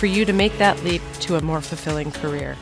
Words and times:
for 0.00 0.06
you 0.06 0.24
to 0.24 0.32
make 0.32 0.56
that 0.56 0.82
leap 0.82 1.02
to 1.20 1.36
a 1.36 1.42
more 1.42 1.60
fulfilling 1.60 2.10
career. 2.10 2.56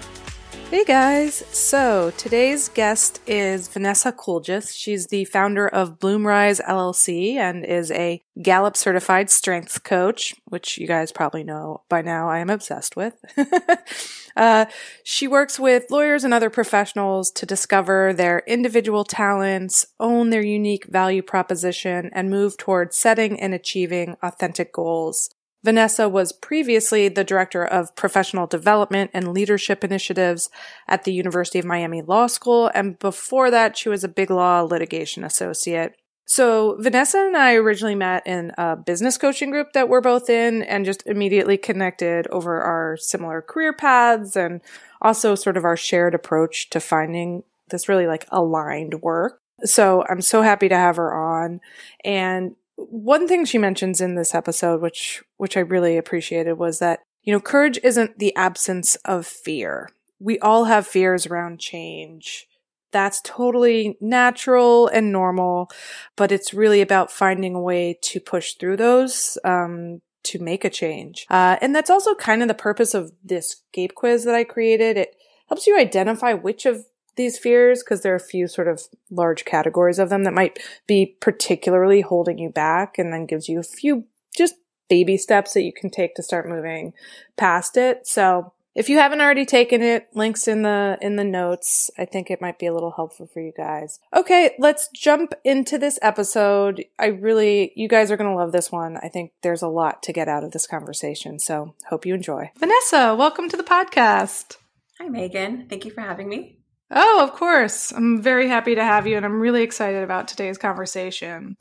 Hey 0.71 0.85
guys! 0.85 1.37
So 1.51 2.11
today's 2.19 2.69
guest 2.69 3.21
is 3.29 3.69
Vanessa 3.69 4.13
Kuljis. 4.13 4.77
She's 4.77 5.07
the 5.07 5.25
founder 5.25 5.67
of 5.69 6.01
Bloomrise 6.01 6.61
LLC 6.61 7.37
and 7.37 7.65
is 7.65 7.93
a 7.93 8.21
Gallup 8.43 8.77
certified 8.77 9.31
strengths 9.31 9.79
coach, 9.79 10.35
which 10.47 10.79
you 10.79 10.89
guys 10.89 11.13
probably 11.13 11.45
know 11.45 11.85
by 11.89 12.03
now 12.03 12.29
I 12.29 12.41
am 12.41 12.51
obsessed 12.51 12.97
with. 12.97 13.15
uh, 14.37 14.67
she 15.05 15.29
works 15.29 15.59
with 15.59 15.91
lawyers 15.91 16.25
and 16.25 16.35
other 16.35 16.51
professionals 16.51 17.31
to 17.31 17.47
discover 17.47 18.13
their 18.13 18.43
individual 18.47 19.05
talents, 19.05 19.87
own 20.01 20.31
their 20.31 20.45
unique 20.45 20.87
value 20.87 21.23
proposition, 21.23 22.11
and 22.13 22.31
move 22.31 22.59
towards 22.59 22.99
setting 22.99 23.41
and 23.41 23.55
achieving 23.55 24.17
authentic 24.23 24.73
goals. 24.73 25.31
Vanessa 25.65 26.09
was 26.09 26.33
previously 26.33 27.09
the 27.09 27.25
director 27.25 27.65
of 27.65 27.95
professional 27.97 28.47
development 28.47 29.11
and 29.13 29.33
leadership 29.33 29.83
initiatives 29.83 30.51
at 30.87 31.05
the 31.05 31.13
University 31.13 31.59
of 31.59 31.65
Miami 31.65 32.01
Law 32.01 32.27
School, 32.29 32.71
and 32.75 32.99
before 32.99 33.51
that, 33.51 33.77
she 33.77 33.89
was 33.89 34.05
a 34.05 34.09
big 34.09 34.31
law 34.31 34.61
litigation 34.61 35.25
associate. 35.25 35.95
So, 36.31 36.77
Vanessa 36.79 37.19
and 37.19 37.39
I 37.39 37.55
originally 37.55 37.95
met 37.95 38.27
in 38.27 38.53
a 38.59 38.77
business 38.77 39.17
coaching 39.17 39.51
group 39.51 39.73
that 39.73 39.89
we're 39.89 40.03
both 40.03 40.29
in 40.29 40.63
and 40.63 40.85
just 40.85 41.03
immediately 41.07 41.57
connected 41.57 42.27
over 42.27 42.61
our 42.61 42.99
similar 42.99 43.41
career 43.41 43.73
paths 43.73 44.37
and 44.37 44.61
also 45.01 45.35
sort 45.35 45.57
of 45.57 45.65
our 45.65 45.77
shared 45.77 46.15
approach 46.15 46.69
to 46.69 46.81
finding 46.81 47.45
this 47.71 47.89
really 47.89 48.07
like 48.07 48.27
aligned 48.29 49.01
work. 49.01 49.41
So, 49.65 50.05
I'm 50.07 50.21
so 50.21 50.43
happy 50.43 50.69
to 50.69 50.77
have 50.77 50.97
her 50.97 51.15
on. 51.15 51.63
And 52.05 52.57
one 52.79 53.27
thing 53.27 53.45
she 53.45 53.59
mentions 53.59 54.01
in 54.01 54.15
this 54.15 54.35
episode, 54.35 54.81
which 54.81 55.23
which 55.37 55.57
I 55.57 55.61
really 55.61 55.97
appreciated, 55.97 56.55
was 56.55 56.79
that 56.79 57.01
you 57.23 57.33
know 57.33 57.41
courage 57.41 57.79
isn't 57.83 58.19
the 58.19 58.35
absence 58.37 58.95
of 59.05 59.27
fear. 59.27 59.91
We 60.21 60.39
all 60.39 60.65
have 60.65 60.87
fears 60.87 61.27
around 61.27 61.59
change. 61.59 62.47
That's 62.91 63.21
totally 63.23 63.99
natural 64.01 64.89
and 64.89 65.13
normal, 65.13 65.71
but 66.17 66.33
it's 66.33 66.55
really 66.55 66.81
about 66.81 67.13
finding 67.13 67.55
a 67.55 67.61
way 67.61 67.99
to 68.03 68.21
push 68.21 68.55
through 68.55 68.79
those 68.79 69.37
um, 69.45 70.01
to 70.25 70.39
make 70.39 70.65
a 70.65 70.71
change. 70.71 71.27
Uh, 71.29 71.57
and 71.61 71.75
that's 71.75 71.91
also 71.91 72.15
kind 72.15 72.41
of 72.41 72.49
the 72.49 72.55
purpose 72.55 72.95
of 72.95 73.13
this 73.23 73.63
Gape 73.73 73.95
quiz 73.95 74.25
that 74.25 74.35
I 74.35 74.45
created. 74.45 74.97
It 74.97 75.17
helps 75.49 75.67
you 75.67 75.79
identify 75.79 76.33
which 76.33 76.65
of 76.65 76.87
these 77.19 77.37
fears 77.37 77.83
because 77.83 78.01
there 78.01 78.15
are 78.15 78.17
a 78.17 78.21
few 78.21 78.49
sort 78.49 78.69
of 78.69 78.83
large 79.11 79.45
categories 79.45 79.99
of 79.99 80.09
them 80.09 80.25
that 80.25 80.33
might 80.33 80.59
be 80.87 81.17
particularly 81.21 82.01
holding 82.01 82.39
you 82.39 82.49
back 82.49 82.97
and 82.97 83.13
then 83.13 83.27
gives 83.27 83.49
you 83.49 83.61
a 83.61 83.63
few 83.63 84.07
just 84.35 84.55
baby 84.89 85.19
steps 85.19 85.53
that 85.53 85.65
you 85.65 85.73
can 85.73 85.91
take 85.91 86.15
to 86.15 86.23
start 86.23 86.49
moving 86.49 86.95
past 87.37 87.77
it. 87.77 88.07
So 88.07 88.55
if 88.75 88.89
you 88.89 88.99
haven't 88.99 89.21
already 89.21 89.45
taken 89.45 89.83
it, 89.83 90.09
links 90.15 90.47
in 90.47 90.63
the 90.63 90.97
in 91.01 91.17
the 91.17 91.25
notes. 91.25 91.91
I 91.99 92.05
think 92.05 92.31
it 92.31 92.41
might 92.41 92.61
be 92.61 92.67
a 92.67 92.73
little 92.73 92.93
helpful 92.93 93.27
for 93.27 93.41
you 93.41 93.53
guys. 93.57 93.99
Okay, 94.15 94.55
let's 94.59 94.89
jump 94.95 95.35
into 95.45 95.79
this 95.79 95.99
episode. 96.01 96.85
I 96.99 97.07
really 97.07 97.73
you 97.75 97.89
guys 97.89 98.11
are 98.13 98.17
going 98.17 98.31
to 98.31 98.37
love 98.37 98.53
this 98.53 98.71
one. 98.71 98.97
I 98.99 99.09
think 99.09 99.33
there's 99.43 99.63
a 99.63 99.69
lot 99.69 100.03
to 100.05 100.13
get 100.13 100.29
out 100.29 100.45
of 100.45 100.53
this 100.53 100.67
conversation. 100.67 101.41
So, 101.41 101.75
hope 101.89 102.07
you 102.07 102.15
enjoy. 102.15 102.53
Vanessa, 102.59 103.17
welcome 103.19 103.49
to 103.49 103.57
the 103.57 103.65
podcast. 103.65 104.57
Hi 105.01 105.09
Megan. 105.09 105.67
Thank 105.69 105.85
you 105.85 105.91
for 105.91 106.01
having 106.01 106.29
me. 106.29 106.58
Oh, 106.91 107.21
of 107.23 107.33
course. 107.33 107.93
I'm 107.93 108.23
very 108.23 108.49
happy 108.49 108.75
to 108.75 108.83
have 108.83 109.07
you, 109.07 109.17
and 109.17 109.27
I'm 109.27 109.41
really 109.41 109.63
excited 109.63 110.03
about 110.03 110.27
today's 110.27 110.57
conversation. 110.57 111.57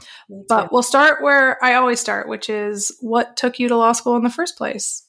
But 0.47 0.71
we'll 0.71 0.83
start 0.83 1.21
where 1.21 1.61
I 1.63 1.73
always 1.73 1.99
start, 1.99 2.29
which 2.29 2.49
is 2.49 2.95
what 3.01 3.35
took 3.35 3.59
you 3.59 3.67
to 3.67 3.75
law 3.75 3.91
school 3.91 4.15
in 4.15 4.23
the 4.23 4.29
first 4.29 4.57
place? 4.57 5.05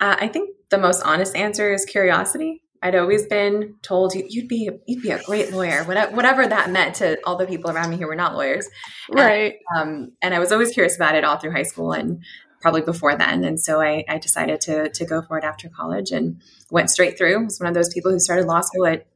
Uh, 0.00 0.16
I 0.18 0.28
think 0.28 0.50
the 0.70 0.78
most 0.78 1.02
honest 1.04 1.36
answer 1.36 1.72
is 1.72 1.84
curiosity. 1.84 2.62
I'd 2.82 2.94
always 2.94 3.26
been 3.26 3.74
told 3.82 4.14
you'd 4.14 4.48
be 4.48 4.70
you'd 4.86 5.02
be 5.02 5.10
a 5.10 5.22
great 5.22 5.52
lawyer, 5.52 5.84
whatever 5.84 6.46
that 6.46 6.70
meant 6.70 6.94
to 6.96 7.18
all 7.24 7.36
the 7.36 7.46
people 7.46 7.70
around 7.70 7.90
me 7.90 7.98
who 7.98 8.06
were 8.06 8.16
not 8.16 8.34
lawyers, 8.34 8.66
right? 9.10 9.56
And, 9.74 9.82
um, 9.82 10.12
and 10.22 10.34
I 10.34 10.38
was 10.38 10.50
always 10.50 10.72
curious 10.72 10.96
about 10.96 11.14
it 11.14 11.22
all 11.22 11.36
through 11.36 11.52
high 11.52 11.64
school 11.64 11.92
and 11.92 12.24
probably 12.62 12.80
before 12.80 13.16
then. 13.16 13.44
And 13.44 13.60
so 13.60 13.82
I, 13.82 14.04
I 14.08 14.16
decided 14.16 14.62
to 14.62 14.88
to 14.88 15.04
go 15.04 15.20
for 15.20 15.36
it 15.36 15.44
after 15.44 15.68
college 15.68 16.10
and 16.10 16.40
went 16.70 16.88
straight 16.88 17.18
through. 17.18 17.38
I 17.38 17.44
was 17.44 17.60
one 17.60 17.68
of 17.68 17.74
those 17.74 17.92
people 17.92 18.10
who 18.10 18.18
started 18.18 18.46
law 18.46 18.62
school 18.62 18.86
at 18.86 19.06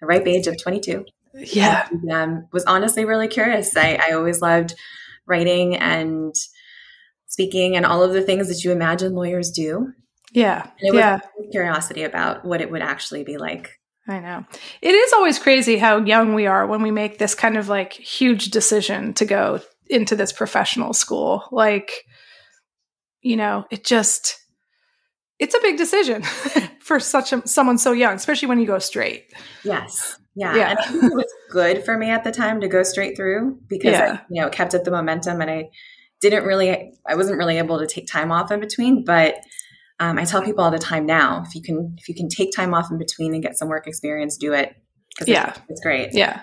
the 0.00 0.06
ripe 0.06 0.26
age 0.26 0.46
of 0.46 0.60
22. 0.60 1.04
Yeah. 1.34 1.88
And, 1.90 2.12
um, 2.12 2.48
was 2.52 2.64
honestly 2.64 3.04
really 3.04 3.28
curious. 3.28 3.76
I, 3.76 3.98
I 4.02 4.12
always 4.12 4.40
loved 4.40 4.74
writing 5.26 5.76
and 5.76 6.34
speaking 7.26 7.76
and 7.76 7.86
all 7.86 8.02
of 8.02 8.12
the 8.12 8.22
things 8.22 8.48
that 8.48 8.64
you 8.64 8.72
imagine 8.72 9.14
lawyers 9.14 9.50
do. 9.50 9.92
Yeah. 10.32 10.70
And 10.80 10.94
it 10.94 10.98
yeah. 10.98 11.20
curiosity 11.52 12.02
about 12.02 12.44
what 12.44 12.60
it 12.60 12.70
would 12.70 12.82
actually 12.82 13.24
be 13.24 13.36
like. 13.36 13.78
I 14.08 14.20
know. 14.20 14.44
It 14.80 14.94
is 14.94 15.12
always 15.12 15.38
crazy 15.38 15.76
how 15.76 15.98
young 15.98 16.34
we 16.34 16.46
are 16.46 16.66
when 16.66 16.82
we 16.82 16.90
make 16.90 17.18
this 17.18 17.34
kind 17.34 17.58
of 17.58 17.68
like 17.68 17.92
huge 17.92 18.46
decision 18.46 19.12
to 19.14 19.26
go 19.26 19.60
into 19.90 20.16
this 20.16 20.32
professional 20.32 20.94
school. 20.94 21.44
Like, 21.52 22.04
you 23.20 23.36
know, 23.36 23.66
it 23.70 23.84
just 23.84 24.38
it's 25.38 25.54
a 25.54 25.60
big 25.60 25.76
decision 25.76 26.22
for 26.88 26.98
such 26.98 27.34
a 27.34 27.46
someone 27.46 27.76
so 27.76 27.92
young, 27.92 28.14
especially 28.14 28.48
when 28.48 28.58
you 28.58 28.66
go 28.66 28.78
straight. 28.78 29.30
Yes. 29.62 30.18
Yeah. 30.34 30.56
yeah. 30.56 30.70
And 30.70 30.78
I 30.78 30.82
think 30.86 31.04
it 31.04 31.14
was 31.14 31.34
good 31.50 31.84
for 31.84 31.98
me 31.98 32.08
at 32.08 32.24
the 32.24 32.32
time 32.32 32.62
to 32.62 32.68
go 32.68 32.82
straight 32.82 33.14
through 33.14 33.60
because 33.68 33.92
yeah. 33.92 34.20
I, 34.20 34.24
you 34.30 34.40
know, 34.40 34.46
it 34.46 34.54
kept 34.54 34.74
up 34.74 34.84
the 34.84 34.90
momentum 34.90 35.42
and 35.42 35.50
I 35.50 35.68
didn't 36.22 36.44
really 36.44 36.94
I 37.06 37.14
wasn't 37.14 37.36
really 37.36 37.58
able 37.58 37.78
to 37.78 37.86
take 37.86 38.06
time 38.06 38.32
off 38.32 38.50
in 38.50 38.58
between, 38.58 39.04
but 39.04 39.36
um, 40.00 40.18
I 40.18 40.24
tell 40.24 40.42
people 40.42 40.64
all 40.64 40.70
the 40.70 40.78
time 40.78 41.04
now, 41.04 41.44
if 41.46 41.54
you 41.54 41.60
can 41.62 41.94
if 41.98 42.08
you 42.08 42.14
can 42.14 42.30
take 42.30 42.56
time 42.56 42.72
off 42.72 42.90
in 42.90 42.96
between 42.96 43.34
and 43.34 43.42
get 43.42 43.58
some 43.58 43.68
work 43.68 43.86
experience, 43.86 44.38
do 44.38 44.54
it. 44.54 44.74
because 45.10 45.28
Yeah. 45.28 45.50
It's, 45.50 45.60
it's 45.68 45.80
great. 45.82 46.14
Yeah. 46.14 46.40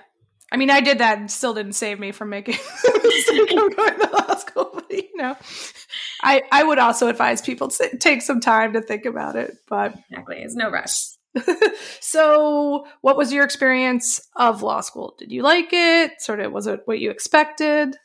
I 0.51 0.57
mean, 0.57 0.69
I 0.69 0.79
did 0.79 0.99
that 0.99 1.17
and 1.17 1.31
still 1.31 1.55
didn't 1.55 1.73
save 1.73 1.99
me 1.99 2.11
from 2.11 2.29
making 2.29 2.55
mistake 3.03 3.51
of 3.51 3.75
going 3.75 3.99
to 3.99 4.09
law 4.13 4.35
school. 4.35 4.71
But, 4.75 4.91
you 4.91 5.15
know, 5.15 5.35
I 6.25 6.41
I 6.51 6.63
would 6.63 6.79
also 6.79 7.07
advise 7.07 7.41
people 7.41 7.69
to 7.69 7.97
take 7.97 8.21
some 8.21 8.39
time 8.39 8.73
to 8.73 8.81
think 8.81 9.05
about 9.05 9.35
it. 9.35 9.55
But 9.69 9.95
exactly, 10.09 10.37
it's 10.37 10.55
no 10.55 10.69
rush. 10.69 11.15
so, 11.99 12.87
what 13.01 13.17
was 13.17 13.33
your 13.33 13.43
experience 13.43 14.21
of 14.35 14.61
law 14.61 14.81
school? 14.81 15.15
Did 15.19 15.31
you 15.31 15.43
like 15.43 15.69
it? 15.71 16.13
Sort 16.19 16.39
of, 16.39 16.51
was 16.51 16.67
it 16.67 16.81
what 16.85 16.99
you 16.99 17.11
expected? 17.11 17.95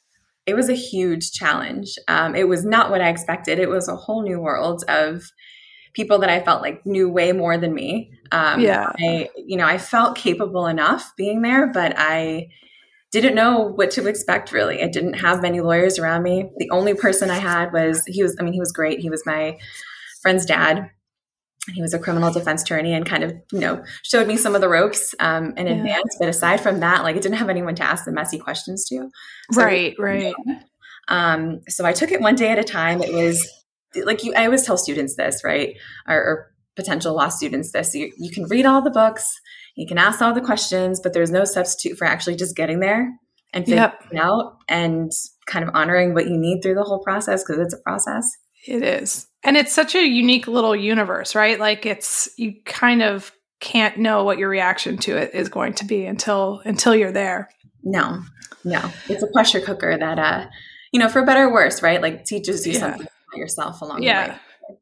It 0.46 0.54
was 0.54 0.68
a 0.68 0.74
huge 0.74 1.32
challenge. 1.32 1.94
Um, 2.08 2.34
it 2.34 2.48
was 2.48 2.64
not 2.64 2.90
what 2.90 3.00
I 3.00 3.08
expected. 3.08 3.58
It 3.58 3.68
was 3.68 3.88
a 3.88 3.96
whole 3.96 4.22
new 4.22 4.40
world 4.40 4.84
of 4.88 5.22
people 5.92 6.18
that 6.18 6.30
I 6.30 6.40
felt 6.40 6.62
like 6.62 6.84
knew 6.86 7.08
way 7.08 7.32
more 7.32 7.56
than 7.56 7.74
me. 7.74 8.12
Um, 8.32 8.60
yeah. 8.60 8.90
I, 8.98 9.28
you 9.36 9.56
know, 9.56 9.66
I 9.66 9.78
felt 9.78 10.16
capable 10.16 10.66
enough 10.66 11.12
being 11.16 11.42
there, 11.42 11.66
but 11.68 11.94
I 11.96 12.48
didn't 13.12 13.34
know 13.34 13.60
what 13.60 13.90
to 13.92 14.06
expect 14.06 14.52
really. 14.52 14.82
I 14.82 14.88
didn't 14.88 15.14
have 15.14 15.42
many 15.42 15.60
lawyers 15.60 15.98
around 15.98 16.22
me. 16.22 16.50
The 16.58 16.70
only 16.70 16.94
person 16.94 17.30
I 17.30 17.38
had 17.38 17.72
was, 17.72 18.04
he 18.06 18.22
was, 18.22 18.36
I 18.38 18.42
mean, 18.42 18.52
he 18.52 18.60
was 18.60 18.72
great. 18.72 19.00
He 19.00 19.10
was 19.10 19.26
my 19.26 19.58
friend's 20.22 20.46
dad. 20.46 20.90
He 21.72 21.82
was 21.82 21.92
a 21.92 21.98
criminal 21.98 22.32
defense 22.32 22.62
attorney 22.62 22.94
and 22.94 23.04
kind 23.04 23.22
of, 23.22 23.34
you 23.52 23.60
know, 23.60 23.84
showed 24.02 24.26
me 24.26 24.36
some 24.36 24.54
of 24.54 24.60
the 24.60 24.68
ropes 24.68 25.14
um, 25.20 25.54
in 25.56 25.66
yeah. 25.66 25.74
advance. 25.74 26.16
But 26.18 26.28
aside 26.28 26.60
from 26.60 26.80
that, 26.80 27.02
like, 27.02 27.16
it 27.16 27.22
didn't 27.22 27.38
have 27.38 27.50
anyone 27.50 27.74
to 27.76 27.82
ask 27.82 28.04
the 28.04 28.12
messy 28.12 28.38
questions 28.38 28.86
to. 28.88 29.10
So, 29.52 29.62
right, 29.62 29.94
right. 29.98 30.34
Um, 31.08 31.60
so 31.68 31.84
I 31.84 31.92
took 31.92 32.12
it 32.12 32.20
one 32.20 32.34
day 32.34 32.48
at 32.48 32.58
a 32.58 32.64
time. 32.64 33.02
It 33.02 33.12
was 33.12 33.46
like 34.04 34.24
you, 34.24 34.32
I 34.34 34.46
always 34.46 34.64
tell 34.64 34.78
students 34.78 35.16
this, 35.16 35.44
right? 35.44 35.76
Or, 36.08 36.16
or 36.16 36.50
potential 36.76 37.14
law 37.14 37.28
students 37.28 37.72
this. 37.72 37.94
You, 37.94 38.10
you 38.16 38.30
can 38.30 38.44
read 38.44 38.64
all 38.64 38.80
the 38.80 38.90
books, 38.90 39.38
you 39.76 39.86
can 39.86 39.98
ask 39.98 40.20
all 40.20 40.34
the 40.34 40.40
questions, 40.40 41.00
but 41.00 41.12
there's 41.12 41.30
no 41.30 41.44
substitute 41.44 41.96
for 41.96 42.06
actually 42.06 42.36
just 42.36 42.56
getting 42.56 42.80
there 42.80 43.12
and 43.52 43.64
figuring 43.64 43.90
yep. 44.12 44.22
out 44.22 44.58
and 44.68 45.10
kind 45.46 45.66
of 45.66 45.74
honoring 45.74 46.14
what 46.14 46.26
you 46.26 46.36
need 46.36 46.60
through 46.62 46.74
the 46.74 46.82
whole 46.82 47.02
process 47.02 47.42
because 47.42 47.58
it's 47.58 47.74
a 47.74 47.78
process. 47.78 48.30
It 48.66 48.82
is. 48.82 49.26
And 49.42 49.56
it's 49.56 49.72
such 49.72 49.94
a 49.94 50.06
unique 50.06 50.46
little 50.46 50.76
universe, 50.76 51.34
right? 51.34 51.58
Like 51.58 51.86
it's 51.86 52.28
you 52.36 52.54
kind 52.64 53.02
of 53.02 53.32
can't 53.60 53.98
know 53.98 54.24
what 54.24 54.38
your 54.38 54.48
reaction 54.48 54.96
to 54.98 55.16
it 55.16 55.34
is 55.34 55.48
going 55.48 55.74
to 55.74 55.84
be 55.84 56.04
until 56.06 56.62
until 56.64 56.94
you're 56.94 57.12
there. 57.12 57.48
No. 57.82 58.22
No. 58.64 58.90
It's 59.08 59.22
a 59.22 59.26
pressure 59.28 59.60
cooker 59.60 59.96
that 59.98 60.18
uh 60.18 60.46
you 60.92 60.98
know, 60.98 61.08
for 61.08 61.24
better 61.24 61.44
or 61.44 61.52
worse, 61.52 61.82
right? 61.82 62.02
Like 62.02 62.24
teaches 62.24 62.66
you 62.66 62.74
yeah. 62.74 62.80
something 62.80 63.02
about 63.02 63.38
yourself 63.38 63.80
along 63.80 64.02
yeah. 64.02 64.26
the 64.26 64.32
way. 64.32 64.78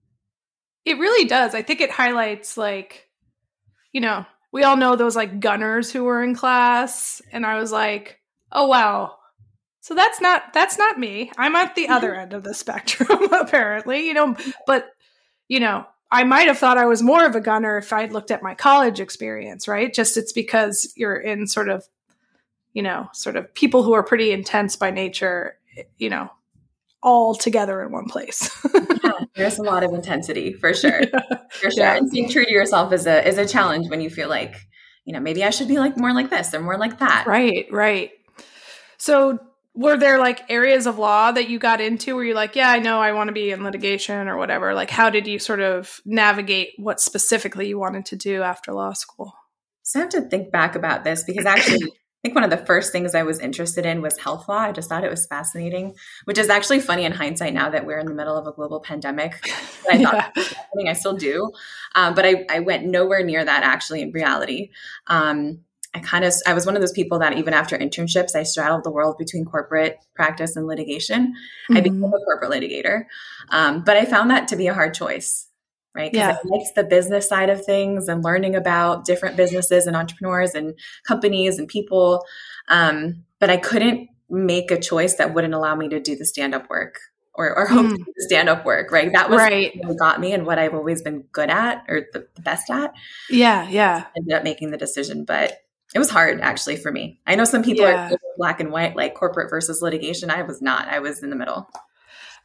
It 0.85 0.99
really 0.99 1.29
does. 1.29 1.55
I 1.55 1.63
think 1.63 1.81
it 1.81 1.91
highlights 1.91 2.57
like 2.57 3.09
you 3.93 4.01
know, 4.01 4.27
we 4.53 4.63
all 4.63 4.77
know 4.77 4.97
those 4.97 5.17
like 5.17 5.41
gunners 5.41 5.93
who 5.93 6.05
were 6.05 6.23
in 6.23 6.35
class. 6.35 7.21
And 7.33 7.45
I 7.45 7.59
was 7.59 7.73
like, 7.73 8.21
oh, 8.53 8.67
wow. 8.67 9.17
So 9.81 9.95
that's 9.95 10.21
not 10.21 10.53
that's 10.53 10.77
not 10.77 10.99
me. 10.99 11.33
I'm 11.39 11.57
at 11.57 11.75
the 11.75 11.89
other 11.89 12.11
mm-hmm. 12.11 12.21
end 12.21 12.33
of 12.35 12.45
the 12.45 12.53
spectrum, 12.53 13.33
apparently, 13.33 14.07
you 14.07 14.13
know. 14.13 14.37
But 14.67 14.91
you 15.49 15.61
know, 15.61 15.87
I 16.11 16.25
might 16.25 16.47
have 16.47 16.59
thought 16.59 16.77
I 16.79 16.87
was 16.87 17.03
more 17.03 17.25
of 17.25 17.35
a 17.35 17.41
gunner 17.41 17.79
if 17.79 17.93
I'd 17.93 18.13
looked 18.13 18.31
at 18.31 18.43
my 18.43 18.55
college 18.55 19.01
experience, 19.01 19.67
right? 19.67 19.93
Just 19.93 20.17
it's 20.17 20.33
because 20.33 20.93
you're 20.97 21.17
in 21.17 21.47
sort 21.47 21.69
of, 21.69 21.87
you 22.75 22.83
know, 22.83 23.09
sort 23.13 23.37
of 23.37 23.53
people 23.55 23.83
who 23.83 23.93
are 23.95 24.03
pretty 24.03 24.31
intense 24.31 24.77
by 24.77 24.91
nature, 24.91 25.59
you 25.97 26.11
know, 26.11 26.31
all 27.03 27.35
together 27.35 27.83
in 27.83 27.93
one 27.93 28.07
place. 28.07 28.51
there's 29.35 29.59
a 29.59 29.63
lot 29.63 29.85
of 29.85 29.93
intensity 29.93 30.53
for 30.53 30.75
sure. 30.75 31.03
For 31.51 31.71
sure. 31.71 31.83
Yeah. 31.83 31.97
And 31.97 32.11
being 32.11 32.29
true 32.29 32.45
to 32.45 32.53
yourself 32.53 32.93
is 32.93 33.07
a 33.07 33.27
is 33.27 33.39
a 33.39 33.47
challenge 33.47 33.89
when 33.89 34.01
you 34.01 34.11
feel 34.11 34.29
like, 34.29 34.55
you 35.05 35.13
know, 35.15 35.21
maybe 35.21 35.43
I 35.43 35.51
should 35.51 35.67
be 35.67 35.79
like 35.79 35.97
more 35.97 36.13
like 36.13 36.31
this 36.31 36.53
or 36.53 36.61
more 36.61 36.77
like 36.77 36.99
that. 36.99 37.27
Right, 37.27 37.67
right. 37.73 38.11
So 38.99 39.39
were 39.75 39.97
there 39.97 40.19
like 40.19 40.51
areas 40.51 40.87
of 40.87 40.99
law 40.99 41.31
that 41.31 41.49
you 41.49 41.59
got 41.59 41.81
into 41.81 42.17
where 42.17 42.25
you're 42.25 42.35
like, 42.35 42.57
yeah, 42.57 42.69
I 42.69 42.81
know 42.81 43.01
I 43.01 43.13
want 43.13 43.29
to 43.29 43.33
be 43.33 43.51
in 43.51 43.63
litigation 43.63 44.29
or 44.29 44.37
whatever? 44.37 44.75
Like, 44.75 44.91
how 44.91 45.09
did 45.09 45.27
you 45.27 45.39
sort 45.39 45.61
of 45.61 46.01
navigate 46.05 46.71
what 46.79 47.01
specifically 47.01 47.69
you 47.69 47.79
wanted 47.79 48.05
to 48.07 48.17
do 48.17 48.43
after 48.43 48.73
law 48.73 48.93
school? 48.93 49.33
So 49.83 50.01
I 50.01 50.03
have 50.03 50.11
to 50.11 50.23
think 50.23 50.51
back 50.51 50.75
about 50.75 51.05
this 51.05 51.23
because 51.23 51.47
actually, 51.47 51.93
think 52.23 52.35
one 52.35 52.45
of 52.45 52.51
the 52.51 52.65
first 52.67 52.91
things 52.91 53.15
I 53.15 53.23
was 53.23 53.39
interested 53.39 53.87
in 53.87 54.03
was 54.03 54.19
health 54.19 54.49
law. 54.49 54.59
I 54.59 54.73
just 54.73 54.89
thought 54.89 55.05
it 55.05 55.11
was 55.11 55.27
fascinating, 55.27 55.95
which 56.25 56.39
is 56.39 56.49
actually 56.49 56.81
funny 56.81 57.05
in 57.05 57.13
hindsight 57.13 57.55
now 57.55 57.71
that 57.71 57.87
we're 57.87 57.99
in 57.99 58.07
the 58.07 58.15
middle 58.15 58.37
of 58.37 58.47
a 58.47 58.53
global 58.53 58.81
pandemic. 58.81 59.35
I 59.91 60.03
thought 60.03 60.33
yeah. 60.77 60.91
I 60.91 60.93
still 60.95 61.17
do, 61.17 61.53
um, 61.95 62.15
but 62.15 62.27
I, 62.27 62.45
I, 62.51 62.61
went 62.61 62.87
nowhere 62.87 63.25
near 63.25 63.45
that 63.45 63.63
actually 63.63 64.03
in 64.03 64.11
reality. 64.11 64.71
Um, 65.07 65.61
I 65.95 66.01
kind 66.01 66.25
of 66.25 66.35
I 66.47 66.53
was 66.55 66.67
one 66.67 66.77
of 66.77 66.83
those 66.83 66.93
people 66.93 67.19
that 67.21 67.39
even 67.39 67.55
after 67.55 67.77
internships, 67.79 68.35
I 68.35 68.43
straddled 68.43 68.85
the 68.85 68.91
world 68.91 69.17
between 69.19 69.45
corporate 69.45 69.99
practice 70.15 70.57
and 70.57 70.67
litigation. 70.67 71.29
Mm-hmm. 71.29 71.77
I 71.77 71.81
became 71.81 72.05
a 72.05 72.11
corporate 72.11 72.51
litigator, 72.51 73.05
um, 73.51 73.83
but 73.85 73.97
I 73.97 74.05
found 74.05 74.31
that 74.31 74.49
to 74.49 74.57
be 74.57 74.67
a 74.67 74.75
hard 74.75 74.93
choice, 74.95 75.48
right? 75.95 76.13
Because 76.13 76.29
yeah. 76.29 76.37
I 76.45 76.49
liked 76.49 76.75
the 76.75 76.85
business 76.85 77.29
side 77.29 77.51
of 77.51 77.65
things 77.65 78.09
and 78.09 78.23
learning 78.23 78.55
about 78.55 79.05
different 79.05 79.37
businesses 79.37 79.87
and 79.87 79.97
entrepreneurs 79.97 80.55
and 80.55 80.79
companies 81.07 81.59
and 81.59 81.69
people, 81.69 82.25
um, 82.69 83.25
but 83.39 83.51
I 83.51 83.57
couldn't 83.57 84.09
make 84.31 84.71
a 84.71 84.79
choice 84.79 85.15
that 85.15 85.35
wouldn't 85.35 85.55
allow 85.55 85.75
me 85.75 85.89
to 85.89 86.01
do 86.01 86.17
the 86.17 86.25
stand 86.25 86.55
up 86.55 86.69
work 86.69 86.99
or, 87.35 87.57
or 87.57 87.67
hope 87.67 87.87
mm. 87.87 88.05
stand 88.19 88.49
up 88.49 88.65
work, 88.65 88.91
right? 88.91 89.13
That 89.13 89.31
was 89.31 89.39
right. 89.39 89.73
what 89.85 89.97
got 89.97 90.21
me 90.21 90.33
and 90.33 90.45
what 90.45 90.59
I've 90.59 90.75
always 90.75 91.03
been 91.03 91.23
good 91.33 91.51
at 91.51 91.85
or 91.89 92.07
the, 92.13 92.27
the 92.35 92.43
best 92.43 92.69
at. 92.69 92.93
Yeah, 93.31 93.69
yeah. 93.69 94.05
I 94.07 94.11
ended 94.19 94.35
up 94.35 94.45
making 94.45 94.73
the 94.73 94.77
decision, 94.77 95.25
but 95.25 95.57
it 95.95 95.99
was 95.99 96.11
hard 96.11 96.41
actually 96.41 96.77
for 96.77 96.93
me. 96.93 97.21
I 97.27 97.37
know 97.37 97.45
some 97.45 97.63
people 97.63 97.85
yeah. 97.87 98.11
are 98.11 98.17
black 98.37 98.61
and 98.61 98.71
white, 98.71 98.97
like 98.97 99.15
corporate 99.15 99.51
versus 99.51 99.81
litigation. 99.81 100.31
I 100.31 100.43
was 100.43 100.61
not. 100.61 100.89
I 100.89 100.99
was 100.99 101.23
in 101.23 101.31
the 101.31 101.37
middle. 101.37 101.71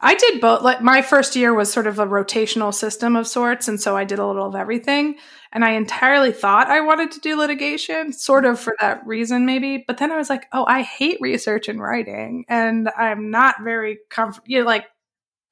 I 0.03 0.15
did 0.15 0.41
both. 0.41 0.61
Like 0.61 0.81
my 0.81 1.01
first 1.01 1.33
year 1.33 1.53
was 1.53 1.71
sort 1.71 1.87
of 1.87 1.97
a 1.97 2.05
rotational 2.05 2.73
system 2.73 3.15
of 3.15 3.25
sorts, 3.25 3.69
and 3.69 3.79
so 3.79 3.95
I 3.95 4.03
did 4.03 4.19
a 4.19 4.27
little 4.27 4.47
of 4.47 4.55
everything. 4.55 5.15
And 5.53 5.63
I 5.63 5.71
entirely 5.71 6.33
thought 6.33 6.67
I 6.67 6.81
wanted 6.81 7.11
to 7.11 7.19
do 7.21 7.37
litigation, 7.37 8.11
sort 8.11 8.43
of 8.43 8.59
for 8.59 8.75
that 8.81 9.05
reason, 9.05 9.45
maybe. 9.45 9.83
But 9.87 9.99
then 9.99 10.11
I 10.11 10.17
was 10.17 10.29
like, 10.29 10.45
oh, 10.51 10.65
I 10.67 10.81
hate 10.81 11.19
research 11.21 11.69
and 11.69 11.79
writing, 11.81 12.43
and 12.49 12.89
I'm 12.97 13.31
not 13.31 13.63
very 13.63 13.99
comfortable. 14.09 14.45
You 14.47 14.59
know, 14.59 14.65
like 14.65 14.85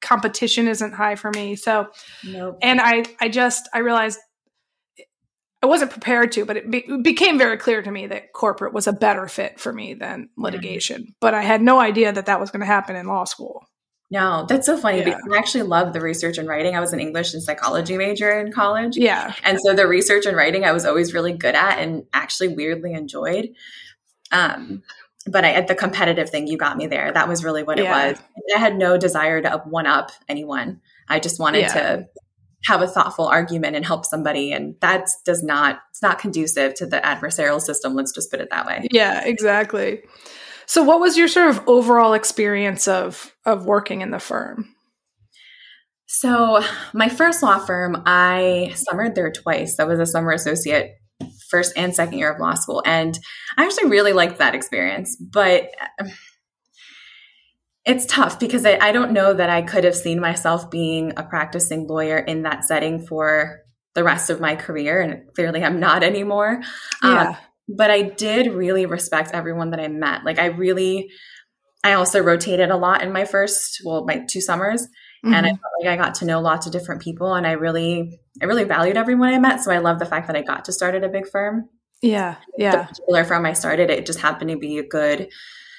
competition 0.02 0.68
isn't 0.68 0.92
high 0.92 1.14
for 1.14 1.30
me. 1.30 1.56
So, 1.56 1.86
nope. 2.22 2.58
and 2.60 2.78
I, 2.78 3.04
I 3.20 3.30
just, 3.30 3.70
I 3.72 3.78
realized 3.78 4.18
I 5.62 5.66
wasn't 5.66 5.92
prepared 5.92 6.32
to, 6.32 6.44
but 6.44 6.56
it, 6.56 6.70
be- 6.70 6.98
became 7.02 7.38
very 7.38 7.56
clear 7.56 7.80
to 7.80 7.90
me 7.90 8.08
that 8.08 8.32
corporate 8.34 8.74
was 8.74 8.88
a 8.88 8.92
better 8.92 9.28
fit 9.28 9.60
for 9.60 9.72
me 9.72 9.94
than 9.94 10.28
litigation. 10.36 11.02
Mm-hmm. 11.02 11.12
But 11.20 11.34
I 11.34 11.42
had 11.42 11.62
no 11.62 11.78
idea 11.78 12.12
that 12.12 12.26
that 12.26 12.40
was 12.40 12.50
going 12.50 12.60
to 12.60 12.66
happen 12.66 12.96
in 12.96 13.06
law 13.06 13.24
school. 13.24 13.64
No, 14.12 14.44
that's 14.46 14.66
so 14.66 14.76
funny 14.76 14.98
yeah. 14.98 15.04
because 15.04 15.22
I 15.32 15.38
actually 15.38 15.62
love 15.62 15.94
the 15.94 16.00
research 16.02 16.36
and 16.36 16.46
writing. 16.46 16.76
I 16.76 16.80
was 16.80 16.92
an 16.92 17.00
English 17.00 17.32
and 17.32 17.42
psychology 17.42 17.96
major 17.96 18.30
in 18.30 18.52
college. 18.52 18.94
Yeah. 18.94 19.34
And 19.42 19.58
so 19.58 19.72
the 19.74 19.86
research 19.86 20.26
and 20.26 20.36
writing 20.36 20.66
I 20.66 20.72
was 20.72 20.84
always 20.84 21.14
really 21.14 21.32
good 21.32 21.54
at 21.54 21.78
and 21.78 22.04
actually 22.12 22.48
weirdly 22.48 22.92
enjoyed. 22.92 23.54
Um, 24.30 24.82
but 25.26 25.46
I, 25.46 25.52
at 25.54 25.66
the 25.66 25.74
competitive 25.74 26.28
thing, 26.28 26.46
you 26.46 26.58
got 26.58 26.76
me 26.76 26.88
there. 26.88 27.10
That 27.10 27.26
was 27.26 27.42
really 27.42 27.62
what 27.62 27.78
yeah. 27.78 27.84
it 28.08 28.10
was. 28.12 28.22
I 28.54 28.58
had 28.58 28.76
no 28.76 28.98
desire 28.98 29.40
to 29.40 29.62
one 29.64 29.86
up 29.86 30.12
anyone. 30.28 30.82
I 31.08 31.18
just 31.18 31.40
wanted 31.40 31.60
yeah. 31.60 31.72
to 31.72 32.08
have 32.66 32.82
a 32.82 32.86
thoughtful 32.86 33.26
argument 33.26 33.76
and 33.76 33.84
help 33.86 34.04
somebody 34.04 34.52
and 34.52 34.76
that 34.80 35.08
does 35.24 35.42
not 35.42 35.80
it's 35.90 36.00
not 36.00 36.20
conducive 36.20 36.74
to 36.74 36.86
the 36.86 36.98
adversarial 36.98 37.60
system 37.60 37.94
let's 37.94 38.12
just 38.12 38.30
put 38.30 38.40
it 38.40 38.50
that 38.50 38.66
way 38.66 38.86
yeah 38.92 39.24
exactly 39.24 40.00
so 40.72 40.82
what 40.82 41.00
was 41.00 41.18
your 41.18 41.28
sort 41.28 41.50
of 41.50 41.62
overall 41.66 42.14
experience 42.14 42.88
of 42.88 43.34
of 43.44 43.66
working 43.66 44.00
in 44.00 44.10
the 44.10 44.18
firm 44.18 44.74
so 46.06 46.62
my 46.94 47.10
first 47.10 47.42
law 47.42 47.58
firm 47.58 48.02
i 48.06 48.72
summered 48.74 49.14
there 49.14 49.30
twice 49.30 49.78
i 49.78 49.84
was 49.84 50.00
a 50.00 50.06
summer 50.06 50.32
associate 50.32 50.92
first 51.50 51.74
and 51.76 51.94
second 51.94 52.18
year 52.18 52.32
of 52.32 52.40
law 52.40 52.54
school 52.54 52.82
and 52.86 53.18
i 53.58 53.64
actually 53.64 53.90
really 53.90 54.14
liked 54.14 54.38
that 54.38 54.54
experience 54.54 55.14
but 55.16 55.68
it's 57.84 58.06
tough 58.06 58.38
because 58.38 58.64
I, 58.64 58.78
I, 58.80 58.92
don't 58.92 59.10
know 59.10 59.34
that 59.34 59.50
I 59.50 59.60
could 59.60 59.82
have 59.82 59.96
seen 59.96 60.20
myself 60.20 60.70
being 60.70 61.14
a 61.16 61.24
practicing 61.24 61.88
lawyer 61.88 62.16
in 62.16 62.42
that 62.42 62.62
setting 62.64 63.04
for 63.04 63.58
the 63.94 64.04
rest 64.04 64.30
of 64.30 64.40
my 64.40 64.54
career. 64.54 65.00
And 65.00 65.22
clearly 65.34 65.64
I'm 65.64 65.80
not 65.80 66.04
anymore. 66.04 66.62
Yeah. 67.02 67.30
Um, 67.30 67.36
but 67.68 67.90
I 67.90 68.02
did 68.02 68.52
really 68.52 68.86
respect 68.86 69.30
everyone 69.32 69.70
that 69.70 69.80
I 69.80 69.88
met. 69.88 70.24
Like 70.24 70.38
I 70.38 70.46
really, 70.46 71.10
I 71.84 71.94
also 71.94 72.20
rotated 72.20 72.70
a 72.70 72.76
lot 72.76 73.02
in 73.02 73.12
my 73.12 73.24
first, 73.24 73.82
well, 73.84 74.04
my 74.04 74.24
two 74.28 74.40
summers. 74.40 74.82
Mm-hmm. 75.24 75.34
And 75.34 75.46
I 75.46 75.50
felt 75.50 75.60
like 75.80 75.88
I 75.88 75.96
got 75.96 76.16
to 76.16 76.24
know 76.24 76.40
lots 76.40 76.66
of 76.66 76.72
different 76.72 77.00
people 77.00 77.34
and 77.34 77.46
I 77.46 77.52
really, 77.52 78.20
I 78.40 78.46
really 78.46 78.64
valued 78.64 78.96
everyone 78.96 79.32
I 79.32 79.38
met. 79.38 79.60
So 79.60 79.70
I 79.70 79.78
love 79.78 79.98
the 79.98 80.06
fact 80.06 80.26
that 80.26 80.36
I 80.36 80.42
got 80.42 80.64
to 80.64 80.72
start 80.72 80.94
at 80.94 81.04
a 81.04 81.08
big 81.08 81.28
firm. 81.28 81.68
Yeah. 82.02 82.36
Yeah. 82.58 82.72
The 82.72 82.84
particular 82.84 83.24
firm 83.24 83.46
I 83.46 83.52
started, 83.52 83.90
it 83.90 84.06
just 84.06 84.20
happened 84.20 84.50
to 84.50 84.58
be 84.58 84.78
a 84.78 84.86
good 84.86 85.28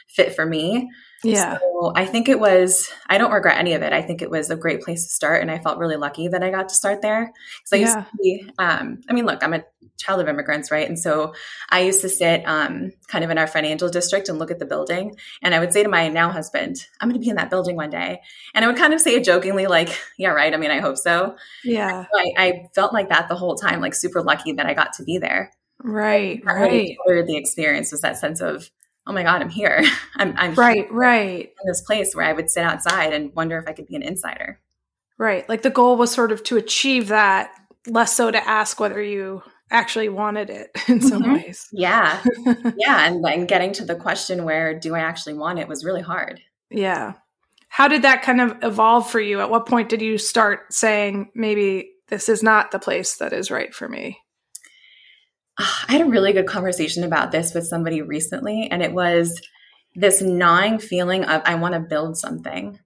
fit 0.08 0.34
for 0.34 0.46
me. 0.46 0.90
Yeah. 1.24 1.58
So 1.58 1.94
I 1.96 2.06
think 2.06 2.30
it 2.30 2.40
was, 2.40 2.92
I 3.08 3.18
don't 3.18 3.32
regret 3.32 3.58
any 3.58 3.74
of 3.74 3.82
it. 3.82 3.94
I 3.94 4.02
think 4.02 4.22
it 4.22 4.30
was 4.30 4.50
a 4.50 4.56
great 4.56 4.82
place 4.82 5.04
to 5.04 5.10
start. 5.10 5.42
And 5.42 5.50
I 5.50 5.60
felt 5.60 5.78
really 5.78 5.96
lucky 5.96 6.28
that 6.28 6.44
I 6.44 6.50
got 6.50 6.70
to 6.70 6.76
start 6.76 7.02
there. 7.02 7.32
Because 7.60 7.74
I 7.74 7.76
yeah. 7.78 7.82
used 7.82 7.98
to 7.98 8.18
be, 8.22 8.52
um, 8.60 9.02
I 9.10 9.14
mean, 9.14 9.26
look, 9.26 9.44
I'm 9.44 9.54
a 9.54 9.64
child 9.98 10.22
of 10.22 10.28
immigrants, 10.28 10.72
right? 10.72 10.88
And 10.88 11.00
so 11.00 11.34
I 11.70 11.82
used 11.82 12.02
to 12.02 12.10
sit 12.10 12.44
um, 12.46 12.92
kind 13.08 13.24
of 13.24 13.30
in 13.30 13.38
our 13.38 13.48
financial 13.48 13.90
district 13.90 14.28
and 14.30 14.40
look 14.40 14.52
at 14.52 14.60
the 14.60 14.66
building. 14.66 15.16
And 15.42 15.54
I 15.54 15.60
would 15.60 15.72
say 15.72 15.84
to 15.84 15.90
my 15.90 16.10
now 16.10 16.30
husband, 16.30 16.86
I'm 17.00 17.10
going 17.10 17.20
to 17.20 17.24
be 17.24 17.30
in 17.30 17.38
that 17.38 17.50
building 17.50 17.76
one 17.76 17.90
day. 17.90 18.22
And 18.54 18.66
I 18.66 18.68
would 18.68 18.78
kind 18.78 18.94
of 18.94 19.02
say 19.02 19.16
it 19.16 19.24
jokingly, 19.24 19.68
like, 19.68 19.98
yeah, 20.18 20.30
right. 20.30 20.54
I 20.54 20.58
mean, 20.58 20.72
I 20.72 20.80
hope 20.80 20.98
so. 20.98 21.36
Yeah. 21.64 22.04
So 22.04 22.20
I, 22.20 22.34
I, 22.38 22.70
felt 22.76 22.94
like 22.94 23.10
that 23.10 23.30
the 23.30 23.36
whole 23.36 23.56
time, 23.56 23.82
like 23.82 23.94
super 23.94 24.22
lucky 24.22 24.54
that 24.54 24.66
I 24.66 24.74
got 24.74 24.94
to 24.94 25.04
be 25.04 25.18
there. 25.18 25.52
Right. 25.80 26.42
Right. 26.44 26.98
The 27.08 27.38
experience 27.38 27.92
was 27.92 28.02
that 28.02 28.18
sense 28.18 28.42
of, 28.42 28.70
oh 29.08 29.14
my 29.14 29.24
god 29.24 29.42
i'm 29.42 29.50
here. 29.50 29.84
I'm, 30.16 30.34
I'm 30.38 30.56
right 30.56 30.92
right. 30.92 31.54
In 31.62 31.68
this 31.68 31.82
place 31.82 32.16
where 32.16 32.26
i 32.26 32.34
would 32.34 32.50
sit 32.50 32.64
outside 32.64 33.14
and 33.14 33.34
wonder 33.36 33.58
if 33.58 33.68
i 33.68 33.74
could 33.74 33.88
be 33.88 33.96
an 33.96 34.04
insider. 34.04 34.60
Right 35.18 35.48
like 35.48 35.62
the 35.62 35.70
goal 35.70 35.98
was 35.98 36.12
sort 36.12 36.32
of 36.32 36.44
to 36.44 36.58
achieve 36.58 37.10
that 37.10 37.52
less 37.88 38.16
so 38.16 38.32
to 38.32 38.48
ask 38.48 38.80
whether 38.80 39.02
you 39.02 39.44
actually 39.72 40.10
wanted 40.10 40.50
it 40.50 40.72
in 40.88 41.02
some 41.02 41.24
mm-hmm. 41.24 41.34
ways. 41.34 41.68
Yeah. 41.72 42.22
Yeah 42.78 43.08
and 43.08 43.24
then 43.24 43.46
getting 43.46 43.74
to 43.74 43.86
the 43.86 43.96
question 43.96 44.44
where 44.44 44.78
do 44.78 44.96
i 44.96 45.00
actually 45.00 45.34
want 45.34 45.60
it 45.60 45.68
was 45.68 45.86
really 45.86 46.02
hard. 46.02 46.42
Yeah. 46.70 47.14
How 47.68 47.88
did 47.88 48.04
that 48.04 48.22
kind 48.22 48.40
of 48.40 48.58
evolve 48.62 49.10
for 49.10 49.20
you? 49.20 49.42
At 49.42 49.50
what 49.50 49.66
point 49.66 49.90
did 49.90 50.02
you 50.02 50.20
start 50.20 50.72
saying 50.72 51.32
maybe 51.34 51.94
this 52.08 52.30
is 52.30 52.44
not 52.44 52.70
the 52.70 52.78
place 52.78 53.18
that 53.18 53.34
is 53.34 53.50
right 53.50 53.74
for 53.74 53.90
me 53.90 54.20
I 55.58 55.94
had 55.94 56.02
a 56.02 56.06
really 56.06 56.34
good 56.34 56.48
conversation 56.48 57.04
about 57.04 57.32
this 57.32 57.54
with 57.54 57.68
somebody 57.68 58.02
recently, 58.02 58.68
and 58.72 58.82
it 58.82 58.94
was 58.94 59.40
this 59.96 60.22
gnawing 60.22 60.80
feeling 60.80 61.24
of 61.26 61.42
I 61.46 61.56
want 61.56 61.76
to 61.76 61.80
build 61.80 62.18
something. 62.18 62.80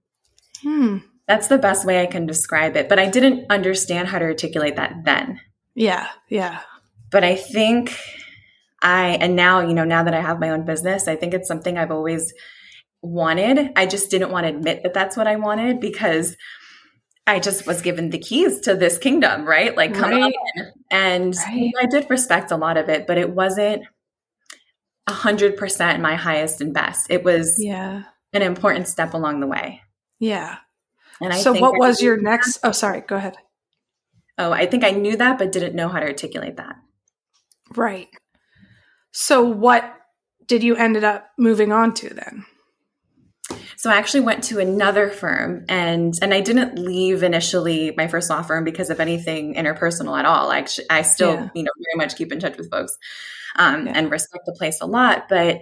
Hmm. 0.62 0.98
That's 1.26 1.48
the 1.48 1.58
best 1.58 1.86
way 1.86 2.02
I 2.02 2.06
can 2.06 2.26
describe 2.26 2.76
it. 2.76 2.88
But 2.88 2.98
I 2.98 3.06
didn't 3.06 3.46
understand 3.50 4.08
how 4.08 4.18
to 4.18 4.24
articulate 4.24 4.76
that 4.76 5.04
then. 5.04 5.40
Yeah, 5.74 6.08
yeah. 6.28 6.60
But 7.10 7.24
I 7.24 7.36
think 7.36 7.96
I, 8.82 9.18
and 9.20 9.36
now, 9.36 9.60
you 9.60 9.74
know, 9.74 9.84
now 9.84 10.04
that 10.04 10.14
I 10.14 10.20
have 10.20 10.40
my 10.40 10.50
own 10.50 10.64
business, 10.64 11.08
I 11.08 11.16
think 11.16 11.34
it's 11.34 11.48
something 11.48 11.76
I've 11.76 11.90
always 11.90 12.32
wanted. 13.02 13.70
I 13.76 13.86
just 13.86 14.10
didn't 14.10 14.30
want 14.30 14.46
to 14.46 14.54
admit 14.54 14.82
that 14.82 14.94
that's 14.94 15.16
what 15.16 15.26
I 15.26 15.36
wanted 15.36 15.80
because 15.80 16.36
I 17.28 17.38
just 17.38 17.66
was 17.66 17.82
given 17.82 18.10
the 18.10 18.18
keys 18.18 18.60
to 18.60 18.74
this 18.74 18.98
kingdom, 18.98 19.44
right? 19.44 19.76
Like, 19.76 19.94
come 19.94 20.10
right. 20.10 20.22
on. 20.56 20.72
And 20.90 21.36
right. 21.36 21.72
I 21.80 21.86
did 21.86 22.08
respect 22.08 22.50
a 22.50 22.56
lot 22.56 22.76
of 22.76 22.88
it, 22.88 23.06
but 23.06 23.18
it 23.18 23.30
wasn't 23.30 23.84
a 25.06 25.12
hundred 25.12 25.56
percent 25.56 26.02
my 26.02 26.14
highest 26.16 26.60
and 26.60 26.74
best. 26.74 27.10
It 27.10 27.24
was 27.24 27.56
yeah 27.58 28.04
an 28.32 28.42
important 28.42 28.88
step 28.88 29.14
along 29.14 29.40
the 29.40 29.46
way. 29.46 29.82
Yeah. 30.18 30.56
And 31.20 31.32
I 31.32 31.38
so 31.38 31.52
what 31.52 31.78
was 31.78 32.02
your 32.02 32.20
next? 32.20 32.58
Oh, 32.62 32.72
sorry. 32.72 33.00
Go 33.00 33.16
ahead. 33.16 33.36
Oh, 34.36 34.52
I 34.52 34.66
think 34.66 34.84
I 34.84 34.90
knew 34.90 35.16
that, 35.16 35.38
but 35.38 35.52
didn't 35.52 35.74
know 35.74 35.88
how 35.88 36.00
to 36.00 36.06
articulate 36.06 36.56
that. 36.56 36.76
Right. 37.74 38.08
So 39.10 39.42
what 39.42 39.84
did 40.46 40.62
you 40.62 40.76
ended 40.76 41.04
up 41.04 41.28
moving 41.36 41.72
on 41.72 41.92
to 41.94 42.14
then? 42.14 42.44
So 43.78 43.90
I 43.90 43.94
actually 43.94 44.22
went 44.22 44.42
to 44.44 44.58
another 44.58 45.08
firm 45.08 45.64
and 45.68 46.12
and 46.20 46.34
I 46.34 46.40
didn't 46.40 46.76
leave 46.76 47.22
initially 47.22 47.94
my 47.96 48.08
first 48.08 48.28
law 48.28 48.42
firm 48.42 48.64
because 48.64 48.90
of 48.90 48.98
anything 48.98 49.54
interpersonal 49.54 50.18
at 50.18 50.24
all. 50.24 50.50
I 50.50 50.66
I 50.90 51.02
still, 51.02 51.34
yeah. 51.34 51.48
you 51.54 51.62
know, 51.62 51.70
very 51.78 51.96
much 51.96 52.16
keep 52.16 52.32
in 52.32 52.40
touch 52.40 52.56
with 52.56 52.70
folks 52.72 52.98
um, 53.54 53.86
yeah. 53.86 53.92
and 53.94 54.10
respect 54.10 54.46
the 54.46 54.52
place 54.52 54.80
a 54.80 54.86
lot, 54.86 55.28
but 55.28 55.60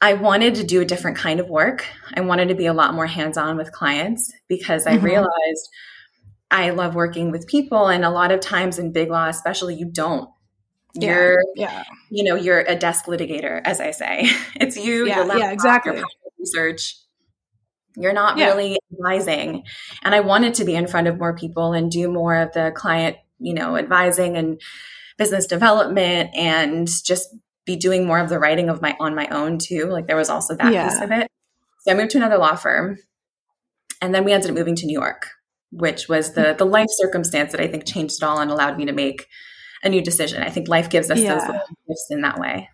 I 0.00 0.14
wanted 0.14 0.54
to 0.56 0.64
do 0.64 0.80
a 0.80 0.86
different 0.86 1.18
kind 1.18 1.38
of 1.38 1.48
work. 1.50 1.86
I 2.14 2.22
wanted 2.22 2.48
to 2.48 2.54
be 2.54 2.66
a 2.66 2.72
lot 2.72 2.94
more 2.94 3.06
hands-on 3.06 3.58
with 3.58 3.70
clients 3.70 4.32
because 4.48 4.86
I 4.86 4.96
mm-hmm. 4.96 5.04
realized 5.04 5.68
I 6.50 6.70
love 6.70 6.94
working 6.94 7.32
with 7.32 7.46
people 7.46 7.88
and 7.88 8.02
a 8.02 8.10
lot 8.10 8.32
of 8.32 8.40
times 8.40 8.78
in 8.78 8.92
big 8.92 9.10
law 9.10 9.28
especially 9.28 9.74
you 9.74 9.84
don't 9.84 10.30
yeah, 10.94 11.08
you're 11.08 11.42
yeah. 11.54 11.84
you 12.10 12.24
know 12.24 12.36
you're 12.36 12.60
a 12.60 12.76
desk 12.76 13.06
litigator 13.06 13.60
as 13.64 13.80
i 13.80 13.90
say 13.90 14.30
it's 14.54 14.76
you 14.76 15.06
yeah, 15.06 15.36
yeah 15.36 15.50
exactly 15.50 16.02
research 16.38 16.94
you're 17.96 18.12
not 18.12 18.36
yeah. 18.38 18.46
really 18.46 18.78
advising 18.92 19.64
and 20.02 20.14
i 20.14 20.20
wanted 20.20 20.54
to 20.54 20.64
be 20.64 20.74
in 20.74 20.86
front 20.86 21.06
of 21.06 21.18
more 21.18 21.36
people 21.36 21.72
and 21.72 21.90
do 21.90 22.10
more 22.10 22.36
of 22.36 22.52
the 22.52 22.72
client 22.74 23.16
you 23.38 23.54
know 23.54 23.76
advising 23.76 24.36
and 24.36 24.60
business 25.18 25.46
development 25.46 26.30
and 26.34 26.88
just 27.04 27.34
be 27.64 27.76
doing 27.76 28.06
more 28.06 28.18
of 28.18 28.28
the 28.28 28.38
writing 28.38 28.68
of 28.68 28.80
my 28.80 28.96
on 29.00 29.14
my 29.14 29.26
own 29.28 29.58
too 29.58 29.86
like 29.86 30.06
there 30.06 30.16
was 30.16 30.30
also 30.30 30.54
that 30.54 30.72
yeah. 30.72 30.88
piece 30.88 31.00
of 31.00 31.10
it 31.10 31.28
so 31.80 31.92
i 31.92 31.94
moved 31.94 32.10
to 32.10 32.18
another 32.18 32.38
law 32.38 32.54
firm 32.54 32.98
and 34.00 34.14
then 34.14 34.24
we 34.24 34.32
ended 34.32 34.50
up 34.50 34.56
moving 34.56 34.76
to 34.76 34.86
new 34.86 34.98
york 34.98 35.30
which 35.72 36.08
was 36.08 36.34
the 36.34 36.54
the 36.56 36.66
life 36.66 36.88
circumstance 36.90 37.52
that 37.52 37.60
i 37.60 37.66
think 37.66 37.84
changed 37.84 38.22
it 38.22 38.24
all 38.24 38.38
and 38.38 38.50
allowed 38.50 38.76
me 38.76 38.84
to 38.84 38.92
make 38.92 39.26
a 39.82 39.88
new 39.88 40.02
decision. 40.02 40.42
I 40.42 40.50
think 40.50 40.68
life 40.68 40.90
gives 40.90 41.10
us 41.10 41.18
yeah. 41.18 41.34
those 41.34 41.60
gifts 41.88 42.06
in 42.10 42.22
that 42.22 42.38
way. 42.38 42.68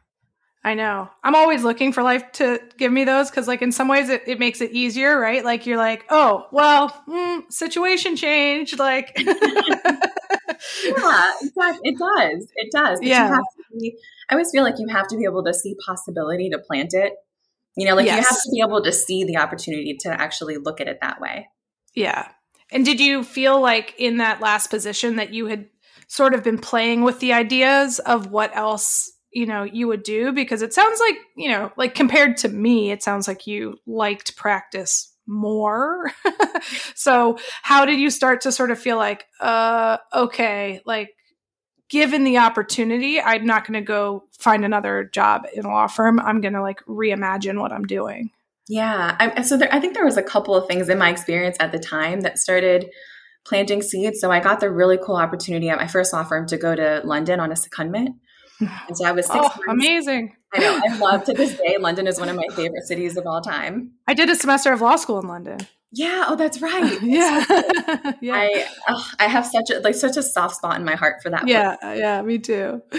I 0.64 0.74
know. 0.74 1.10
I'm 1.24 1.34
always 1.34 1.64
looking 1.64 1.92
for 1.92 2.04
life 2.04 2.30
to 2.32 2.60
give 2.78 2.92
me 2.92 3.02
those 3.04 3.30
because, 3.30 3.48
like, 3.48 3.62
in 3.62 3.72
some 3.72 3.88
ways, 3.88 4.08
it, 4.08 4.22
it 4.26 4.38
makes 4.38 4.60
it 4.60 4.70
easier, 4.70 5.18
right? 5.18 5.44
Like, 5.44 5.66
you're 5.66 5.76
like, 5.76 6.04
oh, 6.08 6.46
well, 6.52 6.90
mm, 7.08 7.50
situation 7.52 8.14
changed. 8.14 8.78
Like, 8.78 9.12
yeah. 9.16 9.26
It 10.84 11.98
does. 11.98 12.48
It 12.54 12.72
does. 12.72 13.00
But 13.00 13.08
yeah. 13.08 13.38
Be, 13.78 13.96
I 14.28 14.34
always 14.34 14.50
feel 14.52 14.62
like 14.62 14.78
you 14.78 14.86
have 14.88 15.08
to 15.08 15.16
be 15.16 15.24
able 15.24 15.44
to 15.44 15.52
see 15.52 15.74
possibility 15.84 16.48
to 16.50 16.58
plant 16.58 16.94
it. 16.94 17.14
You 17.76 17.88
know, 17.88 17.94
like 17.94 18.06
yes. 18.06 18.16
you 18.16 18.22
have 18.22 18.42
to 18.42 18.50
be 18.52 18.60
able 18.60 18.82
to 18.82 18.92
see 18.92 19.24
the 19.24 19.38
opportunity 19.38 19.96
to 20.00 20.10
actually 20.10 20.58
look 20.58 20.80
at 20.80 20.88
it 20.88 20.98
that 21.00 21.20
way. 21.20 21.48
Yeah. 21.94 22.28
And 22.70 22.84
did 22.84 23.00
you 23.00 23.24
feel 23.24 23.60
like 23.60 23.94
in 23.98 24.18
that 24.18 24.40
last 24.40 24.68
position 24.68 25.16
that 25.16 25.32
you 25.32 25.46
had 25.46 25.68
sort 26.06 26.34
of 26.34 26.42
been 26.42 26.58
playing 26.58 27.02
with 27.02 27.20
the 27.20 27.32
ideas 27.32 27.98
of 28.00 28.30
what 28.30 28.54
else 28.56 29.11
you 29.32 29.46
know 29.46 29.62
you 29.62 29.88
would 29.88 30.02
do 30.02 30.32
because 30.32 30.62
it 30.62 30.72
sounds 30.72 31.00
like 31.00 31.16
you 31.36 31.48
know 31.48 31.70
like 31.76 31.94
compared 31.94 32.36
to 32.36 32.48
me 32.48 32.90
it 32.90 33.02
sounds 33.02 33.26
like 33.26 33.46
you 33.46 33.78
liked 33.86 34.36
practice 34.36 35.12
more 35.26 36.10
so 36.94 37.38
how 37.62 37.84
did 37.84 37.98
you 37.98 38.10
start 38.10 38.40
to 38.40 38.52
sort 38.52 38.70
of 38.70 38.78
feel 38.78 38.96
like 38.96 39.26
uh 39.40 39.96
okay 40.14 40.80
like 40.84 41.10
given 41.88 42.24
the 42.24 42.38
opportunity 42.38 43.20
i'm 43.20 43.46
not 43.46 43.66
going 43.66 43.80
to 43.80 43.86
go 43.86 44.24
find 44.38 44.64
another 44.64 45.04
job 45.12 45.42
in 45.54 45.64
a 45.64 45.68
law 45.68 45.86
firm 45.86 46.18
i'm 46.20 46.40
going 46.40 46.54
to 46.54 46.62
like 46.62 46.80
reimagine 46.86 47.60
what 47.60 47.72
i'm 47.72 47.84
doing 47.84 48.30
yeah 48.68 49.16
I, 49.20 49.42
so 49.42 49.56
there, 49.56 49.72
i 49.72 49.78
think 49.78 49.94
there 49.94 50.04
was 50.04 50.16
a 50.16 50.22
couple 50.22 50.54
of 50.54 50.66
things 50.66 50.88
in 50.88 50.98
my 50.98 51.10
experience 51.10 51.56
at 51.60 51.70
the 51.70 51.78
time 51.78 52.22
that 52.22 52.38
started 52.38 52.90
planting 53.44 53.82
seeds. 53.82 54.20
So 54.20 54.30
I 54.30 54.40
got 54.40 54.60
the 54.60 54.70
really 54.70 54.98
cool 54.98 55.16
opportunity 55.16 55.68
at 55.68 55.78
my 55.78 55.86
first 55.86 56.12
law 56.12 56.24
firm 56.24 56.46
to 56.48 56.56
go 56.56 56.74
to 56.74 57.02
London 57.04 57.40
on 57.40 57.50
a 57.50 57.54
secondment. 57.54 58.14
And 58.88 58.96
so 58.96 59.04
I 59.04 59.12
was 59.12 59.26
six 59.26 59.38
oh, 59.38 59.42
months. 59.42 59.60
amazing. 59.68 60.36
I 60.52 60.58
know. 60.58 60.80
I 60.84 60.98
love 60.98 61.24
to 61.24 61.32
this 61.32 61.56
day. 61.56 61.76
London 61.78 62.06
is 62.06 62.18
one 62.18 62.28
of 62.28 62.36
my 62.36 62.46
favorite 62.54 62.84
cities 62.84 63.16
of 63.16 63.26
all 63.26 63.40
time. 63.40 63.92
I 64.06 64.14
did 64.14 64.28
a 64.28 64.36
semester 64.36 64.72
of 64.72 64.80
law 64.80 64.96
school 64.96 65.18
in 65.18 65.26
London. 65.26 65.58
Yeah. 65.94 66.24
Oh, 66.26 66.36
that's 66.36 66.60
right. 66.62 66.98
yeah. 67.02 67.44
yeah. 68.20 68.34
I 68.34 68.66
oh, 68.88 69.10
I 69.18 69.28
have 69.28 69.46
such 69.46 69.70
a 69.70 69.80
like 69.80 69.94
such 69.94 70.16
a 70.16 70.22
soft 70.22 70.56
spot 70.56 70.76
in 70.76 70.84
my 70.84 70.94
heart 70.94 71.22
for 71.22 71.30
that. 71.30 71.46
Yeah. 71.46 71.76
Yeah. 71.94 72.22
Me 72.22 72.38
too. 72.38 72.82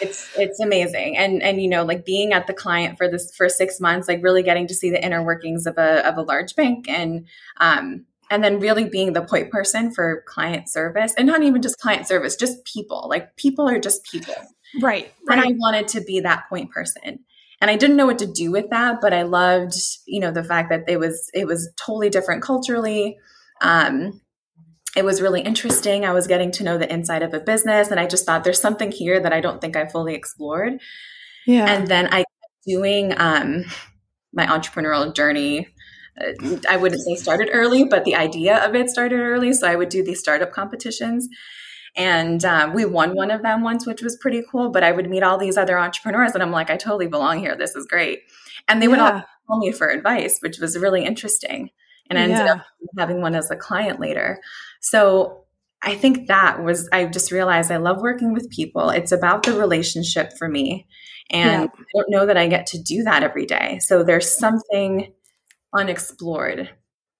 it's 0.00 0.36
it's 0.36 0.60
amazing, 0.60 1.16
and 1.16 1.42
and 1.42 1.62
you 1.62 1.68
know 1.68 1.84
like 1.84 2.04
being 2.04 2.32
at 2.32 2.46
the 2.46 2.52
client 2.52 2.98
for 2.98 3.08
this 3.08 3.34
for 3.36 3.48
six 3.48 3.80
months, 3.80 4.08
like 4.08 4.22
really 4.22 4.42
getting 4.42 4.66
to 4.66 4.74
see 4.74 4.90
the 4.90 5.04
inner 5.04 5.22
workings 5.22 5.66
of 5.66 5.78
a 5.78 6.06
of 6.06 6.16
a 6.16 6.22
large 6.22 6.56
bank, 6.56 6.88
and 6.88 7.26
um 7.58 8.06
and 8.30 8.42
then 8.42 8.60
really 8.60 8.88
being 8.88 9.12
the 9.12 9.22
point 9.22 9.50
person 9.50 9.92
for 9.92 10.24
client 10.26 10.68
service 10.68 11.14
and 11.16 11.26
not 11.26 11.42
even 11.42 11.62
just 11.62 11.78
client 11.78 12.06
service 12.06 12.36
just 12.36 12.64
people. 12.64 13.06
Like 13.08 13.36
people 13.36 13.68
are 13.68 13.78
just 13.78 14.04
people. 14.04 14.34
Right, 14.82 15.12
right. 15.28 15.38
and 15.38 15.40
i 15.40 15.52
wanted 15.56 15.88
to 15.88 16.00
be 16.00 16.20
that 16.20 16.48
point 16.48 16.70
person. 16.70 17.20
And 17.60 17.70
i 17.70 17.76
didn't 17.76 17.96
know 17.96 18.06
what 18.06 18.18
to 18.18 18.26
do 18.26 18.50
with 18.50 18.68
that 18.70 19.00
but 19.00 19.14
i 19.14 19.22
loved 19.22 19.74
you 20.06 20.20
know 20.20 20.32
the 20.32 20.44
fact 20.44 20.68
that 20.70 20.84
it 20.88 20.98
was 20.98 21.30
it 21.32 21.46
was 21.46 21.70
totally 21.76 22.10
different 22.10 22.42
culturally. 22.42 23.18
Um 23.60 24.20
it 24.96 25.04
was 25.04 25.20
really 25.20 25.40
interesting. 25.40 26.04
I 26.04 26.12
was 26.12 26.28
getting 26.28 26.52
to 26.52 26.62
know 26.62 26.78
the 26.78 26.92
inside 26.92 27.22
of 27.22 27.34
a 27.34 27.40
business 27.40 27.90
and 27.90 28.00
i 28.00 28.06
just 28.06 28.26
thought 28.26 28.44
there's 28.44 28.60
something 28.60 28.90
here 28.90 29.20
that 29.20 29.32
i 29.32 29.40
don't 29.40 29.60
think 29.60 29.76
i 29.76 29.86
fully 29.86 30.14
explored. 30.14 30.80
Yeah. 31.46 31.66
And 31.66 31.86
then 31.86 32.08
i 32.12 32.24
doing 32.66 33.12
um 33.16 33.64
my 34.32 34.46
entrepreneurial 34.46 35.14
journey 35.14 35.68
I 36.68 36.76
wouldn't 36.76 37.02
say 37.02 37.16
started 37.16 37.50
early, 37.52 37.84
but 37.84 38.04
the 38.04 38.14
idea 38.14 38.64
of 38.64 38.74
it 38.74 38.90
started 38.90 39.18
early. 39.18 39.52
So 39.52 39.68
I 39.68 39.74
would 39.74 39.88
do 39.88 40.04
these 40.04 40.20
startup 40.20 40.52
competitions. 40.52 41.28
And 41.96 42.44
um, 42.44 42.72
we 42.72 42.84
won 42.84 43.14
one 43.14 43.30
of 43.30 43.42
them 43.42 43.62
once, 43.62 43.86
which 43.86 44.02
was 44.02 44.16
pretty 44.16 44.42
cool. 44.50 44.70
But 44.70 44.82
I 44.82 44.92
would 44.92 45.08
meet 45.08 45.22
all 45.22 45.38
these 45.38 45.56
other 45.56 45.78
entrepreneurs, 45.78 46.32
and 46.34 46.42
I'm 46.42 46.50
like, 46.50 46.70
I 46.70 46.76
totally 46.76 47.06
belong 47.06 47.38
here. 47.38 47.56
This 47.56 47.76
is 47.76 47.86
great. 47.86 48.22
And 48.68 48.80
they 48.80 48.86
yeah. 48.86 48.90
would 48.90 48.98
all 49.00 49.22
call 49.46 49.58
me 49.58 49.72
for 49.72 49.88
advice, 49.88 50.38
which 50.40 50.58
was 50.58 50.76
really 50.78 51.04
interesting. 51.04 51.70
And 52.10 52.18
I 52.18 52.22
ended 52.22 52.38
yeah. 52.38 52.52
up 52.54 52.66
having 52.98 53.20
one 53.20 53.34
as 53.34 53.50
a 53.50 53.56
client 53.56 54.00
later. 54.00 54.40
So 54.80 55.44
I 55.82 55.94
think 55.94 56.28
that 56.28 56.62
was, 56.62 56.88
I 56.92 57.06
just 57.06 57.30
realized 57.30 57.70
I 57.70 57.76
love 57.76 58.00
working 58.00 58.32
with 58.32 58.50
people. 58.50 58.90
It's 58.90 59.12
about 59.12 59.42
the 59.42 59.52
relationship 59.52 60.32
for 60.38 60.48
me. 60.48 60.86
And 61.30 61.62
yeah. 61.62 61.68
I 61.78 61.84
don't 61.94 62.10
know 62.10 62.26
that 62.26 62.36
I 62.36 62.48
get 62.48 62.66
to 62.68 62.82
do 62.82 63.04
that 63.04 63.22
every 63.22 63.46
day. 63.46 63.78
So 63.80 64.02
there's 64.02 64.36
something 64.36 65.12
unexplored. 65.76 66.70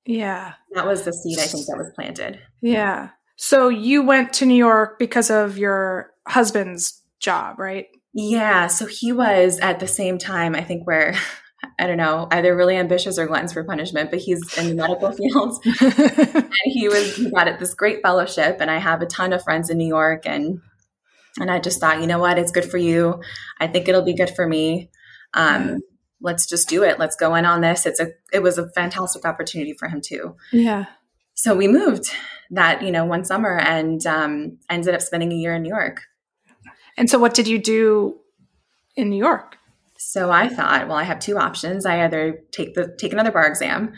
Yeah. 0.06 0.54
That 0.72 0.86
was 0.86 1.04
the 1.04 1.12
seed 1.12 1.38
I 1.38 1.46
think 1.46 1.66
that 1.66 1.78
was 1.78 1.92
planted. 1.94 2.40
Yeah. 2.60 3.10
So 3.36 3.68
you 3.68 4.02
went 4.02 4.32
to 4.34 4.46
New 4.46 4.54
York 4.54 4.98
because 4.98 5.30
of 5.30 5.58
your 5.58 6.10
husband's 6.26 7.02
job, 7.20 7.58
right? 7.58 7.86
Yeah. 8.12 8.68
So 8.68 8.86
he 8.86 9.12
was 9.12 9.58
at 9.60 9.80
the 9.80 9.88
same 9.88 10.18
time, 10.18 10.54
I 10.54 10.62
think, 10.62 10.86
where 10.86 11.14
I 11.78 11.86
don't 11.86 11.96
know, 11.96 12.28
either 12.30 12.54
really 12.54 12.76
ambitious 12.76 13.18
or 13.18 13.26
gluttons 13.26 13.52
for 13.52 13.64
punishment, 13.64 14.10
but 14.10 14.20
he's 14.20 14.40
in 14.58 14.68
the 14.68 14.74
medical 14.74 15.10
field. 15.12 15.64
and 15.64 16.50
he 16.64 16.88
was 16.88 17.16
he 17.16 17.30
got 17.30 17.48
it 17.48 17.58
this 17.58 17.74
great 17.74 18.02
fellowship 18.02 18.58
and 18.60 18.70
I 18.70 18.78
have 18.78 19.02
a 19.02 19.06
ton 19.06 19.32
of 19.32 19.42
friends 19.42 19.70
in 19.70 19.78
New 19.78 19.88
York 19.88 20.26
and 20.26 20.60
and 21.40 21.50
I 21.50 21.58
just 21.58 21.80
thought, 21.80 22.00
you 22.00 22.06
know 22.06 22.20
what, 22.20 22.38
it's 22.38 22.52
good 22.52 22.64
for 22.64 22.78
you. 22.78 23.20
I 23.58 23.66
think 23.66 23.88
it'll 23.88 24.04
be 24.04 24.14
good 24.14 24.30
for 24.30 24.46
me. 24.46 24.90
Um, 25.32 25.80
let's 26.24 26.46
just 26.46 26.68
do 26.68 26.82
it. 26.82 26.98
Let's 26.98 27.14
go 27.14 27.34
in 27.34 27.44
on 27.44 27.60
this. 27.60 27.86
It's 27.86 28.00
a 28.00 28.08
it 28.32 28.42
was 28.42 28.58
a 28.58 28.68
fantastic 28.70 29.24
opportunity 29.24 29.74
for 29.78 29.88
him 29.88 30.00
too. 30.00 30.34
Yeah. 30.52 30.86
So 31.34 31.54
we 31.54 31.68
moved 31.68 32.10
that, 32.50 32.82
you 32.82 32.90
know, 32.90 33.04
one 33.04 33.24
summer 33.24 33.56
and 33.58 34.04
um 34.06 34.58
ended 34.68 34.94
up 34.94 35.02
spending 35.02 35.30
a 35.32 35.36
year 35.36 35.54
in 35.54 35.62
New 35.62 35.68
York. 35.68 36.02
And 36.96 37.08
so 37.08 37.18
what 37.18 37.34
did 37.34 37.46
you 37.46 37.58
do 37.58 38.18
in 38.96 39.10
New 39.10 39.18
York? 39.18 39.58
So 39.98 40.30
I 40.30 40.48
thought, 40.48 40.88
well, 40.88 40.96
I 40.96 41.04
have 41.04 41.18
two 41.18 41.38
options. 41.38 41.86
I 41.86 42.04
either 42.04 42.40
take 42.52 42.74
the 42.74 42.94
take 42.98 43.12
another 43.12 43.32
bar 43.32 43.46
exam, 43.46 43.92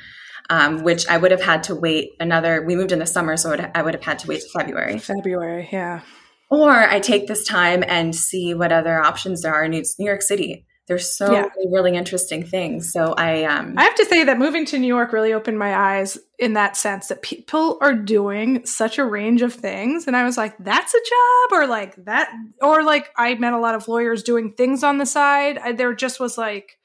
um, 0.50 0.82
which 0.82 1.06
I 1.08 1.16
would 1.16 1.30
have 1.30 1.42
had 1.42 1.62
to 1.64 1.74
wait 1.74 2.10
another. 2.20 2.64
We 2.64 2.76
moved 2.76 2.92
in 2.92 2.98
the 2.98 3.06
summer, 3.06 3.36
so 3.36 3.56
I 3.74 3.82
would 3.82 3.94
have 3.94 4.04
had 4.04 4.18
to 4.20 4.28
wait 4.28 4.40
to 4.40 4.48
February. 4.58 4.98
February, 4.98 5.68
yeah. 5.72 6.02
Or 6.50 6.70
I 6.70 7.00
take 7.00 7.26
this 7.26 7.44
time 7.44 7.82
and 7.86 8.14
see 8.14 8.54
what 8.54 8.72
other 8.72 9.02
options 9.02 9.42
there 9.42 9.52
are 9.52 9.64
in 9.64 9.72
New 9.72 9.84
York 9.98 10.22
City. 10.22 10.64
There's 10.86 11.12
so 11.12 11.32
yeah. 11.32 11.48
many 11.56 11.72
really 11.72 11.96
interesting 11.96 12.44
things. 12.44 12.92
So 12.92 13.14
I 13.18 13.44
um 13.44 13.74
I 13.76 13.82
have 13.82 13.94
to 13.96 14.04
say 14.04 14.24
that 14.24 14.38
moving 14.38 14.64
to 14.66 14.78
New 14.78 14.86
York 14.86 15.12
really 15.12 15.32
opened 15.32 15.58
my 15.58 15.74
eyes 15.74 16.16
in 16.38 16.52
that 16.52 16.76
sense 16.76 17.08
that 17.08 17.22
people 17.22 17.78
are 17.80 17.94
doing 17.94 18.64
such 18.64 18.98
a 18.98 19.04
range 19.04 19.42
of 19.42 19.52
things 19.52 20.06
and 20.06 20.16
I 20.16 20.24
was 20.24 20.36
like 20.36 20.56
that's 20.58 20.94
a 20.94 20.98
job 20.98 21.60
or 21.60 21.66
like 21.66 21.96
that 22.04 22.32
or 22.60 22.84
like 22.84 23.10
I 23.16 23.34
met 23.34 23.52
a 23.52 23.58
lot 23.58 23.74
of 23.74 23.88
lawyers 23.88 24.22
doing 24.22 24.52
things 24.52 24.84
on 24.84 24.98
the 24.98 25.06
side. 25.06 25.58
I, 25.58 25.72
there 25.72 25.92
just 25.92 26.20
was 26.20 26.38
like 26.38 26.78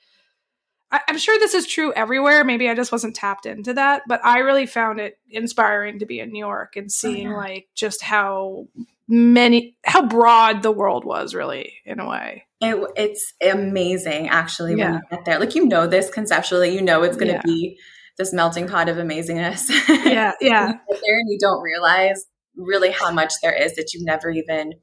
I, 0.92 1.02
I'm 1.08 1.18
sure 1.18 1.38
this 1.40 1.54
is 1.54 1.68
true 1.68 1.94
everywhere. 1.94 2.44
Maybe 2.44 2.70
I 2.70 2.76
just 2.76 2.92
wasn't 2.92 3.16
tapped 3.16 3.46
into 3.46 3.74
that, 3.76 4.04
but 4.08 4.24
I 4.26 4.40
really 4.40 4.66
found 4.66 5.00
it 5.00 5.20
inspiring 5.30 6.00
to 6.00 6.06
be 6.06 6.20
in 6.20 6.32
New 6.32 6.44
York 6.44 6.76
and 6.76 6.92
seeing 6.92 7.28
oh, 7.28 7.32
yeah. 7.32 7.38
like 7.38 7.68
just 7.76 8.02
how 8.02 8.68
many 9.08 9.76
how 9.84 10.06
broad 10.08 10.64
the 10.64 10.72
world 10.72 11.04
was 11.04 11.36
really 11.36 11.74
in 11.86 12.00
a 12.00 12.08
way 12.08 12.46
it, 12.62 12.78
it's 12.96 13.34
amazing 13.44 14.30
actually 14.30 14.76
yeah. 14.76 14.92
when 14.92 14.94
you 14.94 15.02
get 15.10 15.26
there 15.26 15.40
like 15.40 15.56
you 15.56 15.68
know 15.68 15.88
this 15.88 16.10
conceptually 16.10 16.74
you 16.74 16.82
know 16.82 17.04
it's 17.04 17.18
going 17.18 17.28
to 17.28 17.34
yeah. 17.34 17.42
be 17.44 17.78
this 18.18 18.34
melting 18.34 18.68
pot 18.68 18.88
of 18.88 18.98
amazingness 18.98 19.70
yeah 20.06 20.32
yeah 20.42 20.74
you 20.90 21.00
there 21.04 21.20
and 21.20 21.30
you 21.30 21.38
don't 21.40 21.62
realize 21.62 22.26
really 22.56 22.92
how 22.92 23.12
much 23.12 23.34
there 23.42 23.54
is 23.54 23.76
that 23.76 23.94
you've 23.94 24.06
never 24.06 24.30
even 24.30 24.74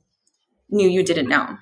knew 0.71 0.89
you 0.89 1.03
didn't 1.03 1.29
know. 1.29 1.57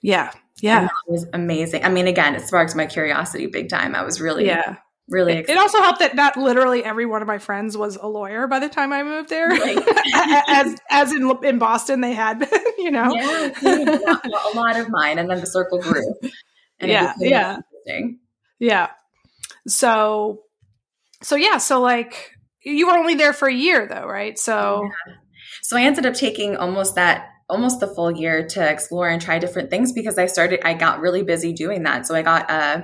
Yeah. 0.00 0.32
Yeah. 0.60 0.84
it 0.84 1.10
was 1.10 1.26
amazing. 1.32 1.84
I 1.84 1.88
mean, 1.88 2.06
again, 2.06 2.34
it 2.34 2.42
sparked 2.42 2.76
my 2.76 2.86
curiosity 2.86 3.46
big 3.46 3.68
time. 3.68 3.94
I 3.94 4.04
was 4.04 4.20
really, 4.20 4.46
Yeah. 4.46 4.76
Really 5.12 5.34
It, 5.34 5.38
excited. 5.40 5.58
it 5.58 5.60
also 5.60 5.80
helped 5.82 6.00
that 6.00 6.14
not 6.16 6.36
literally 6.36 6.84
every 6.84 7.06
one 7.06 7.22
of 7.22 7.28
my 7.28 7.38
friends 7.38 7.76
was 7.76 7.96
a 7.96 8.06
lawyer 8.06 8.46
by 8.46 8.58
the 8.58 8.68
time 8.68 8.92
I 8.92 9.02
moved 9.02 9.28
there. 9.28 9.48
Right. 9.48 9.78
as 10.48 10.76
as 10.90 11.12
in 11.12 11.30
in 11.44 11.58
Boston 11.58 12.00
they 12.00 12.14
had 12.14 12.38
been, 12.40 12.48
you 12.78 12.90
know. 12.90 13.14
yeah, 13.14 13.52
a, 13.62 13.98
lot, 14.06 14.24
a 14.24 14.56
lot 14.56 14.76
of 14.80 14.88
mine, 14.88 15.18
and 15.18 15.30
then 15.30 15.40
the 15.40 15.46
circle 15.46 15.78
grew. 15.80 16.14
And 16.80 16.90
Yeah, 16.90 17.12
yeah. 17.20 17.58
interesting. 17.86 18.18
Yeah. 18.58 18.88
So 19.68 20.42
so 21.22 21.36
yeah, 21.36 21.58
so 21.58 21.80
like 21.80 22.32
you 22.64 22.86
were 22.88 22.96
only 22.98 23.14
there 23.14 23.32
for 23.32 23.48
a 23.48 23.54
year 23.54 23.86
though, 23.86 24.06
right? 24.06 24.38
So 24.38 24.88
So 25.62 25.76
I 25.76 25.82
ended 25.82 26.06
up 26.06 26.14
taking 26.14 26.56
almost 26.56 26.94
that 26.96 27.28
almost 27.48 27.80
the 27.80 27.86
full 27.88 28.10
year 28.10 28.46
to 28.48 28.66
explore 28.68 29.08
and 29.08 29.20
try 29.20 29.38
different 29.38 29.68
things 29.68 29.92
because 29.92 30.16
I 30.18 30.26
started 30.26 30.60
I 30.64 30.74
got 30.74 31.00
really 31.00 31.22
busy 31.22 31.52
doing 31.52 31.82
that. 31.84 32.06
So 32.06 32.14
I 32.14 32.22
got 32.22 32.50
uh 32.50 32.82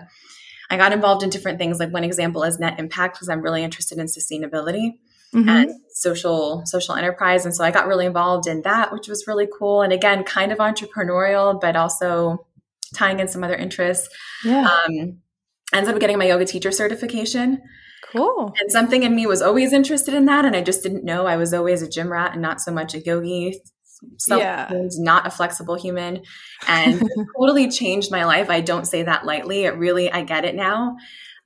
I 0.70 0.76
got 0.76 0.92
involved 0.92 1.22
in 1.22 1.30
different 1.30 1.58
things. 1.58 1.78
Like 1.78 1.92
one 1.92 2.04
example 2.04 2.42
is 2.44 2.58
net 2.58 2.78
impact 2.78 3.16
because 3.16 3.28
I'm 3.28 3.40
really 3.40 3.64
interested 3.64 3.98
in 3.98 4.06
sustainability 4.06 4.98
mhm. 5.34 5.48
and 5.48 5.70
social 5.92 6.62
social 6.66 6.94
enterprise. 6.94 7.44
And 7.44 7.54
so 7.54 7.64
I 7.64 7.70
got 7.70 7.86
really 7.86 8.06
involved 8.06 8.46
in 8.46 8.62
that, 8.62 8.92
which 8.92 9.08
was 9.08 9.26
really 9.26 9.48
cool. 9.58 9.82
And 9.82 9.92
again, 9.92 10.24
kind 10.24 10.52
of 10.52 10.58
entrepreneurial, 10.58 11.60
but 11.60 11.76
also 11.76 12.46
tying 12.94 13.20
in 13.20 13.28
some 13.28 13.44
other 13.44 13.56
interests. 13.56 14.08
yeah. 14.44 14.68
Um, 14.68 15.18
ended 15.72 15.94
up 15.94 16.00
getting 16.00 16.18
my 16.18 16.26
yoga 16.26 16.44
teacher 16.44 16.72
certification. 16.72 17.60
cool. 18.12 18.54
And 18.58 18.70
something 18.72 19.02
in 19.02 19.14
me 19.14 19.26
was 19.26 19.42
always 19.42 19.72
interested 19.72 20.14
in 20.14 20.24
that. 20.26 20.44
And 20.44 20.56
I 20.56 20.62
just 20.62 20.82
didn't 20.82 21.04
know 21.04 21.26
I 21.26 21.36
was 21.36 21.52
always 21.52 21.82
a 21.82 21.88
gym 21.88 22.10
rat 22.10 22.32
and 22.32 22.40
not 22.40 22.60
so 22.60 22.72
much 22.72 22.94
a 22.94 23.00
yogi. 23.00 23.60
Self 24.18 24.40
Yeah. 24.42 24.68
not 24.98 25.26
a 25.26 25.30
flexible 25.30 25.74
human. 25.74 26.22
And 26.66 27.02
totally 27.36 27.70
changed 27.70 28.10
my 28.10 28.24
life. 28.24 28.50
I 28.50 28.60
don't 28.60 28.86
say 28.86 29.02
that 29.02 29.24
lightly. 29.26 29.64
It 29.64 29.76
really, 29.76 30.10
I 30.10 30.22
get 30.22 30.44
it 30.44 30.54
now. 30.54 30.96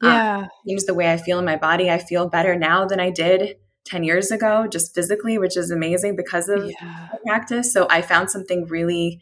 Um, 0.03 0.11
Yeah. 0.11 0.47
changed 0.69 0.87
the 0.87 0.95
way 0.95 1.13
I 1.13 1.17
feel 1.17 1.39
in 1.39 1.45
my 1.45 1.57
body. 1.57 1.91
I 1.91 1.99
feel 1.99 2.29
better 2.29 2.55
now 2.57 2.85
than 2.87 3.01
I 3.01 3.11
did 3.11 3.57
10 3.85 4.05
years 4.05 4.31
ago, 4.31 4.67
just 4.67 4.95
physically, 4.95 5.39
which 5.39 5.57
is 5.57 5.71
amazing 5.71 6.17
because 6.17 6.49
of 6.49 6.71
Yeah. 6.71 7.09
practice. 7.27 7.73
So 7.73 7.87
I 7.91 8.03
found 8.03 8.31
something 8.31 8.67
really 8.67 9.21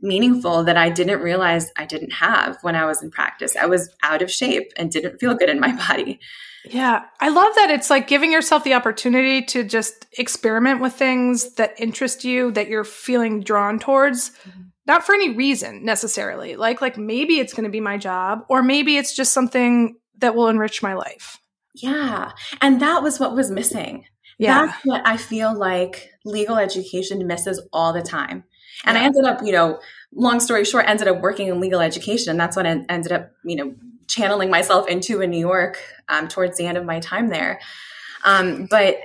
meaningful 0.00 0.64
that 0.64 0.76
I 0.76 0.90
didn't 0.90 1.20
realize 1.20 1.70
I 1.76 1.86
didn't 1.86 2.12
have 2.14 2.58
when 2.62 2.74
I 2.76 2.84
was 2.84 3.02
in 3.02 3.10
practice. 3.10 3.56
I 3.56 3.66
was 3.66 3.88
out 4.02 4.20
of 4.22 4.30
shape 4.30 4.72
and 4.76 4.90
didn't 4.90 5.18
feel 5.18 5.34
good 5.34 5.48
in 5.48 5.60
my 5.60 5.72
body. 5.88 6.18
Yeah. 6.64 7.02
I 7.20 7.28
love 7.28 7.54
that 7.56 7.70
it's 7.70 7.90
like 7.90 8.06
giving 8.08 8.32
yourself 8.32 8.64
the 8.64 8.74
opportunity 8.74 9.42
to 9.46 9.64
just 9.64 10.06
experiment 10.18 10.80
with 10.80 10.94
things 10.94 11.54
that 11.54 11.74
interest 11.78 12.24
you, 12.24 12.50
that 12.52 12.68
you're 12.68 12.84
feeling 12.84 13.40
drawn 13.42 13.78
towards, 13.78 14.30
Mhm. 14.30 14.70
not 14.86 15.04
for 15.04 15.14
any 15.14 15.34
reason 15.34 15.84
necessarily. 15.84 16.56
Like 16.56 16.80
like 16.80 16.96
maybe 16.96 17.38
it's 17.38 17.52
going 17.52 17.64
to 17.64 17.70
be 17.70 17.80
my 17.80 17.98
job 17.98 18.46
or 18.48 18.62
maybe 18.62 18.96
it's 18.96 19.14
just 19.14 19.32
something 19.32 19.96
that 20.18 20.34
will 20.34 20.48
enrich 20.48 20.82
my 20.82 20.94
life. 20.94 21.38
Yeah. 21.74 22.32
And 22.62 22.80
that 22.80 23.02
was 23.02 23.20
what 23.20 23.34
was 23.34 23.50
missing. 23.50 24.06
Yeah. 24.38 24.66
That's 24.66 24.84
what 24.84 25.02
I 25.06 25.16
feel 25.16 25.56
like 25.56 26.10
legal 26.24 26.56
education 26.56 27.26
misses 27.26 27.60
all 27.72 27.92
the 27.92 28.02
time. 28.02 28.44
And 28.84 28.98
I 28.98 29.04
ended 29.04 29.24
up, 29.24 29.40
you 29.44 29.52
know, 29.52 29.80
long 30.12 30.40
story 30.40 30.64
short, 30.64 30.86
ended 30.88 31.08
up 31.08 31.20
working 31.20 31.48
in 31.48 31.60
legal 31.60 31.80
education. 31.80 32.30
And 32.30 32.40
that's 32.40 32.56
what 32.56 32.66
I 32.66 32.80
ended 32.88 33.12
up, 33.12 33.30
you 33.44 33.56
know, 33.56 33.74
channeling 34.08 34.50
myself 34.50 34.88
into 34.88 35.20
in 35.20 35.30
New 35.30 35.38
York 35.38 35.78
um, 36.08 36.28
towards 36.28 36.56
the 36.56 36.66
end 36.66 36.78
of 36.78 36.84
my 36.84 37.00
time 37.00 37.28
there. 37.28 37.60
Um, 38.24 38.66
but 38.70 38.96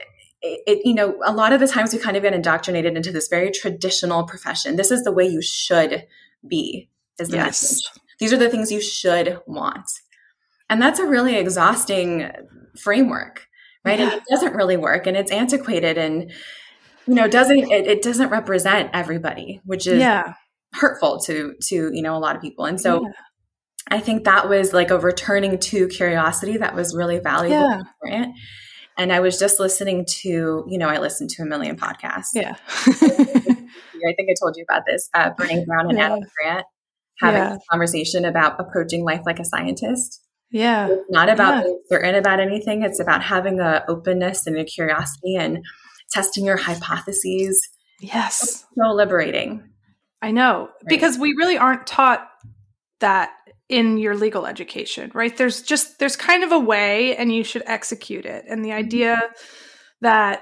it, 0.41 0.61
it, 0.67 0.85
you 0.85 0.93
know, 0.93 1.19
a 1.25 1.33
lot 1.33 1.51
of 1.51 1.59
the 1.59 1.67
times 1.67 1.93
we 1.93 1.99
kind 1.99 2.15
of 2.15 2.23
get 2.23 2.33
indoctrinated 2.33 2.95
into 2.95 3.11
this 3.11 3.27
very 3.27 3.51
traditional 3.51 4.23
profession. 4.25 4.75
This 4.77 4.91
is 4.91 5.03
the 5.03 5.11
way 5.11 5.27
you 5.27 5.41
should 5.41 6.05
be, 6.47 6.89
is 7.19 7.29
the 7.29 7.37
Yes. 7.37 7.61
message. 7.63 7.89
These 8.19 8.33
are 8.33 8.37
the 8.37 8.49
things 8.49 8.71
you 8.71 8.81
should 8.81 9.39
want. 9.45 9.89
And 10.69 10.81
that's 10.81 10.99
a 10.99 11.05
really 11.05 11.35
exhausting 11.35 12.29
framework, 12.77 13.47
right? 13.83 13.99
And 13.99 14.13
it 14.13 14.23
doesn't 14.29 14.53
really 14.55 14.77
work 14.77 15.07
and 15.07 15.17
it's 15.17 15.31
antiquated 15.31 15.97
and, 15.97 16.31
you 17.07 17.15
know, 17.15 17.27
doesn't, 17.27 17.71
it, 17.71 17.87
it 17.87 18.01
doesn't 18.01 18.29
represent 18.29 18.91
everybody, 18.93 19.61
which 19.65 19.87
is 19.87 19.99
Yeah. 19.99 20.33
hurtful 20.73 21.19
to, 21.21 21.55
to, 21.63 21.89
you 21.93 22.01
know, 22.01 22.15
a 22.15 22.19
lot 22.19 22.35
of 22.35 22.41
people. 22.41 22.65
And 22.65 22.79
so 22.79 23.01
Yeah. 23.03 23.11
I 23.91 23.99
think 23.99 24.23
that 24.25 24.47
was 24.49 24.73
like 24.73 24.91
a 24.91 24.99
returning 24.99 25.57
to 25.59 25.87
curiosity 25.87 26.57
that 26.57 26.75
was 26.75 26.95
really 26.95 27.19
valuable 27.19 27.55
Yeah. 27.67 27.73
and 27.73 27.85
important. 28.03 28.35
And 28.97 29.13
I 29.13 29.19
was 29.21 29.39
just 29.39 29.59
listening 29.59 30.05
to, 30.21 30.65
you 30.67 30.77
know, 30.77 30.89
I 30.89 30.97
listened 30.99 31.29
to 31.31 31.43
a 31.43 31.45
million 31.45 31.77
podcasts. 31.77 32.27
Yeah. 32.33 32.55
I 32.77 34.13
think 34.15 34.29
I 34.29 34.35
told 34.41 34.55
you 34.57 34.65
about 34.69 34.83
this. 34.85 35.09
Uh, 35.13 35.31
Brene 35.31 35.65
Brown 35.65 35.89
and 35.89 35.97
Yeah. 35.97 36.05
Adam 36.07 36.23
Grant 36.41 36.65
having 37.21 37.41
Yeah. 37.41 37.55
a 37.55 37.59
conversation 37.69 38.25
about 38.25 38.59
approaching 38.59 39.03
life 39.03 39.21
like 39.25 39.39
a 39.39 39.45
scientist. 39.45 40.21
yeah. 40.51 40.87
It's 40.89 41.03
not 41.11 41.29
about 41.29 41.57
Yeah. 41.57 41.61
being 41.63 41.81
certain 41.91 42.15
about 42.15 42.39
anything. 42.39 42.81
It's 42.83 42.99
about 42.99 43.21
having 43.23 43.59
a 43.59 43.83
openness 43.87 44.47
and 44.47 44.57
a 44.57 44.63
curiosity 44.65 45.35
and 45.35 45.59
testing 46.11 46.43
your 46.45 46.57
hypotheses. 46.57 47.69
Yes. 47.99 48.65
So 48.77 48.89
liberating. 48.91 49.63
I 50.21 50.31
know. 50.31 50.61
Right. 50.67 50.87
Because 50.87 51.17
we 51.19 51.33
really 51.37 51.57
aren't 51.57 51.85
taught 51.85 52.27
that 52.99 53.29
in 53.69 53.99
your 53.99 54.15
legal 54.15 54.47
education, 54.47 55.11
right? 55.13 55.35
There's 55.37 55.61
just 55.61 55.99
there's 55.99 56.15
kind 56.15 56.43
of 56.43 56.51
a 56.51 56.59
way 56.59 57.15
and 57.15 57.33
you 57.33 57.43
should 57.43 57.63
execute 57.67 58.25
it. 58.25 58.45
And 58.49 58.65
the 58.65 58.69
mm-hmm. 58.69 58.79
idea 58.79 59.21
that 60.01 60.41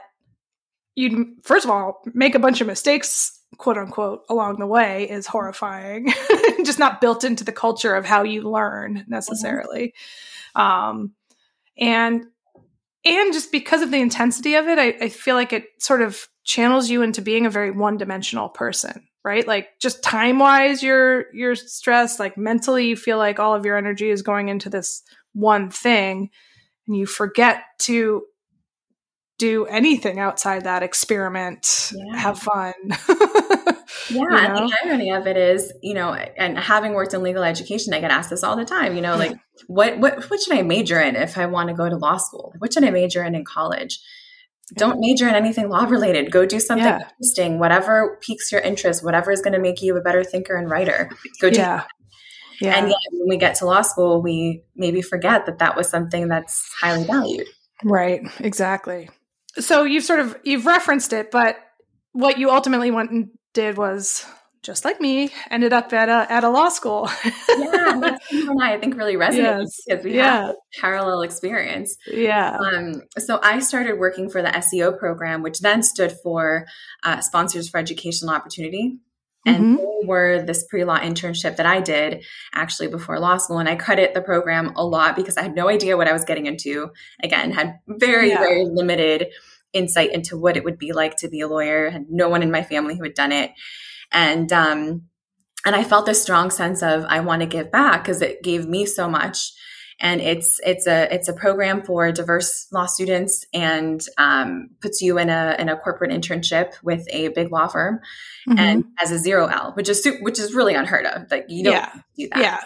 you'd 0.96 1.28
first 1.44 1.66
of 1.66 1.72
all 1.72 2.02
make 2.14 2.34
a 2.34 2.40
bunch 2.40 2.62
of 2.62 2.68
mistakes 2.68 3.34
quote 3.58 3.78
unquote 3.78 4.22
along 4.30 4.60
the 4.60 4.66
way 4.66 5.10
is 5.10 5.26
mm-hmm. 5.26 5.34
horrifying. 5.34 6.08
Just 6.64 6.80
not 6.80 7.02
built 7.02 7.26
into 7.26 7.44
the 7.44 7.52
culture 7.52 7.96
of 7.96 8.06
how 8.06 8.24
you 8.24 8.50
learn 8.50 8.96
mm-hmm. 8.96 9.12
necessarily. 9.12 9.94
Um 10.56 11.12
and 11.78 12.24
and 13.06 13.32
just 13.32 13.52
because 13.52 13.84
of 13.84 13.92
the 13.92 14.02
intensity 14.02 14.56
of 14.56 14.68
it 14.68 14.80
I, 14.80 15.06
I 15.06 15.10
feel 15.10 15.36
like 15.36 15.54
it 15.54 15.66
sort 15.80 16.02
of 16.02 16.28
channels 16.44 16.90
you 16.90 17.02
into 17.02 17.22
being 17.22 17.46
a 17.46 17.50
very 17.52 17.72
one-dimensional 17.72 18.50
person 18.50 19.08
right 19.28 19.46
like 19.48 19.68
just 19.80 20.02
time 20.02 20.40
wise 20.40 20.82
you're 20.82 21.26
you're 21.34 21.56
stressed 21.56 22.20
like 22.20 22.38
mentally 22.38 22.88
you 22.88 22.96
feel 22.96 23.18
like 23.18 23.40
all 23.40 23.54
of 23.54 23.66
your 23.66 23.78
energy 23.78 24.10
is 24.10 24.22
going 24.22 24.48
into 24.50 24.70
this 24.70 25.04
one 25.34 25.70
thing 25.70 26.30
and 26.88 26.96
you 26.98 27.06
forget 27.06 27.62
to 27.80 28.24
do 29.38 29.66
anything 29.66 30.18
outside 30.20 30.64
that 30.64 30.82
experiment 30.82 31.92
Yeah. 31.94 32.18
have 32.18 32.40
fun 32.40 32.74
Yeah, 34.10 34.22
You 34.22 34.38
and 34.38 34.54
know? 34.54 34.68
the 34.68 34.78
irony 34.86 35.12
of 35.12 35.28
it 35.28 35.38
is, 35.38 35.72
you 35.82 35.94
know, 35.94 36.14
and 36.14 36.58
having 36.58 36.94
worked 36.94 37.14
in 37.14 37.24
legal 37.24 37.44
education, 37.44 37.94
I 37.94 38.00
get 38.00 38.12
asked 38.12 38.30
this 38.30 38.44
all 38.44 38.56
the 38.56 38.64
time. 38.66 38.96
You 38.96 39.02
know, 39.02 39.16
like 39.18 39.34
what 39.68 39.98
what 40.00 40.30
what 40.30 40.42
should 40.42 40.58
I 40.58 40.62
major 40.62 41.00
in 41.00 41.16
if 41.16 41.38
I 41.38 41.46
want 41.46 41.70
to 41.70 41.76
go 41.76 41.90
to 41.90 41.96
law 41.98 42.18
school? 42.18 42.54
What 42.60 42.74
should 42.74 42.84
I 42.86 42.90
major 42.90 43.24
in 43.24 43.36
in 43.36 43.44
college? 43.44 44.00
Don't 44.76 45.00
major 45.00 45.28
in 45.30 45.36
anything 45.36 45.70
law 45.70 45.86
related. 45.86 46.32
Go 46.32 46.46
do 46.46 46.60
something 46.60 46.86
Yeah. 46.86 47.00
interesting, 47.20 47.58
whatever 47.60 48.18
piques 48.22 48.52
your 48.52 48.60
interest, 48.62 49.04
whatever 49.04 49.32
is 49.32 49.42
going 49.42 49.54
to 49.54 49.60
make 49.60 49.82
you 49.82 49.96
a 49.96 50.02
better 50.02 50.24
thinker 50.24 50.56
and 50.56 50.70
writer. 50.70 51.10
Go 51.42 51.50
do. 51.50 51.58
yeah 51.58 51.84
yeah 52.60 52.76
And 52.78 52.88
yet, 52.88 52.98
when 53.12 53.30
we 53.30 53.38
get 53.38 53.56
to 53.56 53.66
law 53.66 53.82
school, 53.82 54.22
we 54.22 54.64
maybe 54.76 55.02
forget 55.02 55.46
that 55.46 55.60
that 55.60 55.76
was 55.78 55.88
something 55.90 56.28
that's 56.28 56.70
highly 56.82 57.06
valued. 57.06 57.48
Right, 57.84 58.22
exactly. 58.40 59.10
So 59.60 59.84
you've 59.84 60.04
sort 60.04 60.20
of 60.20 60.38
you've 60.44 60.66
referenced 60.66 61.14
it, 61.14 61.32
but 61.32 61.56
what 62.12 62.38
you 62.40 62.50
ultimately 62.52 62.92
went 62.92 63.12
and 63.12 63.30
did 63.54 63.78
was 63.78 64.26
just 64.64 64.84
like 64.86 65.00
me, 65.00 65.30
ended 65.50 65.74
up 65.74 65.92
at 65.94 66.10
a 66.10 66.32
at 66.32 66.44
a 66.44 66.50
law 66.50 66.70
school. 66.70 67.10
Yeah, 67.58 67.98
that's 68.00 68.30
something 68.30 68.50
and 68.50 68.62
I, 68.64 68.74
I 68.76 68.80
think 68.80 68.96
really 68.98 69.16
resonates 69.16 69.36
Yes. 69.38 69.82
because 69.88 70.04
we 70.06 70.16
Yeah. 70.16 70.42
have 70.48 70.50
a 70.50 70.56
parallel 70.82 71.22
experience. 71.22 71.96
yeah. 72.08 72.58
Um, 72.58 73.02
so 73.18 73.40
I 73.42 73.60
started 73.60 73.98
working 74.00 74.30
for 74.30 74.42
the 74.42 74.50
SEO 74.50 74.98
program, 74.98 75.42
which 75.42 75.60
then 75.60 75.82
stood 75.84 76.12
for 76.24 76.66
uh, 77.04 77.22
Sponsors 77.22 77.70
for 77.70 77.78
Educational 77.80 78.34
Opportunity. 78.34 78.98
And 79.46 79.64
Mhm. 79.64 79.78
they 79.78 80.08
were 80.08 80.42
this 80.42 80.66
pre 80.70 80.84
law 80.84 81.00
internship 81.00 81.56
that 81.56 81.66
I 81.66 81.80
did 81.80 82.24
actually 82.54 82.90
before 82.90 83.18
law 83.20 83.38
school. 83.38 83.60
And 83.60 83.70
I 83.70 83.76
credit 83.76 84.14
the 84.14 84.22
program 84.22 84.74
a 84.76 84.84
lot 84.86 85.16
because 85.16 85.38
I 85.38 85.42
had 85.44 85.56
no 85.56 85.70
idea 85.70 85.96
what 85.96 86.08
I 86.10 86.14
was 86.14 86.26
getting 86.26 86.46
into. 86.48 86.90
Again, 87.24 87.52
had 87.52 87.76
very, 87.88 88.30
Yeah. 88.30 88.40
very 88.40 88.66
limited 88.66 89.28
insight 89.74 90.12
into 90.14 90.38
what 90.38 90.58
it 90.58 90.64
would 90.64 90.78
be 90.78 90.92
like 90.92 91.16
to 91.18 91.30
be 91.30 91.42
a 91.42 91.48
lawyer, 91.48 91.90
had 91.90 92.06
no 92.10 92.28
one 92.30 92.42
in 92.44 92.52
my 92.52 92.64
family 92.64 92.96
who 92.98 93.04
had 93.04 93.14
done 93.14 93.32
it. 93.32 93.52
And, 94.12 94.52
um, 94.54 95.04
and 95.66 95.76
I 95.76 95.84
felt 95.84 96.06
this 96.06 96.22
strong 96.22 96.50
sense 96.50 96.82
of 96.82 97.06
I 97.06 97.20
want 97.20 97.42
to 97.42 97.46
give 97.48 97.72
back 97.72 98.04
because 98.04 98.22
it 98.22 98.42
gave 98.44 98.68
me 98.68 98.86
so 98.86 99.10
much 99.10 99.52
and 100.00 100.22
it's 100.22 100.60
it's 100.64 100.86
a 100.86 101.12
it's 101.14 101.28
a 101.28 101.34
program 101.34 101.82
for 101.82 102.12
diverse 102.12 102.68
law 102.72 102.86
students 102.86 103.44
and 103.54 104.00
um, 104.18 104.70
puts 104.80 105.02
you 105.02 105.18
in 105.18 105.30
a 105.30 105.56
in 105.58 105.70
a 105.70 105.76
corporate 105.76 106.12
internship 106.12 106.74
with 106.84 107.06
a 107.10 107.30
big 107.30 107.52
law 107.52 107.68
firm 107.68 108.00
Mhm. 108.48 108.60
and 108.60 108.86
as 109.02 109.12
a 109.12 109.18
zero 109.18 109.48
L, 109.48 109.72
which 109.74 109.90
is 109.90 110.08
which 110.22 110.40
is 110.40 110.54
really 110.54 110.76
unheard 110.76 111.06
of. 111.08 111.24
Like 111.32 111.46
you 111.50 111.64
don't 111.64 111.74
Yeah. 111.74 111.92
do 112.16 112.30
that. 112.30 112.40
yeah. 112.40 112.60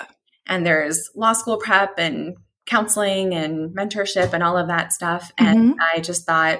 And 0.47 0.65
there's 0.65 1.09
law 1.15 1.33
school 1.33 1.57
prep 1.57 1.97
and 1.97 2.35
counseling 2.65 3.33
and 3.33 3.75
mentorship 3.75 4.33
and 4.33 4.43
all 4.43 4.57
of 4.57 4.67
that 4.67 4.91
stuff. 4.93 5.31
And 5.37 5.73
Mhm. 5.73 5.77
I 5.95 6.01
just 6.01 6.25
thought 6.25 6.59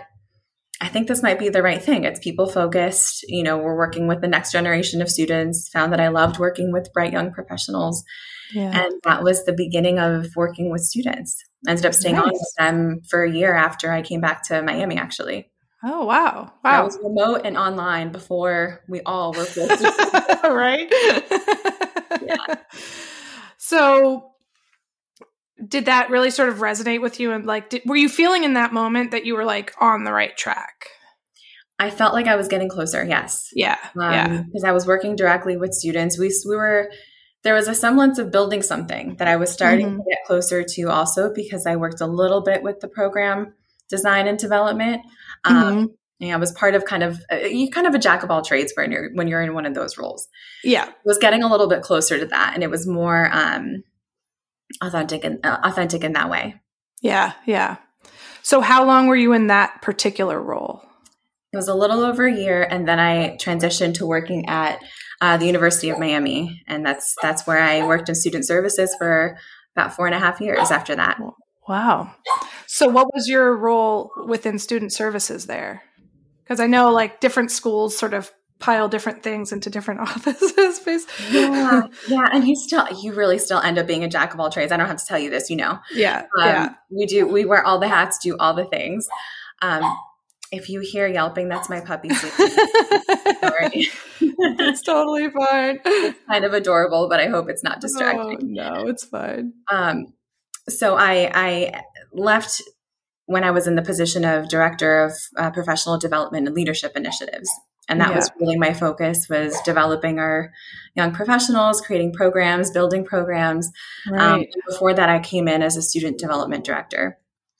I 0.81 0.87
think 0.87 1.07
this 1.07 1.21
might 1.21 1.37
be 1.37 1.49
the 1.49 1.61
right 1.61 1.81
thing. 1.81 2.05
It's 2.05 2.19
people 2.19 2.47
focused. 2.49 3.23
You 3.27 3.43
know, 3.43 3.57
we're 3.57 3.77
working 3.77 4.07
with 4.07 4.21
the 4.21 4.27
next 4.27 4.51
generation 4.51 5.01
of 5.01 5.09
students. 5.09 5.69
Found 5.69 5.93
that 5.93 6.01
I 6.01 6.07
loved 6.07 6.39
working 6.39 6.71
with 6.71 6.91
bright 6.91 7.13
young 7.13 7.31
professionals. 7.31 8.03
Yeah. 8.51 8.83
And 8.83 8.93
that 9.03 9.23
was 9.23 9.45
the 9.45 9.53
beginning 9.53 9.99
of 9.99 10.29
working 10.35 10.71
with 10.71 10.81
students. 10.81 11.37
I 11.67 11.71
ended 11.71 11.85
up 11.85 11.93
staying 11.93 12.15
nice. 12.15 12.23
on 12.23 12.31
with 12.31 12.53
them 12.57 13.01
for 13.09 13.23
a 13.23 13.31
year 13.31 13.53
after 13.53 13.91
I 13.91 14.01
came 14.01 14.21
back 14.21 14.43
to 14.47 14.63
Miami, 14.63 14.97
actually. 14.97 15.51
Oh, 15.83 16.05
wow. 16.05 16.51
Wow. 16.63 16.81
I 16.81 16.81
was 16.81 16.97
remote 17.03 17.41
and 17.45 17.57
online 17.57 18.11
before 18.11 18.81
we 18.89 19.01
all 19.05 19.33
were 19.33 19.45
right? 20.43 20.91
yeah. 22.25 22.55
So, 23.57 24.30
did 25.67 25.85
that 25.85 26.09
really 26.09 26.31
sort 26.31 26.49
of 26.49 26.57
resonate 26.57 27.01
with 27.01 27.19
you? 27.19 27.31
And 27.31 27.45
like, 27.45 27.69
did, 27.69 27.83
were 27.85 27.95
you 27.95 28.09
feeling 28.09 28.43
in 28.43 28.53
that 28.53 28.73
moment 28.73 29.11
that 29.11 29.25
you 29.25 29.35
were 29.35 29.45
like 29.45 29.73
on 29.79 30.03
the 30.03 30.13
right 30.13 30.35
track? 30.35 30.87
I 31.79 31.89
felt 31.89 32.13
like 32.13 32.27
I 32.27 32.35
was 32.35 32.47
getting 32.47 32.69
closer. 32.69 33.03
Yes. 33.03 33.49
Yeah. 33.53 33.77
Um, 33.99 34.11
yeah. 34.11 34.41
Because 34.43 34.63
I 34.63 34.71
was 34.71 34.85
working 34.85 35.15
directly 35.15 35.57
with 35.57 35.73
students. 35.73 36.17
We 36.17 36.31
we 36.47 36.55
were 36.55 36.91
there 37.43 37.55
was 37.55 37.67
a 37.67 37.73
semblance 37.73 38.19
of 38.19 38.31
building 38.31 38.61
something 38.61 39.15
that 39.15 39.27
I 39.27 39.35
was 39.35 39.51
starting 39.51 39.87
mm-hmm. 39.87 39.97
to 39.97 40.03
get 40.07 40.19
closer 40.27 40.63
to 40.63 40.83
also 40.89 41.33
because 41.33 41.65
I 41.65 41.75
worked 41.75 42.01
a 42.01 42.05
little 42.05 42.41
bit 42.41 42.61
with 42.61 42.81
the 42.81 42.87
program 42.87 43.55
design 43.89 44.27
and 44.27 44.37
development. 44.37 45.01
Um, 45.43 45.55
mm-hmm. 45.55 45.85
and 46.21 46.31
I 46.33 46.37
was 46.37 46.51
part 46.51 46.75
of 46.75 46.85
kind 46.85 47.01
of 47.01 47.19
uh, 47.31 47.37
you 47.37 47.71
kind 47.71 47.87
of 47.87 47.95
a 47.95 47.99
jack 47.99 48.21
of 48.21 48.29
all 48.29 48.43
trades 48.43 48.73
when 48.75 48.91
you're 48.91 49.11
when 49.13 49.27
you're 49.27 49.41
in 49.41 49.55
one 49.55 49.65
of 49.65 49.73
those 49.73 49.97
roles. 49.97 50.27
Yeah, 50.63 50.89
was 51.03 51.17
getting 51.17 51.41
a 51.41 51.49
little 51.49 51.67
bit 51.67 51.81
closer 51.81 52.19
to 52.19 52.27
that, 52.27 52.51
and 52.53 52.63
it 52.63 52.69
was 52.69 52.85
more 52.85 53.29
um, 53.33 53.83
authentic 54.81 55.23
and 55.23 55.45
uh, 55.45 55.59
authentic 55.63 56.03
in 56.03 56.13
that 56.13 56.29
way. 56.29 56.55
Yeah, 57.01 57.33
yeah. 57.45 57.77
So, 58.43 58.61
how 58.61 58.85
long 58.85 59.07
were 59.07 59.15
you 59.15 59.33
in 59.33 59.47
that 59.47 59.81
particular 59.81 60.41
role? 60.41 60.83
It 61.53 61.57
was 61.57 61.67
a 61.67 61.75
little 61.75 62.03
over 62.03 62.25
a 62.25 62.33
year, 62.33 62.63
and 62.63 62.87
then 62.87 62.99
I 62.99 63.37
transitioned 63.37 63.95
to 63.95 64.05
working 64.05 64.47
at 64.47 64.79
uh, 65.19 65.37
the 65.37 65.45
University 65.45 65.89
of 65.89 65.99
Miami, 65.99 66.63
and 66.67 66.85
that's 66.85 67.15
that's 67.21 67.45
where 67.45 67.59
I 67.59 67.85
worked 67.85 68.09
in 68.09 68.15
student 68.15 68.45
services 68.45 68.95
for 68.97 69.37
about 69.75 69.93
four 69.93 70.05
and 70.05 70.15
a 70.15 70.19
half 70.19 70.41
years 70.41 70.71
after 70.71 70.95
that. 70.95 71.19
Wow. 71.67 72.13
So, 72.67 72.87
what 72.87 73.13
was 73.13 73.27
your 73.27 73.55
role 73.55 74.11
within 74.25 74.59
student 74.59 74.91
services 74.91 75.45
there? 75.45 75.83
Because 76.43 76.59
I 76.59 76.67
know 76.67 76.91
like 76.91 77.19
different 77.19 77.51
schools 77.51 77.97
sort 77.97 78.13
of 78.13 78.31
pile 78.61 78.87
different 78.87 79.23
things 79.23 79.51
into 79.51 79.69
different 79.69 79.99
offices. 80.01 81.05
yeah, 81.31 81.87
yeah, 82.07 82.27
and 82.31 82.47
you 82.47 82.55
still, 82.55 82.87
you 83.01 83.13
really 83.13 83.37
still 83.37 83.59
end 83.59 83.77
up 83.77 83.87
being 83.87 84.03
a 84.03 84.07
jack 84.07 84.33
of 84.33 84.39
all 84.39 84.49
trades. 84.49 84.71
I 84.71 84.77
don't 84.77 84.87
have 84.87 84.97
to 84.97 85.05
tell 85.05 85.19
you 85.19 85.29
this, 85.29 85.49
you 85.49 85.57
know. 85.57 85.79
Yeah, 85.93 86.19
um, 86.39 86.47
yeah. 86.47 86.73
We 86.89 87.05
do. 87.05 87.27
We 87.27 87.45
wear 87.45 87.65
all 87.65 87.79
the 87.79 87.89
hats, 87.89 88.17
do 88.19 88.37
all 88.37 88.53
the 88.53 88.65
things. 88.65 89.07
Um, 89.61 89.83
if 90.51 90.69
you 90.69 90.81
hear 90.81 91.07
yelping, 91.07 91.47
that's 91.47 91.69
my 91.69 91.79
puppy. 91.79 92.09
Sorry. 92.13 93.87
it's 94.19 94.81
totally 94.81 95.29
fine. 95.29 95.79
It's 95.85 96.19
kind 96.27 96.45
of 96.45 96.53
adorable, 96.53 97.07
but 97.09 97.19
I 97.19 97.27
hope 97.27 97.49
it's 97.49 97.63
not 97.63 97.79
distracting. 97.79 98.57
Oh, 98.59 98.73
no, 98.73 98.87
it's 98.87 99.05
fine. 99.05 99.53
Um, 99.69 100.13
so 100.67 100.95
I, 100.95 101.31
I 101.33 101.81
left 102.11 102.61
when 103.25 103.43
I 103.43 103.51
was 103.51 103.67
in 103.67 103.75
the 103.75 103.81
position 103.81 104.25
of 104.25 104.49
director 104.49 105.03
of 105.03 105.13
uh, 105.37 105.51
professional 105.51 105.97
development 105.97 106.47
and 106.47 106.55
leadership 106.55 106.93
initiatives. 106.95 107.49
And 107.89 107.99
that 107.99 108.09
yeah. 108.09 108.15
was 108.15 108.31
really 108.39 108.57
my 108.57 108.73
focus 108.73 109.27
was 109.29 109.59
developing 109.65 110.19
our 110.19 110.53
young 110.95 111.11
professionals, 111.11 111.81
creating 111.81 112.13
programs, 112.13 112.71
building 112.71 113.03
programs. 113.03 113.69
Um, 114.07 114.13
right. 114.13 114.33
Um, 114.33 114.45
before 114.67 114.93
that, 114.93 115.09
I 115.09 115.19
came 115.19 115.47
in 115.47 115.61
as 115.61 115.75
a 115.77 115.81
student 115.81 116.17
development 116.17 116.63
director. 116.63 117.17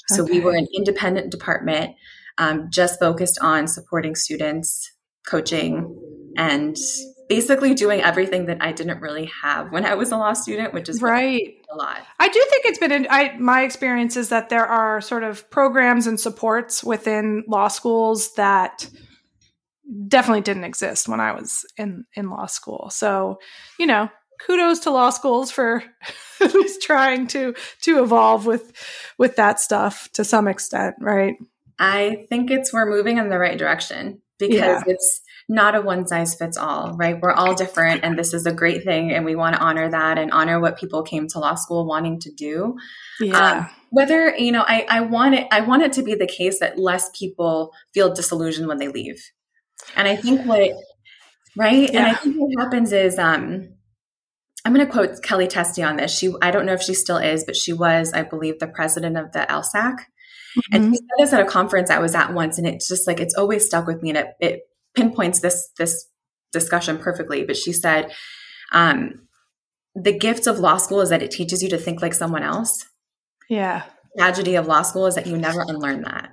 So 0.08 0.24
okay. 0.24 0.34
we 0.34 0.40
were 0.40 0.54
an 0.54 0.68
independent 0.76 1.32
department 1.32 1.96
um, 2.38 2.70
just 2.70 3.00
focused 3.00 3.40
on 3.42 3.68
supporting 3.68 4.16
students, 4.16 4.92
coaching, 5.28 5.98
and 6.38 6.78
basically 7.30 7.74
doing 7.74 8.02
everything 8.02 8.48
that 8.48 8.58
I 8.62 8.72
didn't 8.72 9.00
really 9.00 9.32
have 9.42 9.72
when 9.72 9.86
I 9.86 9.96
was 9.96 10.12
a 10.12 10.18
law 10.18 10.34
student, 10.34 10.74
which 10.74 10.90
is 10.90 11.02
right 11.02 11.56
a 11.72 11.76
lot. 11.76 12.00
I 12.20 12.28
do 12.28 12.46
think 12.50 12.66
it's 12.66 12.80
been. 12.80 12.92
In, 12.92 13.08
I 13.10 13.38
my 13.38 13.64
experience 13.64 14.18
is 14.18 14.30
that 14.30 14.50
there 14.50 14.66
are 14.66 15.02
sort 15.02 15.24
of 15.24 15.50
programs 15.50 16.08
and 16.08 16.20
supports 16.20 16.84
within 16.84 17.44
law 17.48 17.68
schools 17.68 18.34
that 18.36 18.90
definitely 20.08 20.42
didn't 20.42 20.64
exist 20.64 21.08
when 21.08 21.20
I 21.20 21.34
was 21.34 21.66
in 21.78 22.06
in 22.16 22.30
law 22.30 22.46
school. 22.46 22.90
So 22.90 23.40
you 23.80 23.86
know, 23.86 24.10
kudos 24.46 24.80
to 24.80 24.92
law 24.92 25.10
schools 25.10 25.52
for 25.52 25.84
at 26.42 26.54
least 26.54 26.82
trying 26.82 27.28
to 27.28 27.54
to 27.82 28.04
evolve 28.04 28.46
with 28.46 28.72
with 29.18 29.36
that 29.36 29.60
stuff 29.60 30.10
to 30.14 30.24
some 30.24 30.48
extent, 30.48 30.96
right? 31.00 31.36
I 31.80 32.28
think 32.30 32.52
it's 32.52 32.72
we're 32.72 32.90
moving 32.90 33.18
in 33.18 33.30
the 33.30 33.40
right 33.40 33.58
direction 33.58 34.22
because 34.38 34.56
yeah. 34.56 34.84
it's 34.86 35.22
not 35.50 35.76
a 35.76 35.82
one 35.82 36.08
size 36.08 36.36
fits 36.36 36.58
all, 36.58 36.96
right? 36.96 37.20
We're 37.20 37.34
all 37.34 37.56
different 37.56 38.04
and 38.04 38.18
this 38.18 38.34
is 38.34 38.46
a 38.46 38.54
great 38.54 38.84
thing 38.84 39.12
and 39.12 39.26
we 39.26 39.36
want 39.36 39.56
to 39.56 39.62
honor 39.62 39.90
that 39.90 40.18
and 40.18 40.32
honor 40.32 40.60
what 40.60 40.78
people 40.78 41.04
came 41.04 41.28
to 41.30 41.40
law 41.40 41.56
school 41.56 41.86
wanting 41.86 42.20
to 42.22 42.32
do. 42.32 42.78
Yeah. 43.20 43.38
Um, 43.38 43.70
whether, 43.90 44.36
you 44.38 44.52
know, 44.52 44.64
I, 44.66 44.86
I 44.90 45.02
want 45.02 45.36
it 45.36 45.48
I 45.52 45.62
want 45.62 45.84
it 45.84 45.94
to 45.94 46.04
be 46.04 46.16
the 46.16 46.28
case 46.28 46.60
that 46.60 46.80
less 46.80 47.10
people 47.18 47.74
feel 47.94 48.14
disillusioned 48.14 48.68
when 48.68 48.78
they 48.78 48.88
leave. 48.88 49.32
And 49.96 50.08
I 50.08 50.16
think 50.16 50.46
what 50.46 50.72
right? 51.58 51.92
Yeah. 51.92 52.00
And 52.00 52.08
I 52.08 52.14
think 52.14 52.36
what 52.38 52.64
happens 52.64 52.92
is 52.92 53.18
um 53.18 53.70
I'm 54.64 54.74
going 54.74 54.86
to 54.86 54.92
quote 54.92 55.22
Kellye 55.22 55.50
Testy 55.50 55.82
on 55.82 55.98
this. 55.98 56.16
She, 56.16 56.32
I 56.42 56.52
don't 56.52 56.66
know 56.66 56.74
if 56.74 56.84
she 56.84 56.94
still 56.94 57.18
is, 57.18 57.44
but 57.44 57.56
she 57.56 57.74
was, 57.74 58.14
I 58.14 58.22
believe, 58.22 58.60
the 58.60 58.68
president 58.68 59.18
of 59.18 59.32
the 59.32 59.40
LSAC. 59.40 59.74
Mm-hmm. 59.74 60.76
And 60.76 60.94
she 60.94 60.98
said 60.98 61.08
this 61.18 61.34
at 61.34 61.42
a 61.42 61.46
conference 61.46 61.90
I 61.90 62.00
was 62.00 62.14
at 62.14 62.34
once, 62.34 62.58
and 62.58 62.68
it's 62.68 62.88
just 62.88 63.08
like 63.08 63.20
it's 63.20 63.36
always 63.36 63.66
stuck 63.66 63.88
with 63.88 64.04
me, 64.04 64.10
and 64.10 64.18
it, 64.18 64.28
it 64.40 64.62
pinpoints 64.94 65.40
this 65.40 65.72
this 65.78 66.08
discussion 66.52 66.98
perfectly. 66.98 67.44
But 67.46 67.56
she 67.56 67.72
said, 67.72 68.12
um, 68.74 69.28
"The 69.96 70.12
gift 70.12 70.46
of 70.48 70.60
law 70.60 70.78
school 70.78 71.02
is 71.02 71.10
that 71.10 71.24
it 71.24 71.32
teaches 71.32 71.64
you 71.64 71.70
to 71.70 71.78
think 71.78 72.02
like 72.02 72.14
someone 72.14 72.44
else." 72.44 72.86
Yeah. 73.50 73.84
The 74.16 74.24
tragedy 74.24 74.56
of 74.56 74.68
law 74.68 74.82
school 74.82 75.08
is 75.08 75.16
that 75.16 75.26
you 75.26 75.38
never 75.38 75.62
unlearn 75.62 76.02
that. 76.02 76.32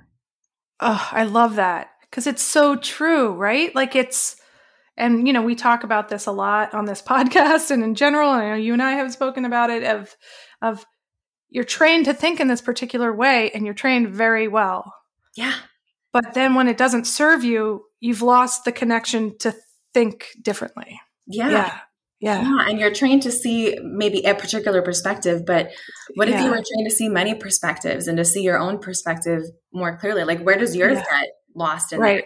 Oh, 0.81 1.09
I 1.11 1.23
love 1.23 1.55
that 1.55 1.89
because 2.09 2.27
it's 2.27 2.41
so 2.41 2.75
true, 2.75 3.33
right? 3.33 3.73
Like 3.75 3.95
it's 3.95 4.35
and 4.97 5.25
you 5.27 5.33
know 5.33 5.41
we 5.41 5.55
talk 5.55 5.83
about 5.83 6.09
this 6.09 6.25
a 6.25 6.31
lot 6.31 6.73
on 6.73 6.85
this 6.85 7.01
podcast 7.07 7.71
and 7.71 7.83
in 7.83 7.95
general 7.95 8.33
and 8.33 8.41
I 8.41 8.49
know 8.49 8.55
you 8.55 8.73
and 8.73 8.81
I 8.81 8.91
have 8.93 9.11
spoken 9.11 9.45
about 9.45 9.69
it 9.69 9.83
of 9.83 10.15
of 10.61 10.85
you're 11.49 11.63
trained 11.63 12.05
to 12.05 12.13
think 12.13 12.39
in 12.39 12.47
this 12.47 12.61
particular 12.61 13.13
way 13.13 13.49
and 13.51 13.65
you're 13.65 13.73
trained 13.73 14.09
very 14.09 14.47
well. 14.47 14.93
Yeah. 15.35 15.53
But 16.11 16.33
then 16.33 16.55
when 16.55 16.67
it 16.67 16.77
doesn't 16.77 17.05
serve 17.05 17.43
you, 17.43 17.85
you've 17.99 18.21
lost 18.21 18.65
the 18.65 18.71
connection 18.71 19.37
to 19.39 19.55
think 19.93 20.27
differently. 20.41 20.99
Yeah. 21.25 21.49
Yeah. 21.49 21.77
Yeah. 22.19 22.41
yeah. 22.41 22.69
And 22.69 22.79
you're 22.79 22.93
trained 22.93 23.23
to 23.23 23.31
see 23.31 23.77
maybe 23.81 24.21
a 24.23 24.35
particular 24.35 24.81
perspective, 24.81 25.45
but 25.45 25.71
what 26.15 26.27
if 26.27 26.35
yeah. 26.35 26.43
you 26.43 26.49
were 26.49 26.57
trained 26.57 26.89
to 26.89 26.95
see 26.95 27.09
many 27.09 27.33
perspectives 27.33 28.07
and 28.07 28.17
to 28.17 28.25
see 28.25 28.41
your 28.41 28.59
own 28.59 28.79
perspective 28.79 29.43
more 29.73 29.97
clearly? 29.97 30.23
Like, 30.23 30.41
where 30.41 30.57
does 30.57 30.75
yours 30.75 30.97
yeah. 30.97 31.21
get 31.21 31.29
lost 31.55 31.93
in 31.93 31.99
right. 31.99 32.25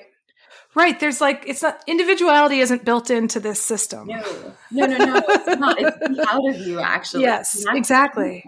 Right. 0.76 1.00
There's 1.00 1.22
like, 1.22 1.44
it's 1.46 1.62
not, 1.62 1.84
individuality 1.86 2.60
isn't 2.60 2.84
built 2.84 3.12
into 3.12 3.40
this 3.40 3.62
system. 3.62 4.08
No, 4.08 4.24
no, 4.72 4.86
no, 4.88 4.98
no. 4.98 5.22
it's 5.28 5.60
not. 5.60 5.78
It's 5.80 6.20
out 6.34 6.50
of 6.50 6.58
you, 6.68 6.80
actually. 6.80 7.24
Yes, 7.24 7.64
exactly. 7.70 8.44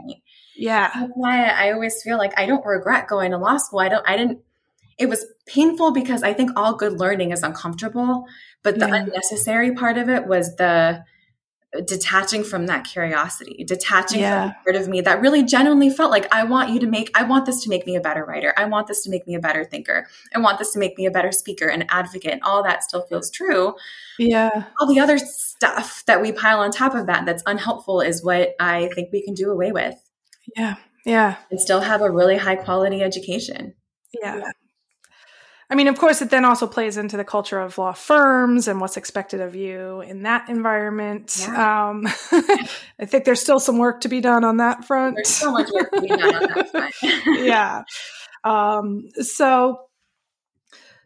Yeah. 0.55 0.89
That's 0.93 1.11
why 1.13 1.45
I 1.45 1.71
always 1.71 2.01
feel 2.01 2.17
like 2.17 2.33
I 2.35 2.47
don't 2.47 2.65
regret 2.65 3.07
going 3.07 3.29
to 3.31 3.38
law 3.38 3.57
school. 3.57 3.79
I 3.79 3.89
don't, 3.89 4.09
I 4.09 4.17
didn't, 4.17 4.39
it 4.97 5.07
was 5.07 5.23
painful 5.45 5.91
because 5.91 6.23
I 6.23 6.33
think 6.33 6.51
all 6.55 6.73
good 6.75 6.99
learning 6.99 7.31
is 7.31 7.43
uncomfortable, 7.43 8.25
but 8.63 8.79
the 8.79 8.88
yeah. 8.88 8.95
unnecessary 8.95 9.73
part 9.73 9.99
of 9.99 10.09
it 10.09 10.25
was 10.25 10.55
the 10.55 11.03
detaching 11.81 12.43
from 12.43 12.67
that 12.67 12.83
curiosity, 12.83 13.63
detaching 13.63 14.21
yeah. 14.21 14.51
from 14.51 14.63
part 14.63 14.75
of 14.75 14.88
me 14.88 15.01
that 15.01 15.21
really 15.21 15.43
genuinely 15.43 15.89
felt 15.89 16.11
like 16.11 16.33
I 16.33 16.43
want 16.43 16.69
you 16.69 16.79
to 16.79 16.88
make, 16.88 17.11
I 17.15 17.23
want 17.23 17.45
this 17.45 17.63
to 17.63 17.69
make 17.69 17.85
me 17.85 17.95
a 17.95 18.01
better 18.01 18.23
writer. 18.23 18.53
I 18.57 18.65
want 18.65 18.88
this 18.88 19.03
to 19.03 19.09
make 19.09 19.27
me 19.27 19.35
a 19.35 19.39
better 19.39 19.63
thinker. 19.63 20.07
I 20.33 20.39
want 20.39 20.59
this 20.59 20.71
to 20.73 20.79
make 20.79 20.97
me 20.97 21.05
a 21.05 21.11
better 21.11 21.31
speaker 21.31 21.67
and 21.67 21.85
advocate. 21.89 22.33
And 22.33 22.43
All 22.43 22.63
that 22.63 22.83
still 22.83 23.03
feels 23.07 23.31
true. 23.31 23.75
Yeah. 24.19 24.65
All 24.79 24.88
the 24.88 24.99
other 24.99 25.17
stuff 25.17 26.03
that 26.05 26.21
we 26.21 26.31
pile 26.31 26.59
on 26.59 26.71
top 26.71 26.95
of 26.95 27.07
that 27.07 27.25
that's 27.25 27.43
unhelpful 27.45 28.01
is 28.01 28.23
what 28.23 28.55
I 28.59 28.89
think 28.95 29.11
we 29.11 29.23
can 29.23 29.33
do 29.33 29.51
away 29.51 29.71
with. 29.71 29.95
Yeah. 30.55 30.75
Yeah. 31.05 31.38
And 31.51 31.59
still 31.59 31.81
have 31.81 32.01
a 32.01 32.09
really 32.09 32.38
high 32.38 32.55
quality 32.55 33.01
education. 33.01 33.73
Yeah. 34.13 34.38
yeah. 34.38 34.51
I 35.69 35.75
mean, 35.75 35.88
of 35.88 35.97
course, 35.97 36.21
it 36.21 36.30
then 36.30 36.45
also 36.45 36.67
plays 36.67 36.95
into 36.97 37.17
the 37.17 37.23
culture 37.23 37.60
of 37.60 37.78
law 37.78 37.93
firms 37.93 38.67
and 38.67 38.80
what's 38.80 38.97
expected 38.97 39.41
of 39.41 39.56
you 39.56 40.01
in 40.01 40.23
that 40.23 40.47
environment. 40.47 41.38
Yeah. 41.41 41.89
Um, 41.89 42.04
I 42.99 43.06
think 43.06 43.25
there's 43.25 43.41
still 43.41 43.60
some 43.60 43.80
work 43.80 44.01
to 44.01 44.10
be 44.10 44.21
done 44.21 44.43
on 44.43 44.58
that 44.58 44.86
front. 44.86 45.15
There's 45.15 45.28
so 45.30 45.51
much 45.51 45.69
work 45.71 45.91
to 45.91 46.01
be 46.01 46.08
done 46.08 46.21
on 46.21 46.41
that 46.41 46.69
front. 47.01 47.45
yeah. 47.45 47.84
Um, 48.43 49.10
so, 49.19 49.80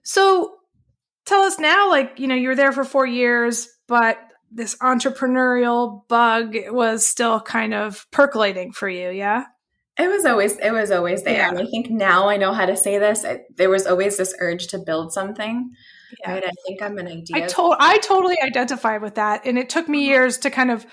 so 0.03 0.55
tell 1.25 1.43
us 1.43 1.57
now, 1.57 1.89
like, 1.89 2.19
you 2.19 2.27
know, 2.27 2.35
you 2.35 2.49
were 2.49 2.55
there 2.55 2.73
for 2.73 2.83
four 2.83 3.05
years, 3.05 3.69
but 3.87 4.19
this 4.51 4.75
entrepreneurial 4.77 6.07
bug 6.09 6.55
was 6.69 7.05
still 7.05 7.39
kind 7.39 7.73
of 7.73 8.05
percolating 8.11 8.73
for 8.73 8.89
you, 8.89 9.09
yeah? 9.09 9.45
It 9.99 10.09
was 10.09 10.25
always 10.25 10.57
it 10.57 10.71
was 10.71 10.91
always 10.91 11.23
there. 11.23 11.37
Yeah. 11.37 11.49
And 11.49 11.59
I 11.59 11.65
think 11.65 11.89
now 11.89 12.29
I 12.29 12.37
know 12.37 12.53
how 12.53 12.65
to 12.65 12.77
say 12.77 12.97
this. 12.97 13.25
there 13.55 13.69
was 13.69 13.85
always 13.85 14.17
this 14.17 14.33
urge 14.39 14.67
to 14.67 14.79
build 14.79 15.11
something. 15.11 15.71
Yeah. 16.21 16.33
Right. 16.33 16.45
I 16.45 16.51
think 16.65 16.81
I'm 16.81 16.97
an 16.97 17.07
idea. 17.07 17.35
I 17.35 17.41
told 17.41 17.75
I 17.79 17.97
totally 17.99 18.37
identify 18.41 18.97
with 18.97 19.15
that. 19.15 19.45
And 19.45 19.57
it 19.57 19.69
took 19.69 19.89
me 19.89 19.99
mm-hmm. 19.99 20.11
years 20.11 20.37
to 20.39 20.49
kind 20.49 20.71
of 20.71 20.85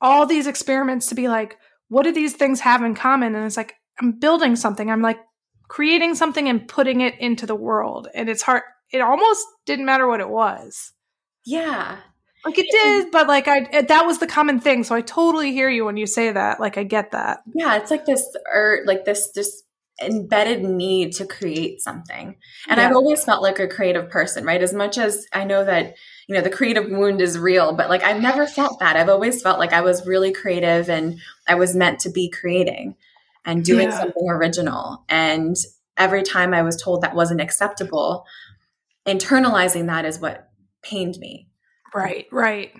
all 0.00 0.26
these 0.26 0.46
experiments 0.46 1.06
to 1.08 1.14
be 1.14 1.28
like, 1.28 1.58
what 1.88 2.04
do 2.04 2.12
these 2.12 2.34
things 2.34 2.60
have 2.60 2.82
in 2.82 2.94
common? 2.94 3.34
And 3.34 3.44
it's 3.44 3.56
like, 3.56 3.74
I'm 4.00 4.18
building 4.18 4.56
something. 4.56 4.90
I'm 4.90 5.02
like 5.02 5.18
creating 5.68 6.14
something 6.14 6.48
and 6.48 6.66
putting 6.66 7.02
it 7.02 7.18
into 7.20 7.46
the 7.46 7.54
world. 7.54 8.08
And 8.14 8.28
it's 8.28 8.42
hard. 8.42 8.62
It 8.90 9.00
almost 9.00 9.46
didn't 9.66 9.86
matter 9.86 10.08
what 10.08 10.20
it 10.20 10.28
was. 10.28 10.92
Yeah. 11.44 11.98
Like 12.44 12.58
it 12.58 12.66
did, 12.70 13.10
but 13.10 13.26
like 13.26 13.48
I 13.48 13.82
that 13.82 14.06
was 14.06 14.18
the 14.18 14.26
common 14.26 14.60
thing. 14.60 14.84
So 14.84 14.94
I 14.94 15.00
totally 15.00 15.52
hear 15.52 15.68
you 15.68 15.84
when 15.84 15.96
you 15.96 16.06
say 16.06 16.30
that. 16.30 16.60
Like 16.60 16.76
I 16.76 16.84
get 16.84 17.12
that. 17.12 17.42
Yeah, 17.54 17.76
it's 17.76 17.90
like 17.90 18.04
this 18.04 18.36
or 18.52 18.80
like 18.84 19.04
this 19.04 19.30
this 19.34 19.62
embedded 20.02 20.62
need 20.62 21.12
to 21.12 21.26
create 21.26 21.80
something. 21.80 22.36
And 22.68 22.78
yeah. 22.78 22.88
I've 22.88 22.96
always 22.96 23.24
felt 23.24 23.42
like 23.42 23.58
a 23.60 23.68
creative 23.68 24.10
person, 24.10 24.44
right? 24.44 24.60
As 24.60 24.74
much 24.74 24.98
as 24.98 25.26
I 25.32 25.44
know 25.44 25.64
that 25.64 25.94
you 26.26 26.34
know 26.34 26.40
the 26.40 26.50
creative 26.50 26.90
wound 26.90 27.20
is 27.20 27.38
real 27.38 27.72
but 27.72 27.88
like 27.88 28.02
i've 28.02 28.20
never 28.20 28.46
felt 28.46 28.78
that 28.80 28.96
i've 28.96 29.08
always 29.08 29.42
felt 29.42 29.58
like 29.58 29.72
i 29.72 29.80
was 29.80 30.06
really 30.06 30.32
creative 30.32 30.88
and 30.88 31.18
i 31.48 31.54
was 31.54 31.74
meant 31.74 32.00
to 32.00 32.10
be 32.10 32.28
creating 32.30 32.94
and 33.44 33.64
doing 33.64 33.88
yeah. 33.88 33.98
something 33.98 34.28
original 34.28 35.04
and 35.08 35.56
every 35.96 36.22
time 36.22 36.54
i 36.54 36.62
was 36.62 36.80
told 36.80 37.02
that 37.02 37.14
wasn't 37.14 37.40
acceptable 37.40 38.24
internalizing 39.06 39.86
that 39.86 40.04
is 40.04 40.18
what 40.18 40.50
pained 40.82 41.18
me 41.18 41.48
right 41.94 42.26
right 42.32 42.72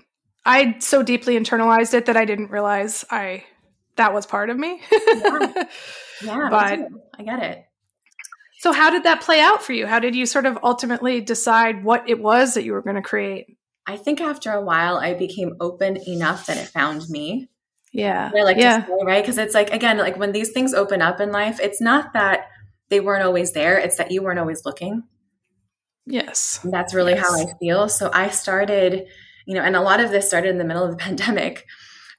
i 0.44 0.76
so 0.80 1.02
deeply 1.02 1.38
internalized 1.38 1.94
it 1.94 2.06
that 2.06 2.16
i 2.16 2.24
didn't 2.24 2.50
realize 2.50 3.04
i 3.10 3.44
that 3.96 4.12
was 4.12 4.26
part 4.26 4.50
of 4.50 4.58
me 4.58 4.80
yeah, 4.90 5.64
yeah 6.22 6.48
but 6.50 6.80
i 7.18 7.22
get 7.22 7.42
it 7.42 7.64
so, 8.64 8.72
how 8.72 8.88
did 8.88 9.02
that 9.02 9.20
play 9.20 9.40
out 9.40 9.62
for 9.62 9.74
you? 9.74 9.86
How 9.86 9.98
did 9.98 10.14
you 10.14 10.24
sort 10.24 10.46
of 10.46 10.58
ultimately 10.62 11.20
decide 11.20 11.84
what 11.84 12.08
it 12.08 12.18
was 12.18 12.54
that 12.54 12.64
you 12.64 12.72
were 12.72 12.80
going 12.80 12.96
to 12.96 13.02
create? 13.02 13.58
I 13.86 13.98
think 13.98 14.22
after 14.22 14.52
a 14.52 14.64
while, 14.64 14.96
I 14.96 15.12
became 15.12 15.56
open 15.60 15.98
enough 16.08 16.46
that 16.46 16.56
it 16.56 16.68
found 16.68 17.10
me. 17.10 17.50
Yeah. 17.92 18.30
I 18.34 18.42
like 18.42 18.56
yeah. 18.56 18.80
to 18.80 18.86
say, 18.86 19.04
right? 19.04 19.22
Because 19.22 19.36
it's 19.36 19.52
like, 19.52 19.70
again, 19.70 19.98
like 19.98 20.16
when 20.16 20.32
these 20.32 20.52
things 20.52 20.72
open 20.72 21.02
up 21.02 21.20
in 21.20 21.30
life, 21.30 21.60
it's 21.60 21.82
not 21.82 22.14
that 22.14 22.46
they 22.88 23.00
weren't 23.00 23.22
always 23.22 23.52
there, 23.52 23.76
it's 23.76 23.98
that 23.98 24.10
you 24.10 24.22
weren't 24.22 24.38
always 24.38 24.64
looking. 24.64 25.02
Yes. 26.06 26.60
And 26.62 26.72
that's 26.72 26.94
really 26.94 27.14
yes. 27.14 27.26
how 27.26 27.34
I 27.34 27.52
feel. 27.58 27.88
So, 27.88 28.10
I 28.12 28.28
started, 28.28 29.06
you 29.46 29.54
know, 29.54 29.62
and 29.62 29.76
a 29.76 29.80
lot 29.80 30.00
of 30.00 30.10
this 30.10 30.26
started 30.28 30.50
in 30.50 30.58
the 30.58 30.64
middle 30.64 30.84
of 30.84 30.90
the 30.90 30.96
pandemic 31.04 31.66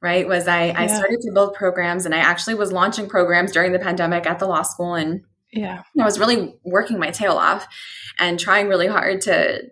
right 0.01 0.27
was 0.27 0.47
i 0.47 0.67
yeah. 0.67 0.81
i 0.81 0.87
started 0.87 1.19
to 1.21 1.31
build 1.31 1.53
programs 1.53 2.05
and 2.05 2.13
i 2.13 2.19
actually 2.19 2.55
was 2.55 2.71
launching 2.71 3.07
programs 3.07 3.51
during 3.51 3.71
the 3.71 3.79
pandemic 3.79 4.25
at 4.25 4.39
the 4.39 4.45
law 4.45 4.61
school 4.61 4.93
and 4.93 5.23
yeah 5.51 5.81
i 5.99 6.05
was 6.05 6.19
really 6.19 6.55
working 6.63 6.99
my 6.99 7.11
tail 7.11 7.33
off 7.33 7.67
and 8.19 8.39
trying 8.39 8.67
really 8.67 8.87
hard 8.87 9.21
to 9.21 9.63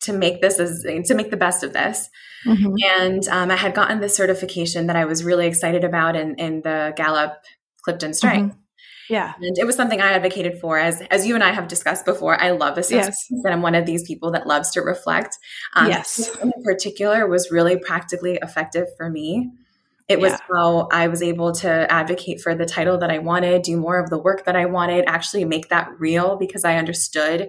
to 0.00 0.12
make 0.12 0.40
this 0.40 0.58
as 0.58 0.84
to 1.04 1.14
make 1.14 1.30
the 1.30 1.36
best 1.36 1.62
of 1.62 1.72
this 1.72 2.08
mm-hmm. 2.44 2.74
and 3.00 3.28
um, 3.28 3.50
i 3.50 3.56
had 3.56 3.74
gotten 3.74 4.00
this 4.00 4.16
certification 4.16 4.86
that 4.86 4.96
i 4.96 5.04
was 5.04 5.24
really 5.24 5.46
excited 5.46 5.84
about 5.84 6.16
in 6.16 6.34
in 6.36 6.62
the 6.62 6.92
gallup 6.96 7.42
clifton 7.82 8.14
strength 8.14 8.54
mm-hmm. 8.54 8.60
Yeah. 9.08 9.34
And 9.40 9.56
it 9.58 9.64
was 9.64 9.76
something 9.76 10.00
I 10.00 10.12
advocated 10.12 10.58
for 10.60 10.78
as 10.78 11.00
as 11.10 11.26
you 11.26 11.34
and 11.34 11.44
I 11.44 11.52
have 11.52 11.68
discussed 11.68 12.04
before. 12.04 12.40
I 12.40 12.50
love 12.50 12.74
this 12.74 12.90
yes. 12.90 13.26
and 13.30 13.46
I'm 13.46 13.62
one 13.62 13.74
of 13.74 13.86
these 13.86 14.06
people 14.06 14.30
that 14.32 14.46
loves 14.46 14.70
to 14.72 14.80
reflect. 14.80 15.36
Um, 15.74 15.88
yes. 15.88 16.30
In 16.42 16.52
particular 16.64 17.26
was 17.26 17.50
really 17.50 17.78
practically 17.78 18.38
effective 18.42 18.88
for 18.96 19.10
me. 19.10 19.50
It 20.08 20.20
was 20.20 20.32
yeah. 20.32 20.38
how 20.52 20.88
I 20.92 21.08
was 21.08 21.20
able 21.20 21.52
to 21.52 21.90
advocate 21.92 22.40
for 22.40 22.54
the 22.54 22.64
title 22.64 22.98
that 22.98 23.10
I 23.10 23.18
wanted, 23.18 23.62
do 23.62 23.76
more 23.76 23.98
of 23.98 24.08
the 24.08 24.18
work 24.18 24.44
that 24.44 24.54
I 24.54 24.66
wanted, 24.66 25.04
actually 25.08 25.44
make 25.44 25.68
that 25.70 25.90
real 25.98 26.36
because 26.36 26.64
I 26.64 26.76
understood 26.76 27.48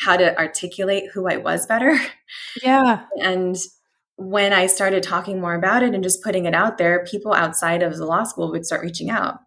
how 0.00 0.16
to 0.16 0.36
articulate 0.36 1.04
who 1.12 1.28
I 1.28 1.36
was 1.36 1.66
better. 1.66 1.98
Yeah. 2.62 3.04
And 3.20 3.56
when 4.16 4.52
I 4.52 4.66
started 4.66 5.02
talking 5.02 5.40
more 5.40 5.54
about 5.54 5.82
it 5.82 5.94
and 5.94 6.02
just 6.02 6.22
putting 6.22 6.46
it 6.46 6.54
out 6.54 6.78
there, 6.78 7.04
people 7.04 7.32
outside 7.32 7.82
of 7.82 7.96
the 7.96 8.06
law 8.06 8.24
school 8.24 8.50
would 8.50 8.64
start 8.64 8.82
reaching 8.82 9.10
out. 9.10 9.40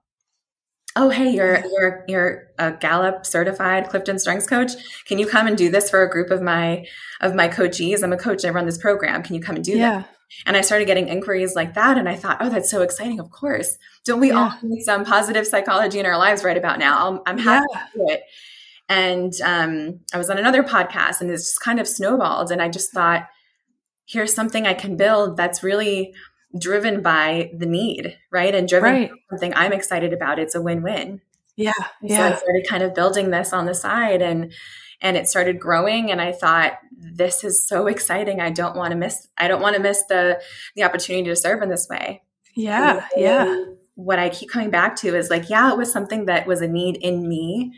Oh, 1.00 1.10
hey, 1.10 1.30
you're 1.30 1.64
you're 1.66 2.06
you're 2.08 2.48
a 2.58 2.72
Gallup 2.72 3.24
certified 3.26 3.88
Clifton 3.90 4.18
Strengths 4.18 4.48
coach. 4.48 4.72
Can 5.06 5.20
you 5.20 5.28
come 5.28 5.46
and 5.46 5.56
do 5.56 5.70
this 5.70 5.92
for 5.92 6.02
a 6.02 6.10
group 6.10 6.32
of 6.32 6.42
my 6.42 6.88
of 7.22 7.36
my 7.36 7.48
coachees? 7.48 8.04
I'm 8.04 8.14
a 8.14 8.18
coach. 8.18 8.44
I 8.44 8.50
run 8.50 8.66
this 8.66 8.80
program. 8.80 9.22
Can 9.22 9.36
you 9.36 9.42
come 9.42 9.56
and 9.56 9.64
do 9.64 9.78
yeah. 9.78 10.00
that? 10.00 10.10
And 10.48 10.58
I 10.58 10.62
started 10.62 10.86
getting 10.86 11.08
inquiries 11.08 11.56
like 11.56 11.76
that. 11.76 12.00
And 12.00 12.10
I 12.10 12.16
thought, 12.16 12.38
oh, 12.40 12.50
that's 12.50 12.72
so 12.72 12.82
exciting. 12.82 13.20
Of 13.20 13.30
course. 13.30 13.78
Don't 14.06 14.20
we 14.20 14.30
yeah. 14.30 14.40
all 14.40 14.58
need 14.64 14.82
some 14.82 15.06
positive 15.06 15.46
psychology 15.46 16.00
in 16.00 16.06
our 16.08 16.18
lives 16.18 16.44
right 16.44 16.58
about 16.58 16.80
now? 16.80 17.22
i 17.26 17.30
am 17.30 17.38
happy 17.38 17.66
yeah. 17.72 17.80
to 17.80 17.98
do 17.98 18.06
it. 18.10 18.24
And 18.90 19.34
um, 19.44 20.00
I 20.14 20.18
was 20.18 20.30
on 20.30 20.38
another 20.38 20.64
podcast 20.64 21.22
and 21.22 21.30
it's 21.30 21.44
just 21.44 21.62
kind 21.62 21.80
of 21.80 21.88
snowballed. 21.88 22.52
And 22.52 22.62
I 22.62 22.70
just 22.70 22.92
thought, 22.92 23.28
here's 24.06 24.34
something 24.34 24.66
I 24.66 24.74
can 24.74 24.98
build 24.98 25.38
that's 25.38 25.64
really 25.64 26.14
driven 26.60 27.02
by 27.02 27.52
the 27.58 27.66
need, 27.66 28.18
right? 28.32 28.54
And 28.54 28.68
driven 28.68 28.94
right. 28.94 29.12
something 29.30 29.54
I'm 29.56 29.74
excited 29.74 30.14
about. 30.14 30.40
It's 30.40 30.56
a 30.56 30.62
win 30.62 30.82
win. 30.82 31.22
Yeah. 31.56 31.74
yeah. 32.02 32.18
So 32.18 32.36
I 32.36 32.38
started 32.38 32.68
kind 32.68 32.84
of 32.84 32.94
building 32.94 33.32
this 33.32 33.54
on 33.54 33.66
the 33.66 33.74
side 33.74 34.22
and 34.22 34.54
and 35.02 35.16
it 35.18 35.28
started 35.28 35.60
growing 35.60 36.12
and 36.12 36.22
i 36.22 36.32
thought 36.32 36.74
this 36.92 37.44
is 37.44 37.68
so 37.68 37.88
exciting 37.88 38.40
i 38.40 38.50
don't 38.50 38.76
want 38.76 38.92
to 38.92 38.98
miss 38.98 39.28
i 39.38 39.48
don't 39.48 39.62
want 39.62 39.76
to 39.76 39.82
miss 39.82 40.04
the 40.10 40.42
the 40.76 40.84
opportunity 40.84 41.28
to 41.28 41.36
serve 41.36 41.62
in 41.62 41.70
this 41.70 41.88
way 41.90 42.22
yeah 42.56 43.06
yeah 43.16 43.64
what 43.96 44.20
i 44.20 44.30
keep 44.30 44.50
coming 44.50 44.70
back 44.70 44.96
to 44.96 45.16
is 45.16 45.30
like 45.30 45.50
yeah 45.50 45.72
it 45.72 45.78
was 45.78 45.92
something 45.92 46.26
that 46.26 46.48
was 46.48 46.62
a 46.62 46.68
need 46.68 46.98
in 46.98 47.28
me 47.28 47.74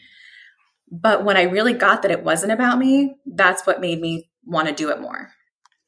but 0.92 1.24
when 1.24 1.38
i 1.38 1.44
really 1.44 1.74
got 1.74 2.02
that 2.02 2.12
it 2.12 2.24
wasn't 2.24 2.52
about 2.52 2.78
me 2.78 3.16
that's 3.26 3.66
what 3.66 3.82
made 3.82 4.00
me 4.00 4.30
want 4.46 4.68
to 4.68 4.74
do 4.74 4.90
it 4.90 5.02
more 5.02 5.32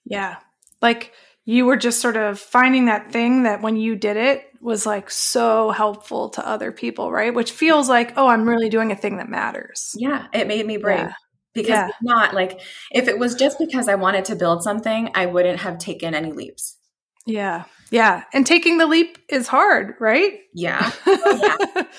yeah 0.05 0.37
like 0.81 1.13
you 1.45 1.65
were 1.65 1.77
just 1.77 2.01
sort 2.01 2.17
of 2.17 2.39
finding 2.39 2.85
that 2.85 3.11
thing 3.11 3.43
that 3.43 3.61
when 3.61 3.75
you 3.75 3.95
did 3.95 4.17
it 4.17 4.45
was 4.61 4.85
like 4.85 5.09
so 5.09 5.71
helpful 5.71 6.29
to 6.29 6.47
other 6.47 6.71
people, 6.71 7.11
right? 7.11 7.33
Which 7.33 7.51
feels 7.51 7.89
like, 7.89 8.13
oh, 8.15 8.27
I'm 8.27 8.47
really 8.47 8.69
doing 8.69 8.91
a 8.91 8.95
thing 8.95 9.17
that 9.17 9.27
matters. 9.27 9.95
Yeah, 9.97 10.27
it 10.33 10.47
made 10.47 10.65
me 10.65 10.77
brave. 10.77 10.99
Yeah. 10.99 11.13
Because 11.53 11.69
yeah. 11.69 11.89
not 12.01 12.33
like 12.33 12.61
if 12.91 13.09
it 13.09 13.19
was 13.19 13.35
just 13.35 13.59
because 13.59 13.89
I 13.89 13.95
wanted 13.95 14.25
to 14.25 14.35
build 14.35 14.63
something, 14.63 15.09
I 15.15 15.25
wouldn't 15.25 15.59
have 15.59 15.79
taken 15.79 16.13
any 16.13 16.31
leaps. 16.31 16.77
Yeah. 17.25 17.65
Yeah. 17.91 18.23
And 18.33 18.47
taking 18.47 18.77
the 18.77 18.85
leap 18.87 19.17
is 19.27 19.49
hard, 19.49 19.95
right? 19.99 20.39
Yeah. 20.53 20.91
yeah. 21.05 21.57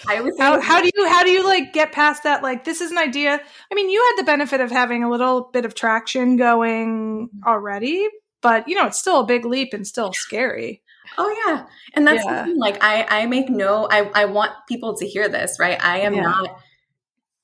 I 0.08 0.22
was 0.22 0.34
how, 0.38 0.58
how 0.58 0.80
do 0.80 0.90
you 0.94 1.06
how 1.06 1.22
do 1.22 1.30
you 1.30 1.44
like 1.44 1.74
get 1.74 1.92
past 1.92 2.22
that 2.22 2.42
like 2.42 2.64
this 2.64 2.80
is 2.80 2.90
an 2.90 2.98
idea? 2.98 3.40
I 3.70 3.74
mean, 3.74 3.90
you 3.90 4.02
had 4.02 4.22
the 4.22 4.26
benefit 4.26 4.62
of 4.62 4.70
having 4.70 5.04
a 5.04 5.10
little 5.10 5.50
bit 5.52 5.66
of 5.66 5.74
traction 5.74 6.38
going 6.38 7.28
mm-hmm. 7.28 7.48
already, 7.48 8.08
but 8.42 8.68
you 8.68 8.74
know, 8.74 8.86
it's 8.86 8.98
still 8.98 9.20
a 9.20 9.26
big 9.26 9.44
leap 9.44 9.72
and 9.72 9.86
still 9.86 10.12
scary. 10.12 10.82
Oh 11.18 11.44
yeah. 11.46 11.66
And 11.94 12.06
that's 12.06 12.24
yeah. 12.24 12.46
like 12.56 12.82
I 12.82 13.06
I 13.08 13.26
make 13.26 13.48
no 13.48 13.88
I 13.90 14.10
I 14.14 14.24
want 14.26 14.52
people 14.68 14.96
to 14.96 15.06
hear 15.06 15.28
this, 15.28 15.58
right? 15.58 15.82
I 15.82 16.00
am 16.00 16.14
yeah. 16.14 16.22
not 16.22 16.58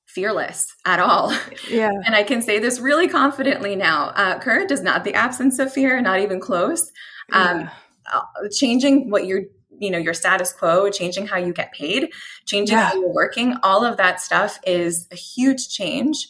fearless 0.07 0.75
at 0.85 0.99
all. 0.99 1.33
Yeah. 1.69 1.91
and 2.05 2.15
I 2.15 2.23
can 2.23 2.41
say 2.41 2.59
this 2.59 2.79
really 2.79 3.07
confidently 3.07 3.75
now. 3.75 4.11
Uh, 4.15 4.39
courage 4.39 4.71
is 4.71 4.81
not 4.81 5.03
the 5.03 5.13
absence 5.13 5.59
of 5.59 5.71
fear, 5.71 6.01
not 6.01 6.19
even 6.19 6.39
close. 6.39 6.91
Um, 7.31 7.61
yeah. 7.61 7.69
uh, 8.11 8.47
changing 8.51 9.11
what 9.11 9.27
you're 9.27 9.43
you 9.79 9.91
know 9.91 9.97
your 9.97 10.13
status 10.13 10.51
quo 10.51 10.89
changing 10.89 11.25
how 11.27 11.37
you 11.37 11.53
get 11.53 11.71
paid 11.71 12.09
changing 12.45 12.77
yeah. 12.77 12.89
how 12.89 12.95
you're 12.95 13.13
working 13.13 13.55
all 13.63 13.85
of 13.85 13.97
that 13.97 14.19
stuff 14.19 14.59
is 14.65 15.07
a 15.11 15.15
huge 15.15 15.69
change 15.69 16.27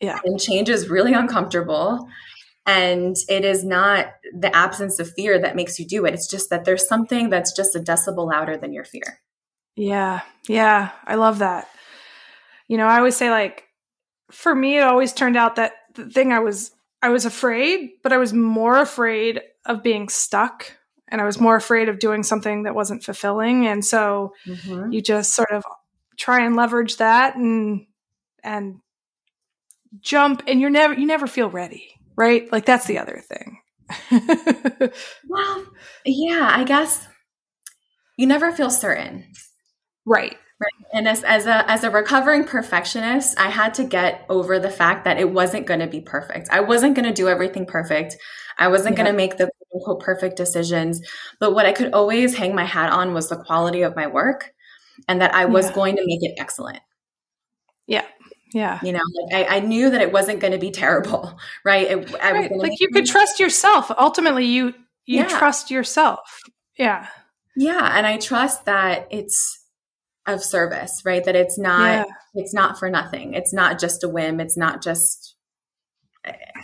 yeah 0.00 0.18
and 0.24 0.38
change 0.38 0.68
is 0.68 0.90
really 0.90 1.14
uncomfortable 1.14 2.08
and 2.66 3.16
it 3.28 3.44
is 3.44 3.64
not 3.64 4.12
the 4.32 4.54
absence 4.54 4.98
of 4.98 5.12
fear 5.12 5.38
that 5.38 5.56
makes 5.56 5.78
you 5.78 5.86
do 5.86 6.04
it. 6.04 6.14
It's 6.14 6.28
just 6.28 6.50
that 6.50 6.64
there's 6.64 6.86
something 6.86 7.28
that's 7.28 7.52
just 7.52 7.74
a 7.74 7.80
decibel 7.80 8.30
louder 8.30 8.56
than 8.56 8.72
your 8.72 8.84
fear. 8.84 9.20
Yeah. 9.74 10.20
Yeah. 10.48 10.90
I 11.04 11.16
love 11.16 11.40
that. 11.40 11.68
You 12.68 12.76
know, 12.76 12.86
I 12.86 12.98
always 12.98 13.16
say, 13.16 13.30
like, 13.30 13.64
for 14.30 14.54
me, 14.54 14.78
it 14.78 14.82
always 14.82 15.12
turned 15.12 15.36
out 15.36 15.56
that 15.56 15.72
the 15.94 16.08
thing 16.08 16.32
I 16.32 16.38
was, 16.38 16.70
I 17.02 17.08
was 17.08 17.24
afraid, 17.24 17.90
but 18.02 18.12
I 18.12 18.18
was 18.18 18.32
more 18.32 18.78
afraid 18.78 19.40
of 19.66 19.82
being 19.82 20.08
stuck 20.08 20.76
and 21.08 21.20
I 21.20 21.24
was 21.24 21.40
more 21.40 21.56
afraid 21.56 21.88
of 21.88 21.98
doing 21.98 22.22
something 22.22 22.62
that 22.62 22.74
wasn't 22.74 23.02
fulfilling. 23.02 23.66
And 23.66 23.84
so 23.84 24.34
mm-hmm. 24.46 24.92
you 24.92 25.02
just 25.02 25.34
sort 25.34 25.50
of 25.50 25.64
try 26.16 26.44
and 26.44 26.54
leverage 26.54 26.98
that 26.98 27.34
and, 27.36 27.86
and 28.44 28.78
jump 30.00 30.44
and 30.46 30.60
you're 30.60 30.70
never, 30.70 30.94
you 30.94 31.06
never 31.06 31.26
feel 31.26 31.50
ready 31.50 31.92
right? 32.22 32.50
Like 32.52 32.64
that's 32.64 32.86
the 32.86 32.98
other 32.98 33.20
thing. 33.28 33.58
well, 35.28 35.66
yeah, 36.06 36.50
I 36.54 36.64
guess 36.64 37.06
you 38.16 38.26
never 38.26 38.52
feel 38.52 38.70
certain. 38.70 39.26
Right. 40.06 40.36
Right. 40.60 40.86
And 40.94 41.08
as, 41.08 41.24
as 41.24 41.46
a 41.46 41.68
as 41.68 41.82
a 41.82 41.90
recovering 41.90 42.44
perfectionist, 42.44 43.38
I 43.40 43.50
had 43.50 43.74
to 43.74 43.84
get 43.84 44.24
over 44.28 44.60
the 44.60 44.70
fact 44.70 45.04
that 45.04 45.18
it 45.18 45.32
wasn't 45.32 45.66
going 45.66 45.80
to 45.80 45.88
be 45.88 46.00
perfect. 46.00 46.48
I 46.52 46.60
wasn't 46.60 46.94
going 46.94 47.08
to 47.08 47.12
do 47.12 47.28
everything 47.28 47.66
perfect. 47.66 48.16
I 48.58 48.68
wasn't 48.68 48.96
yeah. 48.96 49.02
going 49.04 49.12
to 49.12 49.16
make 49.16 49.38
the 49.38 49.50
quote 49.82 50.00
perfect 50.00 50.36
decisions. 50.36 51.00
But 51.40 51.54
what 51.54 51.66
I 51.66 51.72
could 51.72 51.92
always 51.92 52.36
hang 52.36 52.54
my 52.54 52.64
hat 52.64 52.92
on 52.92 53.12
was 53.12 53.28
the 53.28 53.42
quality 53.42 53.82
of 53.82 53.96
my 53.96 54.06
work 54.06 54.52
and 55.08 55.20
that 55.20 55.34
I 55.34 55.46
was 55.46 55.66
Yeah. 55.66 55.72
going 55.74 55.96
to 55.96 56.06
make 56.06 56.22
it 56.22 56.34
excellent. 56.38 56.78
Yeah. 57.88 58.04
Yeah. 58.52 58.78
You 58.82 58.92
know, 58.92 59.00
like 59.30 59.48
I, 59.48 59.56
I 59.56 59.60
knew 59.60 59.90
that 59.90 60.00
it 60.02 60.12
wasn't 60.12 60.40
going 60.40 60.52
to 60.52 60.58
be 60.58 60.70
terrible, 60.70 61.38
right? 61.64 61.90
It, 61.90 62.14
I 62.22 62.32
Right. 62.32 62.52
Like 62.56 62.80
you 62.80 62.88
could 62.88 63.06
trust 63.06 63.40
yourself. 63.40 63.90
Ultimately, 63.98 64.44
you 64.44 64.74
you 65.06 65.20
Yeah. 65.20 65.28
trust 65.38 65.70
yourself. 65.70 66.20
Yeah. 66.78 67.08
Yeah, 67.56 67.92
and 67.96 68.06
I 68.06 68.18
trust 68.18 68.64
that 68.66 69.08
it's 69.10 69.58
of 70.26 70.42
service, 70.42 71.02
right? 71.04 71.24
That 71.24 71.34
it's 71.36 71.58
not 71.58 72.06
Yeah. 72.08 72.14
it's 72.34 72.54
not 72.54 72.78
for 72.78 72.88
nothing. 72.88 73.34
It's 73.34 73.52
not 73.52 73.78
just 73.80 74.04
a 74.04 74.08
whim. 74.08 74.38
It's 74.40 74.56
not 74.56 74.82
just 74.82 75.34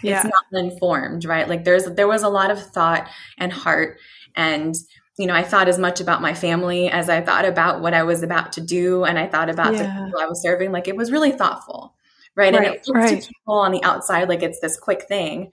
Yeah. 0.03 0.20
it's 0.20 0.24
not 0.24 0.62
informed, 0.64 1.24
right? 1.24 1.48
Like 1.48 1.64
there's 1.64 1.85
there 1.87 2.07
was 2.09 2.22
a 2.22 2.29
lot 2.29 2.51
of 2.51 2.62
thought 2.62 3.09
and 3.38 3.53
heart 3.53 3.98
and 4.37 4.74
you 5.19 5.27
know, 5.27 5.35
I 5.35 5.43
thought 5.43 5.69
as 5.69 5.79
much 5.79 6.01
about 6.01 6.23
my 6.23 6.33
family 6.33 6.89
as 6.89 7.09
I 7.09 7.21
thought 7.21 7.45
about 7.45 7.81
what 7.81 7.93
I 7.93 8.05
was 8.05 8.23
about 8.23 8.53
to 8.53 8.61
do 8.61 9.05
and 9.05 9.19
I 9.19 9.27
thought 9.27 9.51
about 9.51 9.73
the 9.73 9.85
people 9.85 10.21
I 10.21 10.27
was 10.27 10.41
serving. 10.41 10.73
Like 10.73 10.89
it 10.89 10.97
was 10.97 11.11
really 11.11 11.33
thoughtful. 11.33 11.95
Right. 12.37 12.55
and 12.55 12.65
Right, 12.65 12.75
it 12.77 12.87
looks 12.87 12.91
right. 12.91 13.23
to 13.23 13.29
people 13.29 13.55
on 13.55 13.73
the 13.73 13.83
outside 13.83 14.29
like 14.29 14.43
it's 14.43 14.61
this 14.61 14.79
quick 14.79 15.03
thing, 15.03 15.51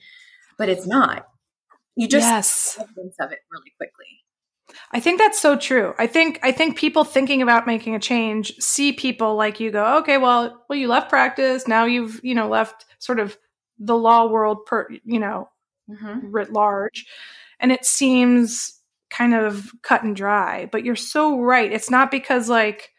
but 0.58 0.70
it's 0.70 0.86
not. 0.86 1.28
You 1.96 2.08
just 2.08 2.28
yes. 2.28 2.78
evidence 2.80 3.16
of 3.20 3.32
it 3.32 3.40
really 3.52 3.74
quickly. 3.78 4.06
I 4.92 5.00
think 5.00 5.18
that's 5.20 5.42
so 5.42 5.56
true. 5.56 5.94
I 5.98 6.06
think 6.06 6.40
I 6.44 6.52
think 6.52 6.78
people 6.78 7.04
thinking 7.04 7.42
about 7.42 7.66
making 7.66 7.96
a 7.96 8.00
change 8.00 8.56
see 8.60 8.94
people 8.94 9.36
like 9.36 9.60
you 9.60 9.72
go, 9.72 9.98
okay, 9.98 10.18
well, 10.18 10.64
well, 10.70 10.78
you 10.78 10.88
left 10.88 11.10
practice, 11.10 11.68
now 11.68 11.86
you've 11.86 12.20
you 12.24 12.36
know 12.36 12.48
left 12.48 12.86
sort 13.00 13.20
of 13.20 13.38
the 13.80 13.96
law 13.96 14.28
world 14.28 14.66
per 14.66 14.88
you 15.04 15.20
know 15.20 15.50
Mm-hmm. 15.90 16.32
writ 16.32 16.52
large, 16.52 17.06
and 17.60 17.72
it 17.72 17.86
seems 17.86 18.75
kind 19.16 19.34
of 19.34 19.72
cut 19.82 20.04
and 20.04 20.16
dry. 20.16 20.68
But 20.72 20.84
you're 20.84 20.96
so 20.96 21.40
right. 21.40 21.72
It's 21.72 21.90
not 21.90 22.12
because 22.12 22.50
like 22.50 22.92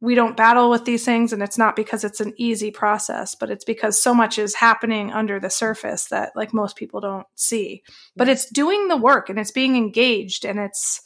we 0.00 0.14
don't 0.14 0.36
battle 0.36 0.68
with 0.68 0.84
these 0.84 1.04
things, 1.04 1.32
and 1.32 1.42
it's 1.42 1.58
not 1.58 1.76
because 1.76 2.04
it's 2.04 2.20
an 2.20 2.34
easy 2.36 2.70
process, 2.70 3.34
but 3.34 3.50
it's 3.50 3.64
because 3.64 4.00
so 4.02 4.14
much 4.14 4.38
is 4.38 4.54
happening 4.54 5.12
under 5.12 5.38
the 5.38 5.50
surface 5.50 6.06
that 6.06 6.32
like 6.34 6.52
most 6.52 6.76
people 6.76 7.00
don't 7.00 7.26
see. 7.36 7.82
But 8.16 8.28
it's 8.28 8.50
doing 8.50 8.88
the 8.88 8.96
work 8.96 9.30
and 9.30 9.38
it's 9.38 9.52
being 9.52 9.76
engaged 9.76 10.44
and 10.44 10.58
it's 10.58 11.02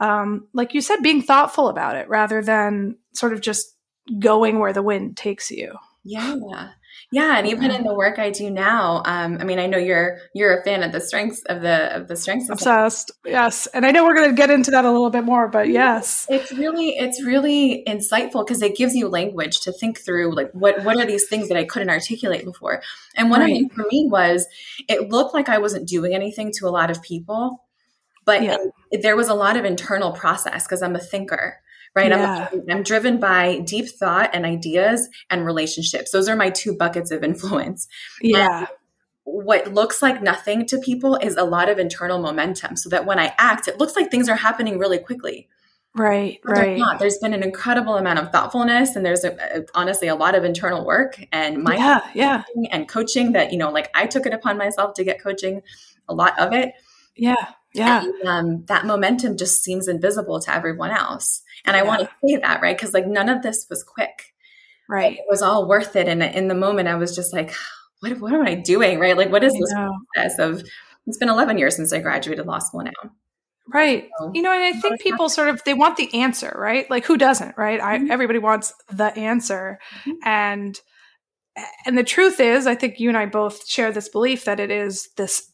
um, 0.00 0.48
like 0.54 0.74
you 0.74 0.80
said, 0.80 1.02
being 1.02 1.22
thoughtful 1.22 1.68
about 1.68 1.96
it 1.96 2.08
rather 2.08 2.42
than 2.42 2.96
sort 3.14 3.34
of 3.34 3.40
just 3.42 3.76
going 4.18 4.58
where 4.58 4.72
the 4.72 4.82
wind 4.82 5.16
takes 5.16 5.50
you. 5.50 5.74
Yeah. 6.04 6.70
Yeah. 7.12 7.38
And 7.38 7.46
even 7.46 7.70
in 7.70 7.82
the 7.84 7.94
work 7.94 8.18
I 8.18 8.30
do 8.30 8.50
now, 8.50 9.02
um, 9.04 9.38
I 9.40 9.44
mean, 9.44 9.58
I 9.58 9.66
know 9.66 9.78
you're 9.78 10.18
you're 10.34 10.58
a 10.60 10.62
fan 10.64 10.82
of 10.82 10.92
the 10.92 11.00
strengths 11.00 11.42
of 11.46 11.62
the 11.62 11.94
of 11.96 12.08
the 12.08 12.16
strengths 12.16 12.48
Obsessed, 12.50 13.10
yes. 13.24 13.66
And 13.68 13.84
I 13.84 13.90
know 13.90 14.04
we're 14.04 14.14
going 14.14 14.30
to 14.30 14.36
get 14.36 14.50
into 14.50 14.70
that 14.70 14.84
a 14.84 14.90
little 14.90 15.10
bit 15.10 15.24
more, 15.24 15.48
but 15.48 15.68
yes, 15.68 16.26
it's 16.30 16.52
really 16.52 16.90
it's 16.90 17.22
really 17.22 17.82
insightful 17.86 18.44
because 18.46 18.62
it 18.62 18.76
gives 18.76 18.94
you 18.94 19.08
language 19.08 19.60
to 19.60 19.72
think 19.72 19.98
through 19.98 20.34
like 20.34 20.50
what 20.52 20.84
what 20.84 20.96
are 20.98 21.06
these 21.06 21.26
things 21.28 21.48
that 21.48 21.56
I 21.56 21.64
couldn't 21.64 21.90
articulate 21.90 22.44
before. 22.44 22.82
And 23.16 23.30
one 23.30 23.40
Right. 23.40 23.52
of 23.52 23.58
them 23.58 23.68
for 23.70 23.86
me 23.90 24.06
was 24.10 24.46
it 24.88 25.08
looked 25.10 25.34
like 25.34 25.48
I 25.48 25.58
wasn't 25.58 25.88
doing 25.88 26.14
anything 26.14 26.52
to 26.58 26.66
a 26.66 26.70
lot 26.70 26.90
of 26.90 27.02
people, 27.02 27.64
but 28.24 28.42
Yeah. 28.42 28.56
it- 28.90 29.02
there 29.02 29.16
was 29.16 29.28
a 29.28 29.34
lot 29.34 29.56
of 29.56 29.64
internal 29.64 30.12
process 30.12 30.64
because 30.66 30.82
I'm 30.82 30.94
a 30.96 31.00
thinker. 31.00 31.58
Right. 31.94 32.10
Yeah. 32.10 32.48
I'm, 32.52 32.62
I'm 32.70 32.82
driven 32.82 33.18
by 33.18 33.58
deep 33.60 33.88
thought 33.88 34.30
and 34.32 34.46
ideas 34.46 35.08
and 35.28 35.44
relationships. 35.44 36.12
Those 36.12 36.28
are 36.28 36.36
my 36.36 36.50
two 36.50 36.74
buckets 36.76 37.10
of 37.10 37.24
influence. 37.30 37.88
yeah, 38.22 38.66
what 39.24 39.72
looks 39.74 40.00
like 40.02 40.22
nothing 40.22 40.66
to 40.66 40.78
people 40.78 41.16
is 41.16 41.36
a 41.36 41.44
lot 41.44 41.68
of 41.68 41.78
internal 41.78 42.18
momentum 42.20 42.76
so 42.76 42.88
that 42.90 43.06
when 43.06 43.18
I 43.18 43.34
act, 43.38 43.68
it 43.68 43.78
looks 43.78 43.96
like 43.96 44.10
things 44.10 44.28
are 44.28 44.36
happening 44.36 44.78
really 44.78 44.98
quickly. 44.98 45.48
right, 45.94 46.38
But 46.44 46.52
right. 46.56 46.78
not. 46.78 46.98
There's 47.00 47.18
been 47.18 47.34
an 47.34 47.42
incredible 47.42 47.96
amount 47.96 48.18
of 48.20 48.30
thoughtfulness 48.32 48.96
and 48.96 49.04
there's 49.04 49.24
a, 49.24 49.32
a- 49.58 49.64
honestly 49.74 50.08
a 50.08 50.14
lot 50.14 50.34
of 50.34 50.44
internal 50.44 50.84
work 50.86 51.20
and 51.32 51.62
my 51.62 51.76
Yeah, 51.76 52.00
yeah, 52.14 52.42
and 52.72 52.88
coaching 52.88 53.32
that, 53.32 53.52
you 53.52 53.58
know, 53.58 53.70
like 53.70 53.90
I 53.94 54.06
took 54.06 54.26
it 54.26 54.32
upon 54.34 54.56
myself 54.58 54.94
to 54.94 55.04
get 55.04 55.20
coaching, 55.22 55.62
a 56.08 56.14
lot 56.14 56.38
of 56.38 56.52
it. 56.52 56.72
yeah, 57.16 57.50
yeah, 57.74 58.02
And, 58.04 58.28
um, 58.28 58.64
that 58.66 58.86
momentum 58.86 59.36
just 59.36 59.62
seems 59.62 59.88
invisible 59.88 60.40
to 60.40 60.54
everyone 60.54 60.90
else. 60.90 61.42
And 61.64 61.76
I 61.76 61.82
want 61.82 62.00
to 62.02 62.10
say 62.26 62.36
that, 62.36 62.62
right? 62.62 62.76
Because 62.76 62.94
like 62.94 63.06
none 63.06 63.28
of 63.28 63.42
this 63.42 63.66
was 63.70 63.82
quick. 63.82 64.32
right. 64.88 65.14
It 65.18 65.24
was 65.28 65.42
all 65.42 65.68
worth 65.68 65.94
it. 65.96 66.08
And 66.08 66.22
in 66.22 66.48
the 66.48 66.54
moment, 66.54 66.88
I 66.88 66.94
was 66.96 67.14
just 67.14 67.32
like, 67.32 67.52
what, 68.00 68.18
what 68.20 68.32
am 68.32 68.46
I 68.46 68.54
doing? 68.54 68.98
Right? 68.98 69.16
Like, 69.16 69.30
what 69.30 69.44
is 69.44 69.54
I 69.54 69.58
this 69.58 69.72
know. 69.72 69.92
process 70.14 70.38
of 70.38 70.62
it's 71.06 71.18
been 71.18 71.28
11 71.28 71.58
years 71.58 71.76
since 71.76 71.92
I 71.92 71.98
graduated 72.00 72.46
law 72.46 72.58
school 72.58 72.82
now. 72.82 73.10
Right. 73.72 74.08
So, 74.18 74.32
You 74.34 74.42
know, 74.42 74.52
and 74.52 74.62
I 74.64 74.78
think 74.80 75.00
people 75.00 75.28
sort 75.28 75.48
of 75.48 75.62
they 75.64 75.74
want 75.74 75.96
the 75.96 76.12
answer, 76.14 76.52
right? 76.58 76.90
Like 76.90 77.04
who 77.04 77.16
doesn't, 77.16 77.56
right? 77.56 77.80
I, 77.80 77.98
Mhm. 77.98 78.10
everybody 78.10 78.38
wants 78.40 78.72
the 78.92 79.16
answer. 79.16 79.78
Mhm. 80.04 80.12
And 80.24 80.80
and 81.86 81.98
the 81.98 82.04
truth 82.04 82.40
is, 82.40 82.66
I 82.66 82.74
think 82.74 82.98
you 83.00 83.08
and 83.08 83.18
I 83.18 83.26
both 83.26 83.66
share 83.68 83.92
this 83.92 84.08
belief 84.08 84.44
that 84.44 84.60
it 84.60 84.70
is 84.70 85.08
this 85.16 85.52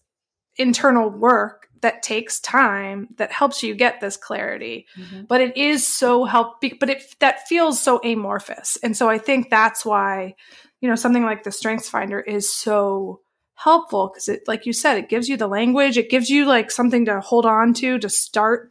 internal 0.56 1.10
work 1.10 1.65
that 1.82 2.02
takes 2.02 2.40
time 2.40 3.08
that 3.16 3.32
helps 3.32 3.62
you 3.62 3.74
get 3.74 4.00
this 4.00 4.16
clarity. 4.16 4.86
Mhm. 4.98 5.26
But 5.28 5.40
it 5.40 5.56
is 5.56 5.86
so 5.86 6.24
help 6.24 6.60
but 6.80 6.88
it 6.90 7.02
that 7.20 7.46
feels 7.48 7.80
so 7.80 8.00
amorphous. 8.02 8.76
And 8.82 8.96
so 8.96 9.08
I 9.08 9.18
think 9.18 9.50
that's 9.50 9.84
why, 9.84 10.34
you 10.80 10.88
know, 10.88 10.94
something 10.96 11.24
like 11.24 11.42
the 11.44 11.52
Strengths 11.52 11.88
Finder 11.88 12.20
is 12.20 12.52
so 12.52 13.20
helpful 13.54 14.08
because 14.12 14.28
it 14.28 14.42
like 14.46 14.66
you 14.66 14.72
said 14.72 14.98
it 14.98 15.08
gives 15.08 15.30
you 15.30 15.36
the 15.38 15.46
language 15.48 15.96
it 15.96 16.10
gives 16.10 16.28
you 16.28 16.44
like 16.44 16.70
something 16.70 17.06
to 17.06 17.20
hold 17.22 17.46
on 17.46 17.72
to 17.72 17.98
to 17.98 18.06
start 18.06 18.70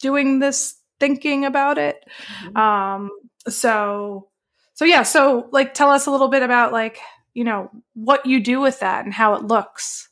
doing 0.00 0.40
this 0.40 0.74
thinking 0.98 1.44
about 1.44 1.78
it 1.78 2.04
Mhm. 2.42 2.56
um 2.58 3.10
so 3.48 4.28
so 4.74 4.84
yeah 4.84 5.04
so 5.04 5.48
like 5.52 5.72
tell 5.72 5.90
us 5.90 6.06
a 6.06 6.10
little 6.10 6.26
bit 6.26 6.42
about 6.42 6.72
like 6.72 6.98
you 7.32 7.44
know 7.44 7.70
what 7.94 8.26
you 8.26 8.40
do 8.40 8.60
with 8.60 8.80
that 8.80 9.04
and 9.04 9.14
how 9.14 9.34
it 9.34 9.44
looks 9.44 10.07